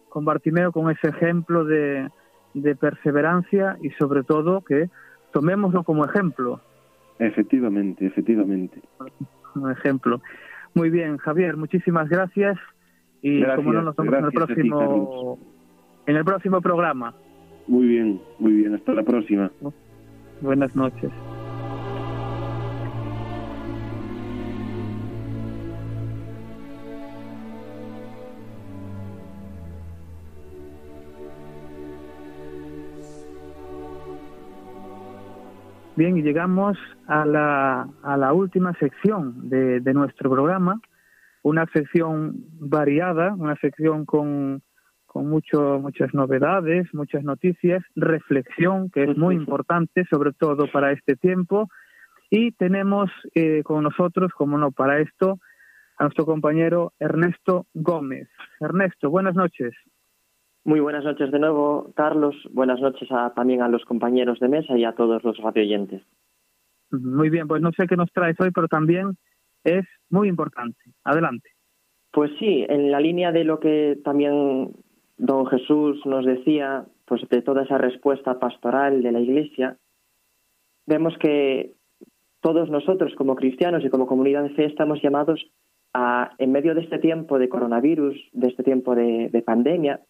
con 0.08 0.24
Bartimeo 0.24 0.72
con 0.72 0.90
ese 0.90 1.08
ejemplo 1.08 1.64
de, 1.64 2.08
de 2.54 2.76
perseverancia 2.76 3.76
y 3.82 3.90
sobre 3.90 4.22
todo 4.22 4.62
que 4.62 4.88
tomémoslo 5.32 5.84
como 5.84 6.04
ejemplo. 6.04 6.60
Efectivamente, 7.18 8.06
efectivamente. 8.06 8.80
Un 9.54 9.70
ejemplo. 9.70 10.20
Muy 10.74 10.90
bien, 10.90 11.16
Javier, 11.18 11.56
muchísimas 11.56 12.08
gracias 12.08 12.58
y 13.22 13.42
como 13.42 13.72
no 13.72 13.82
nos 13.82 13.96
vemos 13.96 14.18
en 14.18 14.24
el 14.24 14.32
próximo 14.32 15.38
en 16.06 16.16
el 16.16 16.24
próximo 16.24 16.60
programa. 16.60 17.14
Muy 17.66 17.86
bien, 17.86 18.20
muy 18.38 18.52
bien, 18.52 18.74
hasta 18.74 18.94
la 18.94 19.02
próxima. 19.02 19.50
Buenas 20.40 20.76
noches. 20.76 21.10
Bien, 35.96 36.14
y 36.18 36.22
llegamos 36.22 36.76
a 37.06 37.24
la, 37.24 37.88
a 38.02 38.16
la 38.18 38.34
última 38.34 38.74
sección 38.74 39.48
de, 39.48 39.80
de 39.80 39.94
nuestro 39.94 40.30
programa, 40.30 40.78
una 41.42 41.64
sección 41.72 42.34
variada, 42.60 43.32
una 43.32 43.56
sección 43.56 44.04
con, 44.04 44.62
con 45.06 45.26
mucho, 45.26 45.78
muchas 45.80 46.12
novedades, 46.12 46.86
muchas 46.92 47.24
noticias, 47.24 47.82
reflexión, 47.94 48.90
que 48.90 49.04
es 49.04 49.16
muy 49.16 49.36
importante, 49.36 50.04
sobre 50.10 50.32
todo 50.34 50.70
para 50.70 50.92
este 50.92 51.16
tiempo. 51.16 51.70
Y 52.28 52.52
tenemos 52.52 53.10
eh, 53.34 53.62
con 53.62 53.82
nosotros, 53.82 54.32
como 54.32 54.58
no, 54.58 54.72
para 54.72 55.00
esto, 55.00 55.38
a 55.96 56.04
nuestro 56.04 56.26
compañero 56.26 56.92
Ernesto 57.00 57.64
Gómez. 57.72 58.28
Ernesto, 58.60 59.08
buenas 59.08 59.34
noches. 59.34 59.72
Muy 60.66 60.80
buenas 60.80 61.04
noches 61.04 61.30
de 61.30 61.38
nuevo, 61.38 61.92
Carlos. 61.94 62.34
Buenas 62.50 62.80
noches 62.80 63.08
a, 63.12 63.32
también 63.34 63.62
a 63.62 63.68
los 63.68 63.84
compañeros 63.84 64.40
de 64.40 64.48
mesa 64.48 64.76
y 64.76 64.84
a 64.84 64.94
todos 64.94 65.22
los 65.22 65.36
radioyentes. 65.36 66.02
Muy 66.90 67.30
bien, 67.30 67.46
pues 67.46 67.62
no 67.62 67.70
sé 67.70 67.86
qué 67.86 67.96
nos 67.96 68.10
traes 68.10 68.34
hoy, 68.40 68.50
pero 68.50 68.66
también 68.66 69.16
es 69.62 69.86
muy 70.10 70.28
importante. 70.28 70.80
Adelante. 71.04 71.50
Pues 72.10 72.32
sí, 72.40 72.66
en 72.68 72.90
la 72.90 72.98
línea 72.98 73.30
de 73.30 73.44
lo 73.44 73.60
que 73.60 74.00
también 74.02 74.72
don 75.16 75.46
Jesús 75.46 76.04
nos 76.04 76.26
decía, 76.26 76.84
pues 77.04 77.22
de 77.28 77.42
toda 77.42 77.62
esa 77.62 77.78
respuesta 77.78 78.40
pastoral 78.40 79.04
de 79.04 79.12
la 79.12 79.20
Iglesia, 79.20 79.76
vemos 80.84 81.14
que 81.20 81.74
todos 82.40 82.70
nosotros 82.70 83.14
como 83.16 83.36
cristianos 83.36 83.84
y 83.84 83.88
como 83.88 84.08
comunidad 84.08 84.42
de 84.42 84.50
fe 84.50 84.64
estamos 84.64 85.00
llamados 85.00 85.48
a, 85.94 86.32
en 86.38 86.50
medio 86.50 86.74
de 86.74 86.80
este 86.80 86.98
tiempo 86.98 87.38
de 87.38 87.48
coronavirus, 87.48 88.16
de 88.32 88.48
este 88.48 88.64
tiempo 88.64 88.96
de, 88.96 89.28
de 89.30 89.42
pandemia, 89.42 90.00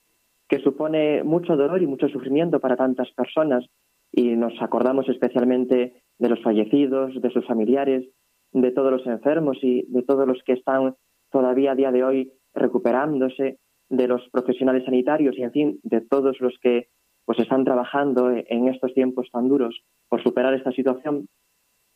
que 0.49 0.61
supone 0.61 1.23
mucho 1.25 1.57
dolor 1.57 1.83
y 1.83 1.87
mucho 1.87 2.09
sufrimiento 2.09 2.61
para 2.61 2.77
tantas 2.77 3.11
personas, 3.13 3.65
y 4.13 4.37
nos 4.37 4.55
acordamos 4.61 5.09
especialmente 5.09 6.03
de 6.19 6.29
los 6.29 6.43
fallecidos, 6.43 7.21
de 7.21 7.31
sus 7.31 7.47
familiares, 7.47 8.09
de 8.53 8.71
todos 8.71 8.91
los 8.91 9.07
enfermos 9.07 9.59
y 9.63 9.85
de 9.89 10.03
todos 10.03 10.27
los 10.27 10.43
que 10.45 10.55
están 10.55 10.95
todavía 11.31 11.73
a 11.73 11.75
día 11.75 11.93
de 11.93 12.05
hoy 12.05 12.33
recuperándose, 12.55 13.59
de 13.89 14.09
los 14.09 14.29
profesionales 14.31 14.85
sanitarios 14.85 15.37
y, 15.39 15.43
en 15.43 15.53
fin, 15.53 15.81
de 15.83 16.01
todos 16.01 16.41
los 16.41 16.59
que 16.61 16.89
pues 17.25 17.39
están 17.39 17.65
trabajando 17.65 18.31
en 18.31 18.69
estos 18.69 18.95
tiempos 18.95 19.29
tan 19.33 19.49
duros 19.49 19.81
por 20.09 20.23
superar 20.23 20.55
esta 20.55 20.73
situación, 20.73 21.29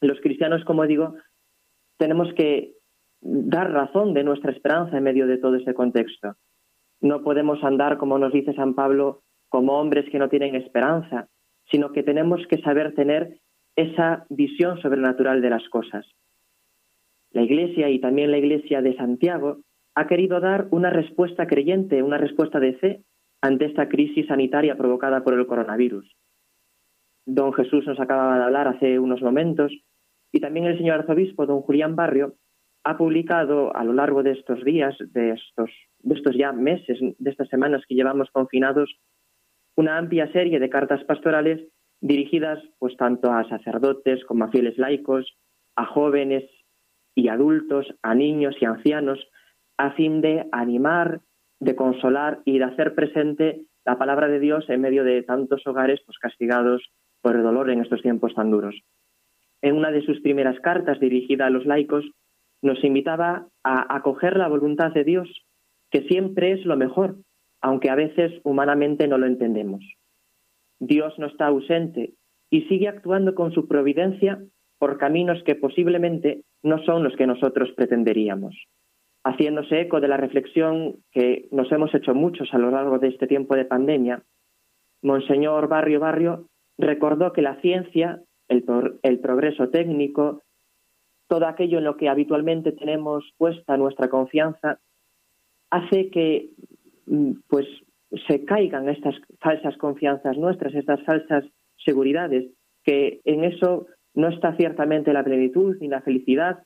los 0.01 0.21
cristianos, 0.21 0.65
como 0.65 0.87
digo, 0.87 1.15
tenemos 1.99 2.33
que 2.35 2.75
dar 3.21 3.71
razón 3.71 4.15
de 4.15 4.25
nuestra 4.25 4.51
esperanza 4.51 4.97
en 4.97 5.05
medio 5.05 5.27
de 5.27 5.39
todo 5.39 5.57
este 5.57 5.75
contexto. 5.75 6.35
No 7.01 7.23
podemos 7.23 7.63
andar, 7.65 7.99
como 7.99 8.19
nos 8.19 8.33
dice 8.33 8.55
San 8.55 8.75
Pablo, 8.75 9.23
como 9.49 9.79
hombres 9.81 10.09
que 10.11 10.19
no 10.19 10.29
tienen 10.29 10.55
esperanza, 10.55 11.29
sino 11.71 11.93
que 11.93 12.03
tenemos 12.03 12.47
que 12.49 12.61
saber 12.63 12.95
tener 12.95 13.39
esa 13.77 14.27
visión 14.29 14.81
sobrenatural 14.81 15.41
de 15.41 15.51
las 15.51 15.69
cosas. 15.69 16.07
La 17.31 17.43
Iglesia 17.43 17.89
y 17.89 18.01
también 18.01 18.31
la 18.31 18.39
Iglesia 18.39 18.83
de 18.83 18.97
Santiago 18.97 19.59
ha 19.95 20.07
querido 20.07 20.41
dar 20.41 20.69
una 20.71 20.91
respuesta 20.91 21.47
creyente, 21.47 22.03
una 22.03 22.19
respuesta 22.19 22.61
de 22.61 22.75
fe 22.75 23.03
ante 23.41 23.67
esta 23.67 23.89
crisis 23.89 24.27
sanitaria 24.27 24.77
provocada 24.77 25.23
por 25.23 25.35
el 25.35 25.47
coronavirus. 25.47 26.11
Don 27.27 27.53
Jesús 27.53 27.87
nos 27.87 28.01
acaba 28.01 28.37
de 28.37 28.45
hablar 28.45 28.69
hace 28.69 28.99
unos 28.99 29.23
momentos 29.23 29.73
y 30.33 30.41
también 30.41 30.67
el 30.67 30.79
señor 30.79 31.01
arzobispo, 31.01 31.47
don 31.47 31.63
Julián 31.63 31.97
Barrio, 31.97 32.35
ha 32.85 32.97
publicado 32.97 33.75
a 33.77 33.85
lo 33.85 33.93
largo 33.93 34.23
de 34.23 34.33
estos 34.33 34.65
días, 34.65 34.97
de 34.99 35.33
estos, 35.33 36.37
ya 36.37 36.53
meses, 36.53 36.99
de 37.01 37.31
estas 37.31 37.49
semanas 37.49 37.83
que 37.87 37.95
llevamos 37.95 38.31
confinados, 38.31 38.91
una 39.77 39.99
amplia 39.99 40.31
serie 40.33 40.59
de 40.59 40.71
cartas 40.71 41.05
pastorales 41.05 41.61
dirigidas 42.01 42.59
pues 42.79 42.97
tanto 42.97 43.31
a 43.33 43.49
sacerdotes 43.49 44.25
como 44.25 44.45
a 44.45 44.51
fieles 44.51 44.79
laicos, 44.79 45.37
a 45.77 45.85
jóvenes 45.85 46.45
y 47.15 47.29
adultos, 47.29 47.87
a 48.03 48.15
niños 48.15 48.57
y 48.61 48.65
ancianos, 48.65 49.19
a 49.77 49.93
fin 49.93 50.21
de 50.21 50.47
animar, 50.53 51.21
de 51.61 51.77
consolar 51.77 52.41
y 52.45 52.59
de 52.59 52.65
hacer 52.65 52.95
presente 52.95 53.67
la 53.85 53.99
palabra 53.99 54.29
de 54.29 54.41
Dios 54.41 54.65
en 54.69 54.81
medio 54.81 55.05
de 55.05 55.23
tantos 55.23 55.67
hogares 55.67 56.01
pues, 56.07 56.19
castigados 56.19 56.83
por 57.21 57.37
el 57.37 57.43
dolor 57.43 57.71
en 57.71 57.81
estos 57.81 58.03
tiempos 58.03 58.35
tan 58.35 58.51
duros. 58.51 58.75
En 59.63 59.77
una 59.77 59.91
de 59.91 60.03
sus 60.03 60.21
primeras 60.21 60.59
cartas 60.61 61.01
dirigida 61.01 61.47
a 61.47 61.51
los 61.51 61.67
laicos, 61.67 62.05
nos 62.63 62.83
invitaba 62.85 63.47
a 63.65 63.97
acoger 63.97 64.37
la 64.37 64.49
voluntad 64.49 64.93
de 64.93 65.05
Dios, 65.05 65.29
que 65.91 66.03
siempre 66.03 66.53
es 66.53 66.65
lo 66.65 66.77
mejor, 66.77 67.17
aunque 67.61 67.91
a 67.91 67.95
veces 67.95 68.41
humanamente 68.45 69.09
no 69.09 69.19
lo 69.19 69.27
entendemos. 69.27 69.85
Dios 70.79 71.15
no 71.19 71.27
está 71.27 71.47
ausente 71.47 72.15
y 72.51 72.63
sigue 72.63 72.89
actuando 72.89 73.35
con 73.35 73.53
su 73.53 73.69
providencia 73.69 74.43
por 74.79 74.99
caminos 74.99 75.43
que 75.45 75.55
posiblemente 75.55 76.43
no 76.63 76.83
son 76.85 77.05
los 77.05 77.15
que 77.17 77.27
nosotros 77.27 77.71
pretenderíamos. 77.77 78.57
Haciéndose 79.25 79.83
eco 79.83 80.01
de 80.01 80.09
la 80.09 80.17
reflexión 80.17 80.97
que 81.13 81.49
nos 81.51 81.71
hemos 81.71 81.95
hecho 81.95 82.15
muchos 82.15 82.53
a 82.55 82.59
lo 82.59 82.71
largo 82.71 82.99
de 82.99 83.09
este 83.09 83.27
tiempo 83.27 83.55
de 83.55 83.67
pandemia, 83.67 84.23
Monseñor 85.03 85.69
Barrio 85.69 86.01
Barrio 86.01 86.47
recordó 86.79 87.33
que 87.33 87.43
la 87.43 87.61
ciencia, 87.61 88.23
el, 88.49 88.65
el 89.03 89.19
progreso 89.19 89.69
técnico, 89.69 90.43
todo 91.31 91.47
aquello 91.47 91.79
en 91.79 91.85
lo 91.85 91.97
que 91.97 92.09
habitualmente 92.09 92.73
tenemos 92.73 93.33
puesta 93.39 93.77
nuestra 93.77 94.09
confianza, 94.09 94.81
hace 95.71 96.11
que 96.11 96.51
mm, 97.07 97.35
pues 97.49 97.69
se 98.27 98.45
caigan 98.45 98.89
estas 98.89 99.15
falsas 99.41 99.77
confianzas 99.77 100.37
nuestras, 100.37 100.75
estas 100.75 101.01
falsas 101.05 101.45
seguridades, 101.85 102.51
que 102.83 103.21
en 103.25 103.45
eso 103.45 103.87
no 104.13 104.29
está 104.29 104.57
ciertamente 104.57 105.13
la 105.13 105.23
plenitud 105.23 105.77
ni 105.81 105.87
la 105.87 106.03
felicidad, 106.03 106.65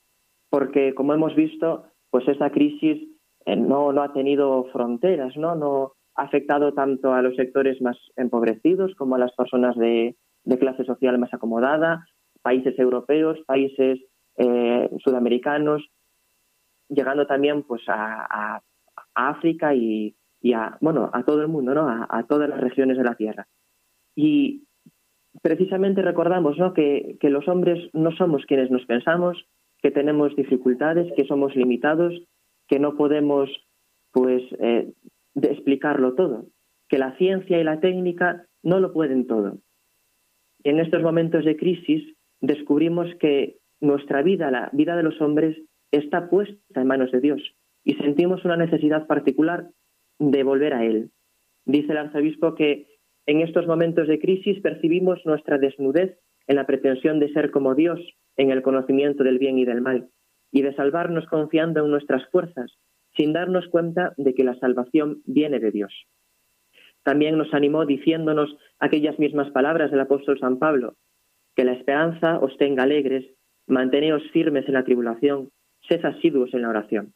porque 0.48 0.94
como 0.94 1.12
hemos 1.12 1.34
visto, 1.36 1.84
pues 2.08 2.26
esta 2.26 2.48
crisis 2.50 3.06
eh, 3.44 3.56
no, 3.56 3.92
no 3.92 4.02
ha 4.02 4.14
tenido 4.14 4.64
fronteras, 4.72 5.36
¿no? 5.36 5.56
No 5.56 5.92
ha 6.14 6.22
afectado 6.22 6.72
tanto 6.72 7.12
a 7.12 7.20
los 7.20 7.36
sectores 7.36 7.82
más 7.82 7.98
empobrecidos 8.16 8.94
como 8.94 9.16
a 9.16 9.18
las 9.18 9.34
personas 9.34 9.76
de, 9.76 10.16
clase 10.58 10.84
social 10.84 11.18
más 11.18 11.34
acomodada, 11.34 12.06
países 12.40 12.78
europeos, 12.78 13.38
países 13.46 14.00
eh, 14.36 14.90
sudamericanos, 15.02 15.82
llegando 16.88 17.26
también 17.26 17.62
pues 17.62 17.82
a, 17.88 18.60
África 19.14 19.74
y, 19.74 20.16
a 20.54 20.76
bueno 20.80 21.10
a 21.12 21.22
todo 21.24 21.40
el 21.42 21.48
mundo, 21.48 21.74
¿no? 21.74 21.88
A, 21.88 22.24
todas 22.28 22.48
las 22.48 22.60
regiones 22.60 22.96
de 22.96 23.04
la 23.04 23.14
Tierra. 23.14 23.46
Y 24.16 24.64
precisamente 25.42 26.02
recordamos 26.02 26.58
¿no? 26.58 26.74
que, 26.74 27.16
que 27.20 27.30
los 27.30 27.48
hombres 27.48 27.90
no 27.92 28.12
somos 28.12 28.44
quienes 28.46 28.70
nos 28.70 28.84
pensamos, 28.86 29.46
que 29.82 29.90
tenemos 29.90 30.34
dificultades, 30.36 31.12
que 31.16 31.26
somos 31.26 31.54
limitados, 31.56 32.14
que 32.68 32.78
no 32.78 32.96
podemos 32.96 33.50
pues 34.12 34.42
eh, 34.60 34.92
explicarlo 35.34 36.14
todo, 36.14 36.46
que 36.88 36.98
la 36.98 37.16
ciencia 37.16 37.60
y 37.60 37.64
la 37.64 37.80
técnica 37.80 38.46
no 38.62 38.80
lo 38.80 38.92
pueden 38.92 39.26
todo. 39.26 39.58
En 40.62 40.78
estos 40.78 41.02
momentos 41.02 41.44
de 41.44 41.56
crisis 41.56 42.16
descubrimos 42.40 43.08
que 43.20 43.58
nuestra 43.80 44.22
vida, 44.22 44.50
la 44.50 44.70
vida 44.72 44.96
de 44.96 45.02
los 45.02 45.20
hombres, 45.20 45.56
está 45.90 46.28
puesta 46.28 46.80
en 46.80 46.86
manos 46.86 47.12
de 47.12 47.20
Dios 47.20 47.40
y 47.84 47.94
sentimos 47.94 48.44
una 48.44 48.56
necesidad 48.56 49.06
particular 49.06 49.68
de 50.18 50.42
volver 50.42 50.74
a 50.74 50.84
Él. 50.84 51.10
Dice 51.66 51.92
el 51.92 51.98
arzobispo 51.98 52.54
que 52.54 52.88
en 53.26 53.40
estos 53.40 53.66
momentos 53.66 54.08
de 54.08 54.18
crisis 54.18 54.60
percibimos 54.60 55.24
nuestra 55.24 55.58
desnudez 55.58 56.18
en 56.46 56.56
la 56.56 56.66
pretensión 56.66 57.20
de 57.20 57.32
ser 57.32 57.50
como 57.50 57.74
Dios 57.74 58.00
en 58.36 58.50
el 58.50 58.62
conocimiento 58.62 59.24
del 59.24 59.38
bien 59.38 59.58
y 59.58 59.64
del 59.64 59.80
mal, 59.80 60.08
y 60.50 60.62
de 60.62 60.74
salvarnos 60.74 61.26
confiando 61.26 61.84
en 61.84 61.90
nuestras 61.90 62.28
fuerzas, 62.30 62.78
sin 63.16 63.32
darnos 63.32 63.68
cuenta 63.68 64.12
de 64.16 64.34
que 64.34 64.44
la 64.44 64.58
salvación 64.58 65.22
viene 65.24 65.60
de 65.60 65.70
Dios. 65.70 65.92
También 67.02 67.38
nos 67.38 67.52
animó 67.54 67.86
diciéndonos 67.86 68.56
aquellas 68.78 69.18
mismas 69.18 69.50
palabras 69.50 69.90
del 69.90 70.00
apóstol 70.00 70.38
San 70.38 70.58
Pablo, 70.58 70.96
que 71.54 71.64
la 71.64 71.72
esperanza 71.72 72.38
os 72.40 72.56
tenga 72.56 72.82
alegres, 72.82 73.24
manteneos 73.66 74.22
firmes 74.32 74.66
en 74.68 74.74
la 74.74 74.84
tribulación, 74.84 75.50
sed 75.88 76.04
asiduos 76.04 76.52
en 76.54 76.62
la 76.62 76.70
oración. 76.70 77.12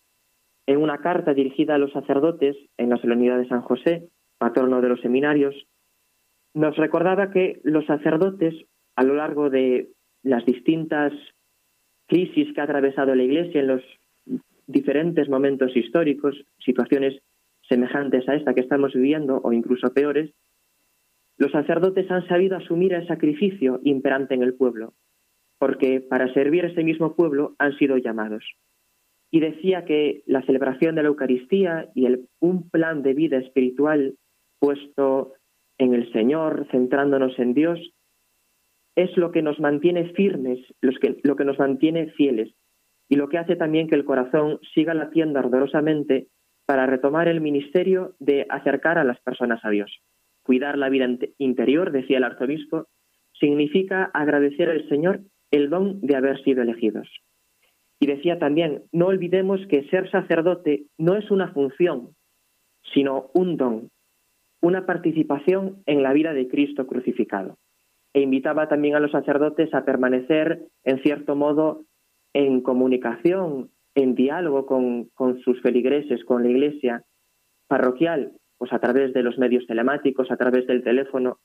En 0.66 0.78
una 0.78 0.98
carta 0.98 1.34
dirigida 1.34 1.74
a 1.74 1.78
los 1.78 1.92
sacerdotes 1.92 2.56
en 2.76 2.90
la 2.90 2.98
solemnidad 2.98 3.38
de 3.38 3.48
San 3.48 3.62
José, 3.62 4.08
patrono 4.38 4.80
de 4.80 4.88
los 4.88 5.00
seminarios, 5.00 5.54
nos 6.54 6.76
recordaba 6.76 7.30
que 7.30 7.60
los 7.64 7.86
sacerdotes, 7.86 8.54
a 8.96 9.02
lo 9.02 9.14
largo 9.14 9.50
de 9.50 9.88
las 10.22 10.44
distintas 10.44 11.12
crisis 12.06 12.52
que 12.52 12.60
ha 12.60 12.64
atravesado 12.64 13.14
la 13.14 13.22
Iglesia 13.22 13.60
en 13.60 13.68
los 13.68 13.82
diferentes 14.66 15.28
momentos 15.28 15.76
históricos, 15.76 16.36
situaciones 16.58 17.22
semejantes 17.68 18.28
a 18.28 18.34
esta 18.34 18.54
que 18.54 18.60
estamos 18.60 18.94
viviendo 18.94 19.40
o 19.42 19.52
incluso 19.52 19.92
peores, 19.92 20.30
los 21.36 21.52
sacerdotes 21.52 22.10
han 22.10 22.26
sabido 22.26 22.56
asumir 22.56 22.92
el 22.94 23.06
sacrificio 23.06 23.80
imperante 23.84 24.34
en 24.34 24.42
el 24.42 24.54
pueblo, 24.54 24.94
porque 25.58 26.00
para 26.00 26.32
servir 26.32 26.64
a 26.64 26.68
ese 26.68 26.84
mismo 26.84 27.14
pueblo 27.14 27.54
han 27.58 27.76
sido 27.78 27.96
llamados. 27.96 28.44
Y 29.30 29.40
decía 29.40 29.84
que 29.84 30.22
la 30.26 30.42
celebración 30.42 30.94
de 30.94 31.02
la 31.02 31.08
Eucaristía 31.08 31.90
y 31.94 32.06
el, 32.06 32.28
un 32.40 32.70
plan 32.70 33.02
de 33.02 33.14
vida 33.14 33.38
espiritual 33.38 34.14
puesto 34.58 35.34
en 35.76 35.94
el 35.94 36.10
Señor, 36.12 36.66
centrándonos 36.70 37.38
en 37.38 37.54
Dios, 37.54 37.78
es 38.96 39.16
lo 39.16 39.30
que 39.30 39.42
nos 39.42 39.60
mantiene 39.60 40.12
firmes, 40.14 40.58
lo 40.80 41.36
que 41.36 41.44
nos 41.44 41.58
mantiene 41.58 42.10
fieles 42.12 42.52
y 43.08 43.16
lo 43.16 43.28
que 43.28 43.38
hace 43.38 43.54
también 43.54 43.88
que 43.88 43.94
el 43.94 44.04
corazón 44.04 44.58
siga 44.74 44.92
latiendo 44.92 45.38
ardorosamente 45.38 46.28
para 46.66 46.86
retomar 46.86 47.28
el 47.28 47.40
ministerio 47.40 48.14
de 48.18 48.46
acercar 48.50 48.98
a 48.98 49.04
las 49.04 49.20
personas 49.20 49.64
a 49.64 49.70
Dios. 49.70 50.00
Cuidar 50.42 50.76
la 50.76 50.88
vida 50.88 51.08
interior, 51.38 51.92
decía 51.92 52.18
el 52.18 52.24
arzobispo, 52.24 52.88
significa 53.38 54.10
agradecer 54.12 54.68
al 54.68 54.88
Señor 54.88 55.20
el 55.50 55.70
don 55.70 56.00
de 56.00 56.16
haber 56.16 56.42
sido 56.42 56.62
elegidos. 56.62 57.08
Y 58.00 58.06
decía 58.06 58.38
también, 58.38 58.82
no 58.92 59.06
olvidemos 59.06 59.60
que 59.68 59.88
ser 59.88 60.10
sacerdote 60.10 60.84
no 60.98 61.16
es 61.16 61.30
una 61.30 61.52
función, 61.52 62.14
sino 62.94 63.30
un 63.34 63.56
don, 63.56 63.90
una 64.60 64.86
participación 64.86 65.82
en 65.86 66.02
la 66.02 66.12
vida 66.12 66.32
de 66.32 66.48
Cristo 66.48 66.86
crucificado. 66.86 67.56
E 68.14 68.20
invitaba 68.20 68.68
también 68.68 68.94
a 68.94 69.00
los 69.00 69.12
sacerdotes 69.12 69.72
a 69.74 69.84
permanecer, 69.84 70.66
en 70.84 71.02
cierto 71.02 71.36
modo, 71.36 71.84
en 72.32 72.60
comunicación, 72.62 73.70
en 73.94 74.14
diálogo 74.14 74.66
con, 74.66 75.06
con 75.14 75.40
sus 75.40 75.60
feligreses, 75.60 76.24
con 76.24 76.42
la 76.42 76.50
iglesia 76.50 77.04
parroquial, 77.66 78.32
pues 78.56 78.72
a 78.72 78.78
través 78.78 79.12
de 79.12 79.22
los 79.22 79.38
medios 79.38 79.66
telemáticos, 79.66 80.30
a 80.30 80.36
través 80.36 80.66
del 80.66 80.82
teléfono. 80.82 81.38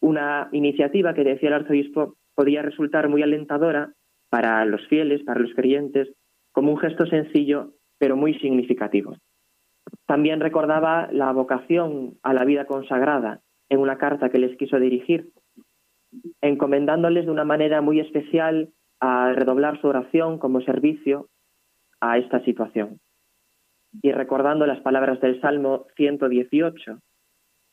Una 0.00 0.48
iniciativa 0.52 1.14
que 1.14 1.24
decía 1.24 1.48
el 1.48 1.54
arzobispo 1.54 2.16
podía 2.38 2.62
resultar 2.62 3.08
muy 3.08 3.20
alentadora 3.20 3.94
para 4.30 4.64
los 4.64 4.86
fieles, 4.86 5.24
para 5.24 5.40
los 5.40 5.52
creyentes, 5.54 6.08
como 6.52 6.70
un 6.70 6.78
gesto 6.78 7.04
sencillo, 7.06 7.72
pero 7.98 8.16
muy 8.16 8.34
significativo. 8.34 9.16
También 10.06 10.38
recordaba 10.38 11.08
la 11.10 11.32
vocación 11.32 12.16
a 12.22 12.32
la 12.34 12.44
vida 12.44 12.66
consagrada 12.66 13.40
en 13.68 13.80
una 13.80 13.98
carta 13.98 14.28
que 14.28 14.38
les 14.38 14.56
quiso 14.56 14.78
dirigir, 14.78 15.32
encomendándoles 16.40 17.24
de 17.26 17.32
una 17.32 17.44
manera 17.44 17.80
muy 17.80 17.98
especial 17.98 18.68
a 19.00 19.32
redoblar 19.32 19.80
su 19.80 19.88
oración 19.88 20.38
como 20.38 20.60
servicio 20.60 21.26
a 22.00 22.18
esta 22.18 22.38
situación. 22.44 23.00
Y 24.00 24.12
recordando 24.12 24.64
las 24.64 24.80
palabras 24.82 25.20
del 25.20 25.40
Salmo 25.40 25.86
118, 25.96 27.00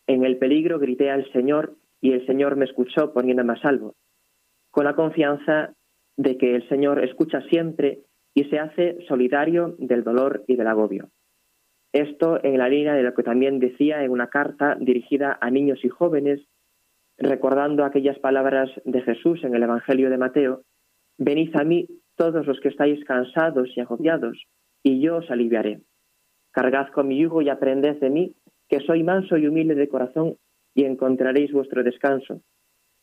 en 0.07 0.25
el 0.25 0.39
peligro 0.39 0.79
grité 0.79 1.11
al 1.11 1.31
Señor 1.33 1.75
y 2.01 2.13
el 2.13 2.25
Señor 2.25 2.55
me 2.55 2.65
escuchó 2.65 3.13
poniéndome 3.13 3.53
a 3.53 3.61
salvo, 3.61 3.93
con 4.75 4.83
la 4.83 4.93
confianza 4.93 5.73
de 6.17 6.37
que 6.37 6.53
el 6.53 6.67
Señor 6.67 7.01
escucha 7.01 7.39
siempre 7.43 7.99
y 8.33 8.43
se 8.49 8.59
hace 8.59 8.97
solidario 9.07 9.75
del 9.79 10.03
dolor 10.03 10.43
y 10.49 10.57
del 10.57 10.67
agobio. 10.67 11.07
Esto 11.93 12.43
en 12.43 12.57
la 12.57 12.67
línea 12.67 12.93
de 12.93 13.03
lo 13.03 13.13
que 13.13 13.23
también 13.23 13.59
decía 13.59 14.03
en 14.03 14.11
una 14.11 14.27
carta 14.27 14.75
dirigida 14.77 15.37
a 15.39 15.49
niños 15.49 15.79
y 15.85 15.87
jóvenes, 15.87 16.41
recordando 17.17 17.85
aquellas 17.85 18.19
palabras 18.19 18.69
de 18.83 19.01
Jesús 19.01 19.45
en 19.45 19.55
el 19.55 19.63
Evangelio 19.63 20.09
de 20.09 20.17
Mateo, 20.17 20.63
Venid 21.17 21.55
a 21.55 21.63
mí 21.63 21.87
todos 22.17 22.45
los 22.45 22.59
que 22.59 22.67
estáis 22.67 23.01
cansados 23.05 23.69
y 23.77 23.79
agobiados, 23.79 24.43
y 24.83 24.99
yo 24.99 25.19
os 25.19 25.31
aliviaré. 25.31 25.79
Cargad 26.51 26.89
con 26.89 27.07
mi 27.07 27.17
yugo 27.17 27.41
y 27.41 27.47
aprended 27.47 28.01
de 28.01 28.09
mí, 28.09 28.35
que 28.67 28.81
soy 28.81 29.03
manso 29.03 29.37
y 29.37 29.47
humilde 29.47 29.75
de 29.75 29.87
corazón, 29.87 30.35
y 30.73 30.83
encontraréis 30.83 31.53
vuestro 31.53 31.81
descanso, 31.81 32.41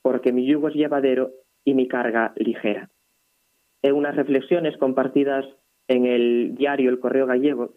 porque 0.03 0.35
mi 0.35 0.47
yugo 0.47 0.69
es 0.69 0.75
llevadero 0.75 1.31
y 1.65 1.75
mi 1.75 1.89
carga 1.89 2.33
ligera. 2.37 2.91
En 3.83 3.95
unas 3.95 4.17
reflexiones 4.17 4.77
compartidas 4.77 5.45
en 5.89 6.07
el 6.07 6.55
diario 6.55 6.91
El 6.91 7.01
Correo 7.01 7.27
Gallego, 7.27 7.75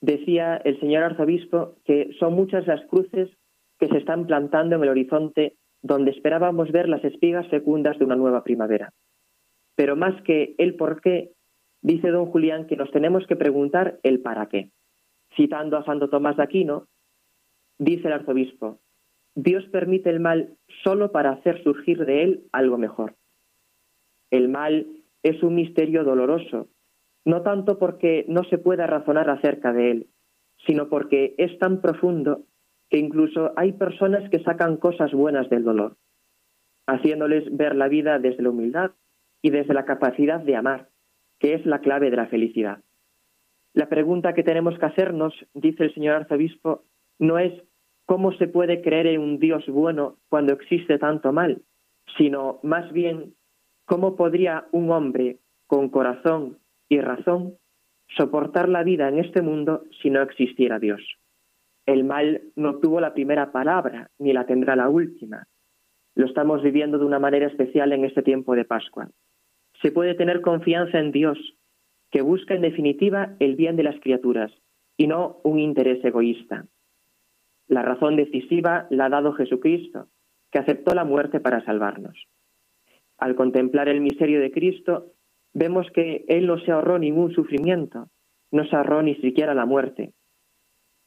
decía 0.00 0.56
el 0.56 0.78
señor 0.80 1.04
arzobispo 1.04 1.76
que 1.84 2.10
son 2.18 2.34
muchas 2.34 2.66
las 2.66 2.84
cruces 2.86 3.30
que 3.78 3.88
se 3.88 3.98
están 3.98 4.26
plantando 4.26 4.76
en 4.76 4.82
el 4.82 4.88
horizonte 4.88 5.56
donde 5.82 6.12
esperábamos 6.12 6.70
ver 6.70 6.88
las 6.88 7.04
espigas 7.04 7.48
fecundas 7.48 7.98
de 7.98 8.04
una 8.04 8.16
nueva 8.16 8.44
primavera. 8.44 8.92
Pero 9.74 9.96
más 9.96 10.20
que 10.22 10.54
el 10.58 10.76
por 10.76 11.00
qué, 11.00 11.32
dice 11.80 12.08
don 12.08 12.26
Julián 12.26 12.66
que 12.66 12.76
nos 12.76 12.90
tenemos 12.90 13.26
que 13.26 13.36
preguntar 13.36 13.98
el 14.02 14.20
para 14.20 14.46
qué. 14.46 14.70
Citando 15.36 15.76
a 15.76 15.84
Santo 15.84 16.08
Tomás 16.08 16.36
de 16.36 16.44
Aquino, 16.44 16.86
dice 17.78 18.06
el 18.06 18.14
arzobispo, 18.14 18.78
Dios 19.34 19.64
permite 19.72 20.10
el 20.10 20.20
mal 20.20 20.56
solo 20.84 21.12
para 21.12 21.30
hacer 21.30 21.62
surgir 21.62 22.04
de 22.04 22.22
él 22.22 22.44
algo 22.52 22.78
mejor. 22.78 23.16
El 24.30 24.48
mal 24.48 24.86
es 25.22 25.42
un 25.42 25.54
misterio 25.54 26.04
doloroso, 26.04 26.68
no 27.24 27.42
tanto 27.42 27.78
porque 27.78 28.24
no 28.28 28.44
se 28.44 28.58
pueda 28.58 28.86
razonar 28.86 29.30
acerca 29.30 29.72
de 29.72 29.90
él, 29.90 30.06
sino 30.66 30.88
porque 30.88 31.34
es 31.38 31.58
tan 31.58 31.80
profundo 31.80 32.44
que 32.90 32.98
incluso 32.98 33.52
hay 33.56 33.72
personas 33.72 34.28
que 34.30 34.42
sacan 34.42 34.76
cosas 34.76 35.12
buenas 35.12 35.48
del 35.48 35.64
dolor, 35.64 35.96
haciéndoles 36.86 37.44
ver 37.56 37.74
la 37.74 37.88
vida 37.88 38.18
desde 38.18 38.42
la 38.42 38.50
humildad 38.50 38.90
y 39.40 39.50
desde 39.50 39.74
la 39.74 39.84
capacidad 39.84 40.40
de 40.40 40.56
amar, 40.56 40.88
que 41.38 41.54
es 41.54 41.64
la 41.64 41.80
clave 41.80 42.10
de 42.10 42.16
la 42.16 42.26
felicidad. 42.26 42.82
La 43.72 43.88
pregunta 43.88 44.34
que 44.34 44.42
tenemos 44.42 44.78
que 44.78 44.86
hacernos, 44.86 45.34
dice 45.54 45.84
el 45.84 45.94
señor 45.94 46.16
arzobispo, 46.16 46.84
no 47.18 47.38
es 47.38 47.52
cómo 48.12 48.32
se 48.32 48.46
puede 48.46 48.82
creer 48.82 49.06
en 49.06 49.22
un 49.22 49.38
Dios 49.38 49.64
bueno 49.68 50.18
cuando 50.28 50.52
existe 50.52 50.98
tanto 50.98 51.32
mal, 51.32 51.62
sino 52.18 52.60
más 52.62 52.92
bien 52.92 53.32
cómo 53.86 54.16
podría 54.16 54.66
un 54.70 54.90
hombre 54.90 55.38
con 55.66 55.88
corazón 55.88 56.58
y 56.90 57.00
razón 57.00 57.54
soportar 58.14 58.68
la 58.68 58.82
vida 58.82 59.08
en 59.08 59.18
este 59.18 59.40
mundo 59.40 59.84
si 60.02 60.10
no 60.10 60.20
existiera 60.20 60.78
Dios. 60.78 61.00
El 61.86 62.04
mal 62.04 62.42
no 62.54 62.80
tuvo 62.80 63.00
la 63.00 63.14
primera 63.14 63.50
palabra, 63.50 64.10
ni 64.18 64.34
la 64.34 64.44
tendrá 64.44 64.76
la 64.76 64.90
última. 64.90 65.46
Lo 66.14 66.26
estamos 66.26 66.62
viviendo 66.62 66.98
de 66.98 67.06
una 67.06 67.18
manera 67.18 67.46
especial 67.46 67.94
en 67.94 68.04
este 68.04 68.22
tiempo 68.22 68.54
de 68.54 68.66
Pascua. 68.66 69.08
Se 69.80 69.90
puede 69.90 70.14
tener 70.16 70.42
confianza 70.42 70.98
en 70.98 71.12
Dios, 71.12 71.38
que 72.10 72.20
busca 72.20 72.52
en 72.52 72.60
definitiva 72.60 73.36
el 73.38 73.56
bien 73.56 73.76
de 73.76 73.84
las 73.84 73.98
criaturas 74.00 74.52
y 74.98 75.06
no 75.06 75.40
un 75.44 75.58
interés 75.58 76.04
egoísta. 76.04 76.66
La 77.72 77.80
razón 77.80 78.16
decisiva 78.16 78.86
la 78.90 79.06
ha 79.06 79.08
dado 79.08 79.32
Jesucristo, 79.32 80.08
que 80.50 80.58
aceptó 80.58 80.94
la 80.94 81.06
muerte 81.06 81.40
para 81.40 81.64
salvarnos. 81.64 82.28
Al 83.16 83.34
contemplar 83.34 83.88
el 83.88 84.02
misterio 84.02 84.42
de 84.42 84.52
Cristo, 84.52 85.14
vemos 85.54 85.86
que 85.94 86.26
Él 86.28 86.46
no 86.46 86.58
se 86.58 86.70
ahorró 86.70 86.98
ningún 86.98 87.32
sufrimiento, 87.32 88.10
no 88.50 88.66
se 88.66 88.76
ahorró 88.76 89.00
ni 89.00 89.14
siquiera 89.22 89.54
la 89.54 89.64
muerte. 89.64 90.12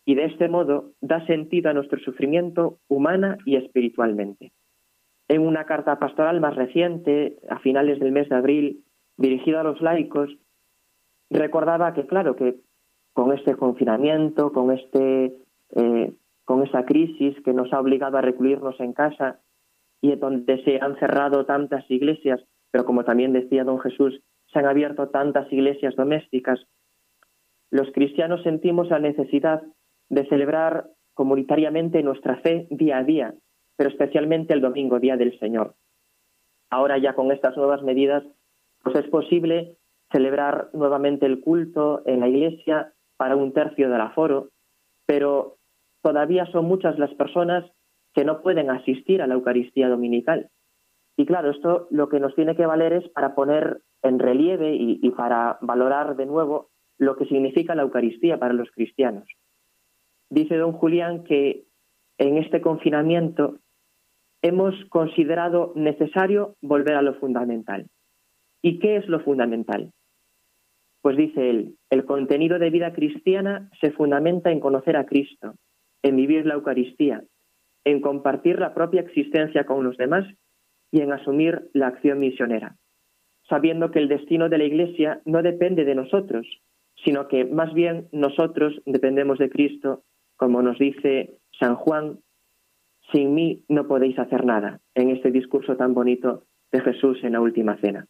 Y 0.05 0.15
de 0.15 0.25
este 0.25 0.49
modo 0.49 0.93
da 1.01 1.23
sentido 1.27 1.69
a 1.69 1.73
nuestro 1.75 1.99
sufrimiento 1.99 2.79
humana 2.87 3.37
y 3.45 3.57
espiritualmente. 3.57 4.51
En 5.27 5.41
una 5.41 5.65
carta 5.65 5.99
pastoral 5.99 6.41
más 6.41 6.55
reciente, 6.55 7.37
a 7.47 7.59
finales 7.59 7.99
del 7.99 8.11
mes 8.11 8.27
de 8.27 8.37
abril, 8.37 8.85
dirigida 9.17 9.61
a 9.61 9.63
los 9.63 9.81
laicos, 9.81 10.35
recordaba 11.29 11.93
que, 11.93 12.07
claro, 12.07 12.35
que 12.35 12.55
con 13.13 13.37
este 13.37 13.55
confinamiento, 13.55 14.51
con, 14.51 14.71
este, 14.71 15.37
eh, 15.75 16.11
con 16.45 16.63
esa 16.63 16.85
crisis 16.85 17.35
que 17.43 17.53
nos 17.53 17.73
ha 17.73 17.79
obligado 17.79 18.17
a 18.17 18.21
recluirnos 18.21 18.79
en 18.79 18.93
casa 18.93 19.39
y 20.01 20.15
donde 20.15 20.63
se 20.63 20.79
han 20.79 20.97
cerrado 20.99 21.45
tantas 21.45 21.89
iglesias, 21.89 22.41
pero 22.71 22.85
como 22.85 23.03
también 23.03 23.33
decía 23.33 23.63
don 23.63 23.79
Jesús, 23.79 24.21
se 24.51 24.59
han 24.59 24.65
abierto 24.65 25.09
tantas 25.09 25.51
iglesias 25.51 25.95
domésticas, 25.95 26.65
los 27.71 27.91
cristianos 27.91 28.43
sentimos 28.43 28.89
la 28.89 28.99
necesidad 28.99 29.63
de 30.09 30.25
celebrar 30.27 30.87
comunitariamente 31.13 32.03
nuestra 32.03 32.37
fe 32.37 32.67
día 32.69 32.99
a 32.99 33.03
día, 33.03 33.33
pero 33.75 33.89
especialmente 33.89 34.53
el 34.53 34.61
domingo, 34.61 34.99
Día 34.99 35.17
del 35.17 35.37
Señor. 35.39 35.75
Ahora 36.69 36.97
ya 36.97 37.15
con 37.15 37.31
estas 37.31 37.57
nuevas 37.57 37.81
medidas, 37.83 38.23
pues 38.83 38.95
es 38.95 39.09
posible 39.09 39.77
celebrar 40.11 40.69
nuevamente 40.73 41.25
el 41.25 41.41
culto 41.41 42.03
en 42.05 42.19
la 42.19 42.27
iglesia 42.27 42.93
para 43.17 43.35
un 43.35 43.53
tercio 43.53 43.89
del 43.89 44.01
aforo, 44.01 44.49
pero 45.05 45.57
todavía 46.05 46.45
son 46.51 46.65
muchas 46.65 46.99
las 46.99 47.11
personas 47.15 47.65
que 48.13 48.23
no 48.23 48.43
pueden 48.43 48.69
asistir 48.69 49.23
a 49.23 49.27
la 49.27 49.33
Eucaristía 49.33 49.89
Dominical. 49.89 50.51
Y 51.17 51.25
claro, 51.25 51.49
esto 51.49 51.87
lo 51.89 52.09
que 52.09 52.19
nos 52.19 52.35
tiene 52.35 52.55
que 52.55 52.67
valer 52.67 52.93
es 52.93 53.09
para 53.09 53.33
poner 53.33 53.81
en 54.03 54.19
relieve 54.19 54.75
y, 54.75 54.99
y 55.01 55.09
para 55.09 55.57
valorar 55.61 56.15
de 56.15 56.27
nuevo 56.27 56.69
lo 56.99 57.15
que 57.15 57.25
significa 57.25 57.73
la 57.73 57.81
Eucaristía 57.81 58.37
para 58.37 58.53
los 58.53 58.69
cristianos. 58.69 59.27
Dice 60.29 60.57
don 60.57 60.73
Julián 60.73 61.23
que 61.23 61.63
en 62.19 62.37
este 62.37 62.61
confinamiento 62.61 63.57
hemos 64.43 64.75
considerado 64.89 65.73
necesario 65.75 66.53
volver 66.61 66.97
a 66.97 67.01
lo 67.01 67.15
fundamental. 67.15 67.87
¿Y 68.61 68.77
qué 68.77 68.97
es 68.97 69.07
lo 69.07 69.21
fundamental? 69.21 69.91
Pues 71.01 71.17
dice 71.17 71.49
él, 71.49 71.77
el 71.89 72.05
contenido 72.05 72.59
de 72.59 72.69
vida 72.69 72.93
cristiana 72.93 73.71
se 73.81 73.89
fundamenta 73.89 74.51
en 74.51 74.59
conocer 74.59 74.97
a 74.97 75.07
Cristo, 75.07 75.55
en 76.05 76.15
vivir 76.17 76.45
la 76.45 76.53
Eucaristía, 76.53 77.23
en 77.83 77.99
compartir 77.99 78.59
la 78.59 78.75
propia 78.75 79.01
existencia 79.01 79.65
con 79.65 79.83
los 79.83 79.97
demás 79.97 80.23
y 80.91 81.01
en 81.01 81.11
asumir 81.11 81.67
la 81.73 81.87
acción 81.87 82.19
misionera, 82.19 82.75
sabiendo 83.49 83.89
que 83.89 83.97
el 83.97 84.07
destino 84.07 84.47
de 84.47 84.59
la 84.59 84.65
Iglesia 84.65 85.21
no 85.25 85.41
depende 85.41 85.83
de 85.83 85.95
nosotros, 85.95 86.45
sino 87.03 87.27
que 87.27 87.43
más 87.45 87.73
bien 87.73 88.07
nosotros 88.11 88.79
dependemos 88.85 89.39
de 89.39 89.49
Cristo, 89.49 90.03
como 90.37 90.61
nos 90.61 90.77
dice 90.77 91.39
San 91.59 91.73
Juan, 91.73 92.19
sin 93.11 93.33
mí 93.33 93.63
no 93.67 93.87
podéis 93.87 94.19
hacer 94.19 94.45
nada, 94.45 94.81
en 94.93 95.09
este 95.09 95.31
discurso 95.31 95.75
tan 95.75 95.95
bonito 95.95 96.43
de 96.71 96.81
Jesús 96.81 97.17
en 97.23 97.33
la 97.33 97.41
última 97.41 97.77
cena. 97.77 98.05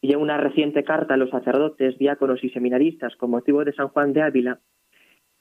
Y 0.00 0.12
en 0.12 0.20
una 0.20 0.38
reciente 0.38 0.82
carta 0.82 1.14
a 1.14 1.18
los 1.18 1.30
sacerdotes, 1.30 1.98
diáconos 1.98 2.42
y 2.42 2.50
seminaristas 2.50 3.14
con 3.14 3.30
motivo 3.30 3.64
de 3.64 3.74
San 3.74 3.88
Juan 3.88 4.12
de 4.12 4.22
Ávila, 4.22 4.60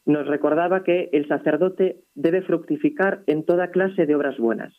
nos 0.06 0.28
recordaba 0.28 0.84
que 0.84 1.10
el 1.14 1.28
sacerdote 1.28 2.01
debe 2.14 2.43
fructificar 2.43 3.24
en 3.26 3.43
toda 3.43 3.72
clase 3.72 4.06
de 4.06 4.16
obras 4.16 4.38
buenas, 4.38 4.74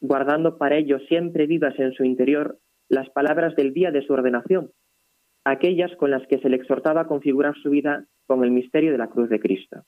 guardando 0.00 0.56
para 0.56 0.76
ello 0.76 0.98
siempre 1.00 1.46
vivas 1.46 1.78
en 1.78 1.92
su 1.92 2.04
interior 2.04 2.58
las 2.88 3.10
palabras 3.10 3.54
del 3.56 3.74
día 3.74 3.90
de 3.90 4.02
su 4.02 4.12
ordenación, 4.12 4.70
aquellas 5.44 5.94
con 5.96 6.10
las 6.10 6.26
que 6.28 6.38
se 6.38 6.48
le 6.48 6.56
exhortaba 6.56 7.02
a 7.02 7.06
configurar 7.06 7.54
su 7.62 7.70
vida 7.70 8.06
con 8.26 8.44
el 8.44 8.50
misterio 8.50 8.92
de 8.92 8.98
la 8.98 9.08
cruz 9.08 9.28
de 9.28 9.40
Cristo. 9.40 9.82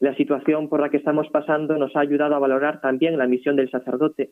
La 0.00 0.14
situación 0.14 0.68
por 0.68 0.80
la 0.80 0.90
que 0.90 0.98
estamos 0.98 1.28
pasando 1.30 1.76
nos 1.76 1.96
ha 1.96 2.00
ayudado 2.00 2.36
a 2.36 2.38
valorar 2.38 2.80
también 2.80 3.18
la 3.18 3.26
misión 3.26 3.56
del 3.56 3.70
sacerdote, 3.70 4.30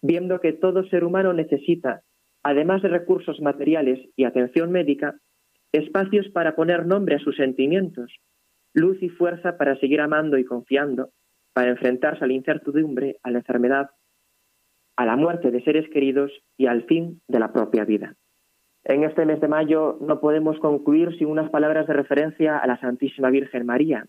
viendo 0.00 0.40
que 0.40 0.54
todo 0.54 0.84
ser 0.84 1.04
humano 1.04 1.34
necesita, 1.34 2.00
además 2.42 2.80
de 2.82 2.88
recursos 2.88 3.40
materiales 3.40 4.00
y 4.16 4.24
atención 4.24 4.72
médica, 4.72 5.16
espacios 5.72 6.28
para 6.30 6.56
poner 6.56 6.86
nombre 6.86 7.16
a 7.16 7.18
sus 7.18 7.36
sentimientos, 7.36 8.10
luz 8.74 9.02
y 9.02 9.08
fuerza 9.08 9.56
para 9.56 9.78
seguir 9.78 10.00
amando 10.00 10.36
y 10.36 10.44
confiando, 10.44 11.10
para 11.52 11.70
enfrentarse 11.70 12.24
a 12.24 12.26
la 12.26 12.34
incertidumbre, 12.34 13.16
a 13.22 13.30
la 13.30 13.38
enfermedad, 13.38 13.90
a 14.96 15.06
la 15.06 15.16
muerte 15.16 15.50
de 15.50 15.62
seres 15.62 15.88
queridos 15.90 16.30
y 16.56 16.66
al 16.66 16.84
fin 16.84 17.20
de 17.28 17.38
la 17.38 17.52
propia 17.52 17.84
vida. 17.84 18.14
En 18.84 19.04
este 19.04 19.24
mes 19.24 19.40
de 19.40 19.48
mayo 19.48 19.96
no 20.00 20.20
podemos 20.20 20.58
concluir 20.58 21.16
sin 21.16 21.28
unas 21.28 21.50
palabras 21.50 21.86
de 21.86 21.94
referencia 21.94 22.58
a 22.58 22.66
la 22.66 22.78
Santísima 22.80 23.30
Virgen 23.30 23.64
María, 23.64 24.06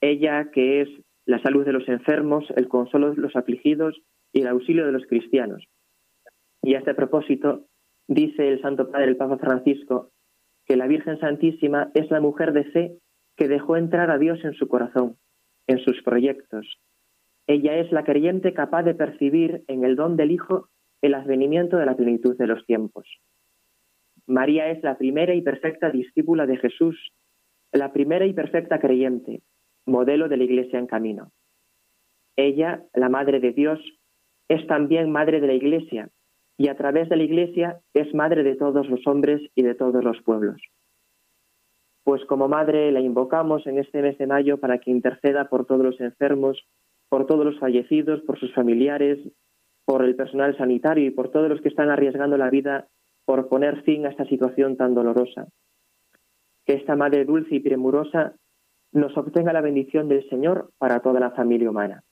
ella 0.00 0.50
que 0.52 0.80
es 0.82 0.88
la 1.26 1.42
salud 1.42 1.64
de 1.64 1.72
los 1.72 1.86
enfermos, 1.88 2.44
el 2.56 2.68
consuelo 2.68 3.10
de 3.10 3.20
los 3.20 3.36
afligidos 3.36 4.00
y 4.32 4.40
el 4.40 4.48
auxilio 4.48 4.86
de 4.86 4.92
los 4.92 5.04
cristianos. 5.06 5.66
Y 6.62 6.74
a 6.74 6.78
este 6.78 6.94
propósito, 6.94 7.66
dice 8.08 8.48
el 8.48 8.62
Santo 8.62 8.90
Padre, 8.90 9.08
el 9.08 9.16
Papa 9.16 9.36
Francisco, 9.38 10.12
que 10.64 10.76
la 10.76 10.86
Virgen 10.86 11.18
Santísima 11.18 11.90
es 11.94 12.10
la 12.10 12.20
mujer 12.20 12.52
de 12.52 12.64
fe 12.64 12.98
que 13.36 13.48
dejó 13.48 13.76
entrar 13.76 14.10
a 14.10 14.18
Dios 14.18 14.44
en 14.44 14.54
su 14.54 14.68
corazón, 14.68 15.16
en 15.66 15.78
sus 15.80 16.02
proyectos. 16.02 16.80
Ella 17.46 17.76
es 17.76 17.92
la 17.92 18.04
creyente 18.04 18.54
capaz 18.54 18.82
de 18.82 18.94
percibir 18.94 19.64
en 19.68 19.84
el 19.84 19.96
don 19.96 20.16
del 20.16 20.32
Hijo 20.32 20.68
el 21.02 21.14
advenimiento 21.14 21.76
de 21.76 21.86
la 21.86 21.96
plenitud 21.96 22.36
de 22.36 22.46
los 22.46 22.64
tiempos. 22.66 23.06
María 24.26 24.70
es 24.70 24.82
la 24.82 24.98
primera 24.98 25.34
y 25.34 25.42
perfecta 25.42 25.90
discípula 25.90 26.46
de 26.46 26.56
Jesús, 26.56 27.12
la 27.72 27.92
primera 27.92 28.26
y 28.26 28.32
perfecta 28.32 28.80
creyente, 28.80 29.42
modelo 29.84 30.28
de 30.28 30.36
la 30.36 30.44
Iglesia 30.44 30.78
en 30.78 30.86
camino. 30.86 31.30
Ella, 32.34 32.82
la 32.94 33.08
Madre 33.08 33.38
de 33.38 33.52
Dios, 33.52 33.80
es 34.48 34.66
también 34.66 35.10
Madre 35.12 35.40
de 35.40 35.46
la 35.46 35.54
Iglesia 35.54 36.10
y 36.58 36.68
a 36.68 36.76
través 36.76 37.08
de 37.08 37.16
la 37.16 37.22
Iglesia 37.22 37.80
es 37.94 38.12
Madre 38.14 38.42
de 38.42 38.56
todos 38.56 38.88
los 38.88 39.06
hombres 39.06 39.42
y 39.54 39.62
de 39.62 39.74
todos 39.74 40.02
los 40.02 40.20
pueblos. 40.22 40.60
Pues 42.06 42.24
como 42.26 42.46
Madre 42.46 42.92
la 42.92 43.00
invocamos 43.00 43.66
en 43.66 43.80
este 43.80 44.00
mes 44.00 44.16
de 44.16 44.28
mayo 44.28 44.60
para 44.60 44.78
que 44.78 44.92
interceda 44.92 45.48
por 45.48 45.66
todos 45.66 45.82
los 45.82 46.00
enfermos, 46.00 46.64
por 47.08 47.26
todos 47.26 47.44
los 47.44 47.58
fallecidos, 47.58 48.20
por 48.20 48.38
sus 48.38 48.54
familiares, 48.54 49.18
por 49.84 50.04
el 50.04 50.14
personal 50.14 50.56
sanitario 50.56 51.04
y 51.04 51.10
por 51.10 51.32
todos 51.32 51.48
los 51.48 51.60
que 51.60 51.68
están 51.68 51.90
arriesgando 51.90 52.36
la 52.36 52.48
vida 52.48 52.86
por 53.24 53.48
poner 53.48 53.82
fin 53.82 54.06
a 54.06 54.10
esta 54.10 54.24
situación 54.26 54.76
tan 54.76 54.94
dolorosa. 54.94 55.48
Que 56.64 56.74
esta 56.74 56.94
Madre 56.94 57.24
dulce 57.24 57.56
y 57.56 57.60
premurosa 57.60 58.36
nos 58.92 59.16
obtenga 59.16 59.52
la 59.52 59.60
bendición 59.60 60.08
del 60.08 60.28
Señor 60.28 60.70
para 60.78 61.00
toda 61.00 61.18
la 61.18 61.32
familia 61.32 61.70
humana. 61.70 62.04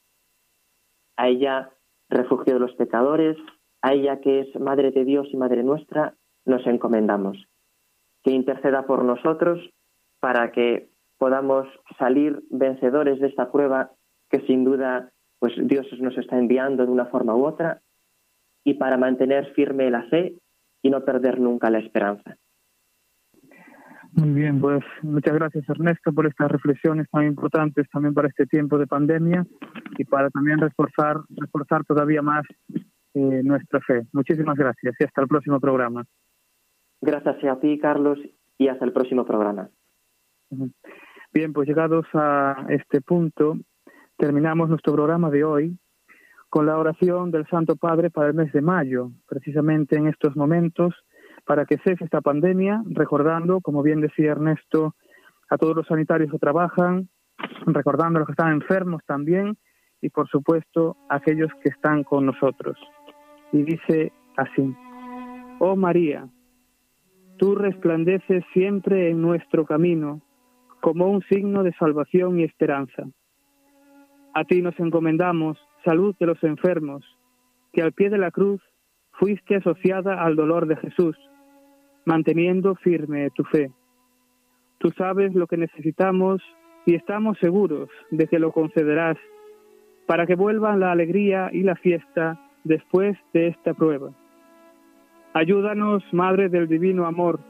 A 1.17 1.29
ella, 1.29 1.71
refugio 2.11 2.55
de 2.55 2.61
los 2.61 2.75
pecadores, 2.75 3.37
a 3.81 3.93
ella 3.95 4.21
que 4.21 4.41
es 4.41 4.59
Madre 4.59 4.91
de 4.91 5.05
Dios 5.05 5.29
y 5.31 5.37
Madre 5.37 5.63
nuestra, 5.63 6.17
nos 6.45 6.67
encomendamos. 6.67 7.47
Que 8.25 8.33
interceda 8.33 8.87
por 8.87 9.05
nosotros 9.05 9.71
para 10.25 10.53
que 10.53 10.89
podamos 11.19 11.69
salir 11.99 12.43
vencedores 12.49 13.21
de 13.21 13.27
esta 13.27 13.53
prueba 13.53 13.91
que 14.31 14.41
sin 14.47 14.65
duda 14.65 15.11
pues 15.39 15.53
Dios 15.59 15.87
nos 16.01 16.17
está 16.17 16.39
enviando 16.39 16.87
de 16.87 16.91
una 16.91 17.05
forma 17.05 17.37
u 17.37 17.45
otra 17.45 17.83
y 18.65 18.73
para 18.73 18.97
mantener 18.97 19.53
firme 19.53 19.91
la 19.91 20.05
fe 20.05 20.39
y 20.81 20.89
no 20.89 21.05
perder 21.05 21.39
nunca 21.39 21.69
la 21.69 21.81
esperanza. 21.81 22.39
Muy 24.13 24.31
bien, 24.31 24.63
pues 24.63 24.83
muchas 25.03 25.35
gracias 25.35 25.69
Ernesto 25.69 26.11
por 26.11 26.27
estas 26.27 26.51
reflexiones 26.51 27.07
tan 27.11 27.27
importantes 27.27 27.87
también 27.93 28.15
para 28.15 28.29
este 28.29 28.47
tiempo 28.47 28.79
de 28.79 28.87
pandemia 28.87 29.45
y 29.99 30.05
para 30.07 30.31
también 30.31 30.59
reforzar, 30.59 31.19
reforzar 31.37 31.85
todavía 31.85 32.23
más 32.23 32.47
eh, 33.13 33.43
nuestra 33.45 33.79
fe. 33.83 34.07
Muchísimas 34.15 34.57
gracias 34.57 34.95
y 34.99 35.05
hasta 35.05 35.21
el 35.21 35.29
próximo 35.29 35.61
programa. 35.61 36.03
Gracias 37.03 37.45
a 37.45 37.61
ti, 37.61 37.79
Carlos, 37.79 38.19
y 38.57 38.69
hasta 38.69 38.87
el 38.87 38.93
próximo 38.95 39.27
programa. 39.27 39.69
Bien, 41.33 41.53
pues 41.53 41.69
llegados 41.69 42.07
a 42.15 42.67
este 42.69 43.01
punto, 43.01 43.57
terminamos 44.17 44.69
nuestro 44.69 44.93
programa 44.95 45.31
de 45.31 45.45
hoy 45.45 45.79
con 46.49 46.67
la 46.67 46.79
oración 46.79 47.33
del 47.33 47.47
Santo 47.49 47.75
Padre 47.75 48.11
para 48.11 48.29
el 48.29 48.35
mes 48.35 48.53
de 48.53 48.63
mayo, 48.63 49.11
precisamente 49.29 49.97
en 49.97 50.07
estos 50.07 50.37
momentos, 50.37 50.95
para 51.45 51.65
que 51.65 51.79
cese 51.79 52.05
esta 52.05 52.21
pandemia, 52.21 52.83
recordando, 52.87 53.61
como 53.61 53.83
bien 53.83 54.01
decía 54.01 54.31
Ernesto, 54.31 54.95
a 55.51 55.59
todos 55.59 55.75
los 55.75 55.87
sanitarios 55.89 56.31
que 56.31 56.39
trabajan, 56.39 57.09
recordando 57.67 58.19
a 58.19 58.21
los 58.21 58.27
que 58.27 58.33
están 58.33 58.53
enfermos 58.53 59.03
también 59.05 59.57
y, 60.01 60.11
por 60.11 60.29
supuesto, 60.29 60.97
a 61.09 61.17
aquellos 61.17 61.51
que 61.61 61.71
están 61.71 62.05
con 62.05 62.27
nosotros. 62.27 62.79
Y 63.53 63.63
dice 63.65 64.13
así, 64.37 64.75
Oh 65.59 65.75
María, 65.77 66.29
tú 67.39 67.55
resplandeces 67.57 68.45
siempre 68.53 69.11
en 69.11 69.21
nuestro 69.21 69.65
camino 69.65 70.23
como 70.85 71.07
un 71.07 71.23
signo 71.31 71.63
de 71.63 71.73
salvación 71.79 72.39
y 72.39 72.45
esperanza. 72.45 73.05
A 74.35 74.45
ti 74.45 74.61
nos 74.61 74.79
encomendamos 74.79 75.57
salud 75.83 76.15
de 76.21 76.27
los 76.27 76.45
enfermos, 76.45 77.03
que 77.73 77.81
al 77.81 77.95
pie 77.95 78.11
de 78.11 78.19
la 78.19 78.31
cruz 78.31 78.61
fuiste 79.13 79.57
asociada 79.57 80.23
al 80.23 80.37
dolor 80.37 80.67
de 80.67 80.77
Jesús, 80.77 81.17
manteniendo 82.05 82.75
firme 82.75 83.31
tu 83.31 83.45
fe. 83.45 83.71
Tú 84.77 84.91
sabes 84.91 85.35
lo 85.35 85.47
que 85.47 85.57
necesitamos 85.57 86.43
y 86.85 86.97
estamos 86.97 87.39
seguros 87.39 87.89
de 88.11 88.27
que 88.27 88.39
lo 88.39 88.53
concederás 88.53 89.17
para 90.07 90.27
que 90.27 90.35
vuelvan 90.35 90.81
la 90.81 90.93
alegría 90.93 91.49
y 91.51 91.63
la 91.63 91.77
fiesta 91.77 92.39
después 92.63 93.17
de 93.33 93.47
esta 93.47 93.73
prueba. 93.73 94.11
Ayúdanos, 95.33 96.05
Madre 96.13 96.51
del 96.51 96.69
Divino 96.69 97.07
Amor, 97.07 97.41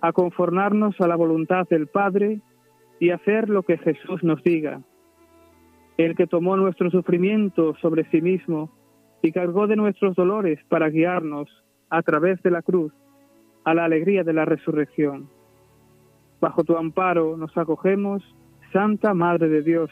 a 0.00 0.12
conformarnos 0.12 0.98
a 1.02 1.06
la 1.06 1.16
voluntad 1.16 1.68
del 1.68 1.88
Padre 1.88 2.40
y 3.00 3.10
hacer 3.10 3.48
lo 3.48 3.62
que 3.62 3.78
Jesús 3.78 4.22
nos 4.22 4.42
diga 4.42 4.80
el 5.98 6.14
que 6.14 6.28
tomó 6.28 6.56
nuestro 6.56 6.90
sufrimiento 6.90 7.74
sobre 7.82 8.08
sí 8.10 8.22
mismo 8.22 8.70
y 9.20 9.32
cargó 9.32 9.66
de 9.66 9.76
nuestros 9.76 10.14
dolores 10.14 10.60
para 10.68 10.88
guiarnos 10.88 11.48
a 11.90 12.02
través 12.02 12.40
de 12.42 12.52
la 12.52 12.62
cruz 12.62 12.92
a 13.64 13.74
la 13.74 13.84
alegría 13.84 14.22
de 14.22 14.32
la 14.32 14.44
resurrección. 14.44 15.28
Bajo 16.40 16.62
tu 16.62 16.76
amparo 16.76 17.36
nos 17.36 17.54
acogemos, 17.58 18.22
Santa 18.72 19.12
Madre 19.12 19.48
de 19.48 19.62
Dios. 19.62 19.90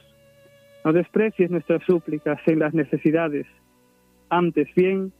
No 0.85 0.93
desprecies 0.93 1.51
nuestras 1.51 1.83
súplicas 1.85 2.39
en 2.47 2.61
las 2.61 2.73
necesidades. 2.73 3.47
Antes 4.31 4.69
bien, 4.77 5.13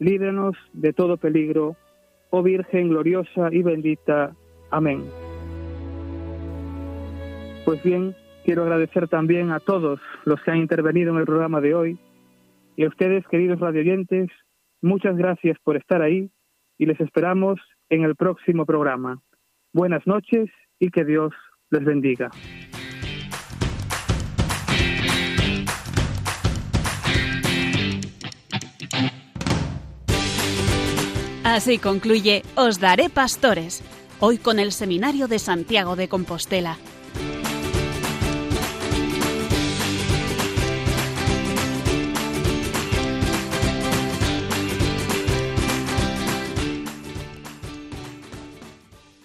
líbranos 0.00 0.56
de 0.72 0.92
todo 0.92 1.16
peligro, 1.16 1.76
oh 2.30 2.42
Virgen 2.42 2.88
gloriosa 2.88 3.50
y 3.52 3.62
bendita. 3.62 4.34
Amén. 4.70 5.04
Pues 7.64 7.82
bien, 7.82 8.14
quiero 8.44 8.62
agradecer 8.62 9.08
también 9.08 9.50
a 9.50 9.58
todos 9.58 9.98
los 10.26 10.40
que 10.42 10.50
han 10.50 10.58
intervenido 10.58 11.12
en 11.12 11.18
el 11.18 11.24
programa 11.24 11.62
de 11.62 11.74
hoy 11.74 11.98
y 12.76 12.84
a 12.84 12.88
ustedes, 12.88 13.26
queridos 13.28 13.58
radioyentes, 13.58 14.28
muchas 14.82 15.16
gracias 15.16 15.56
por 15.64 15.76
estar 15.76 16.02
ahí 16.02 16.30
y 16.76 16.84
les 16.84 17.00
esperamos 17.00 17.58
en 17.88 18.02
el 18.02 18.16
próximo 18.16 18.66
programa. 18.66 19.22
Buenas 19.72 20.06
noches 20.06 20.50
y 20.78 20.90
que 20.90 21.04
Dios 21.06 21.32
les 21.70 21.84
bendiga. 21.84 22.30
Así 31.44 31.78
concluye 31.78 32.42
Os 32.56 32.78
Daré 32.80 33.08
Pastores, 33.08 33.82
hoy 34.20 34.36
con 34.36 34.58
el 34.58 34.72
Seminario 34.72 35.28
de 35.28 35.38
Santiago 35.38 35.96
de 35.96 36.08
Compostela 36.08 36.76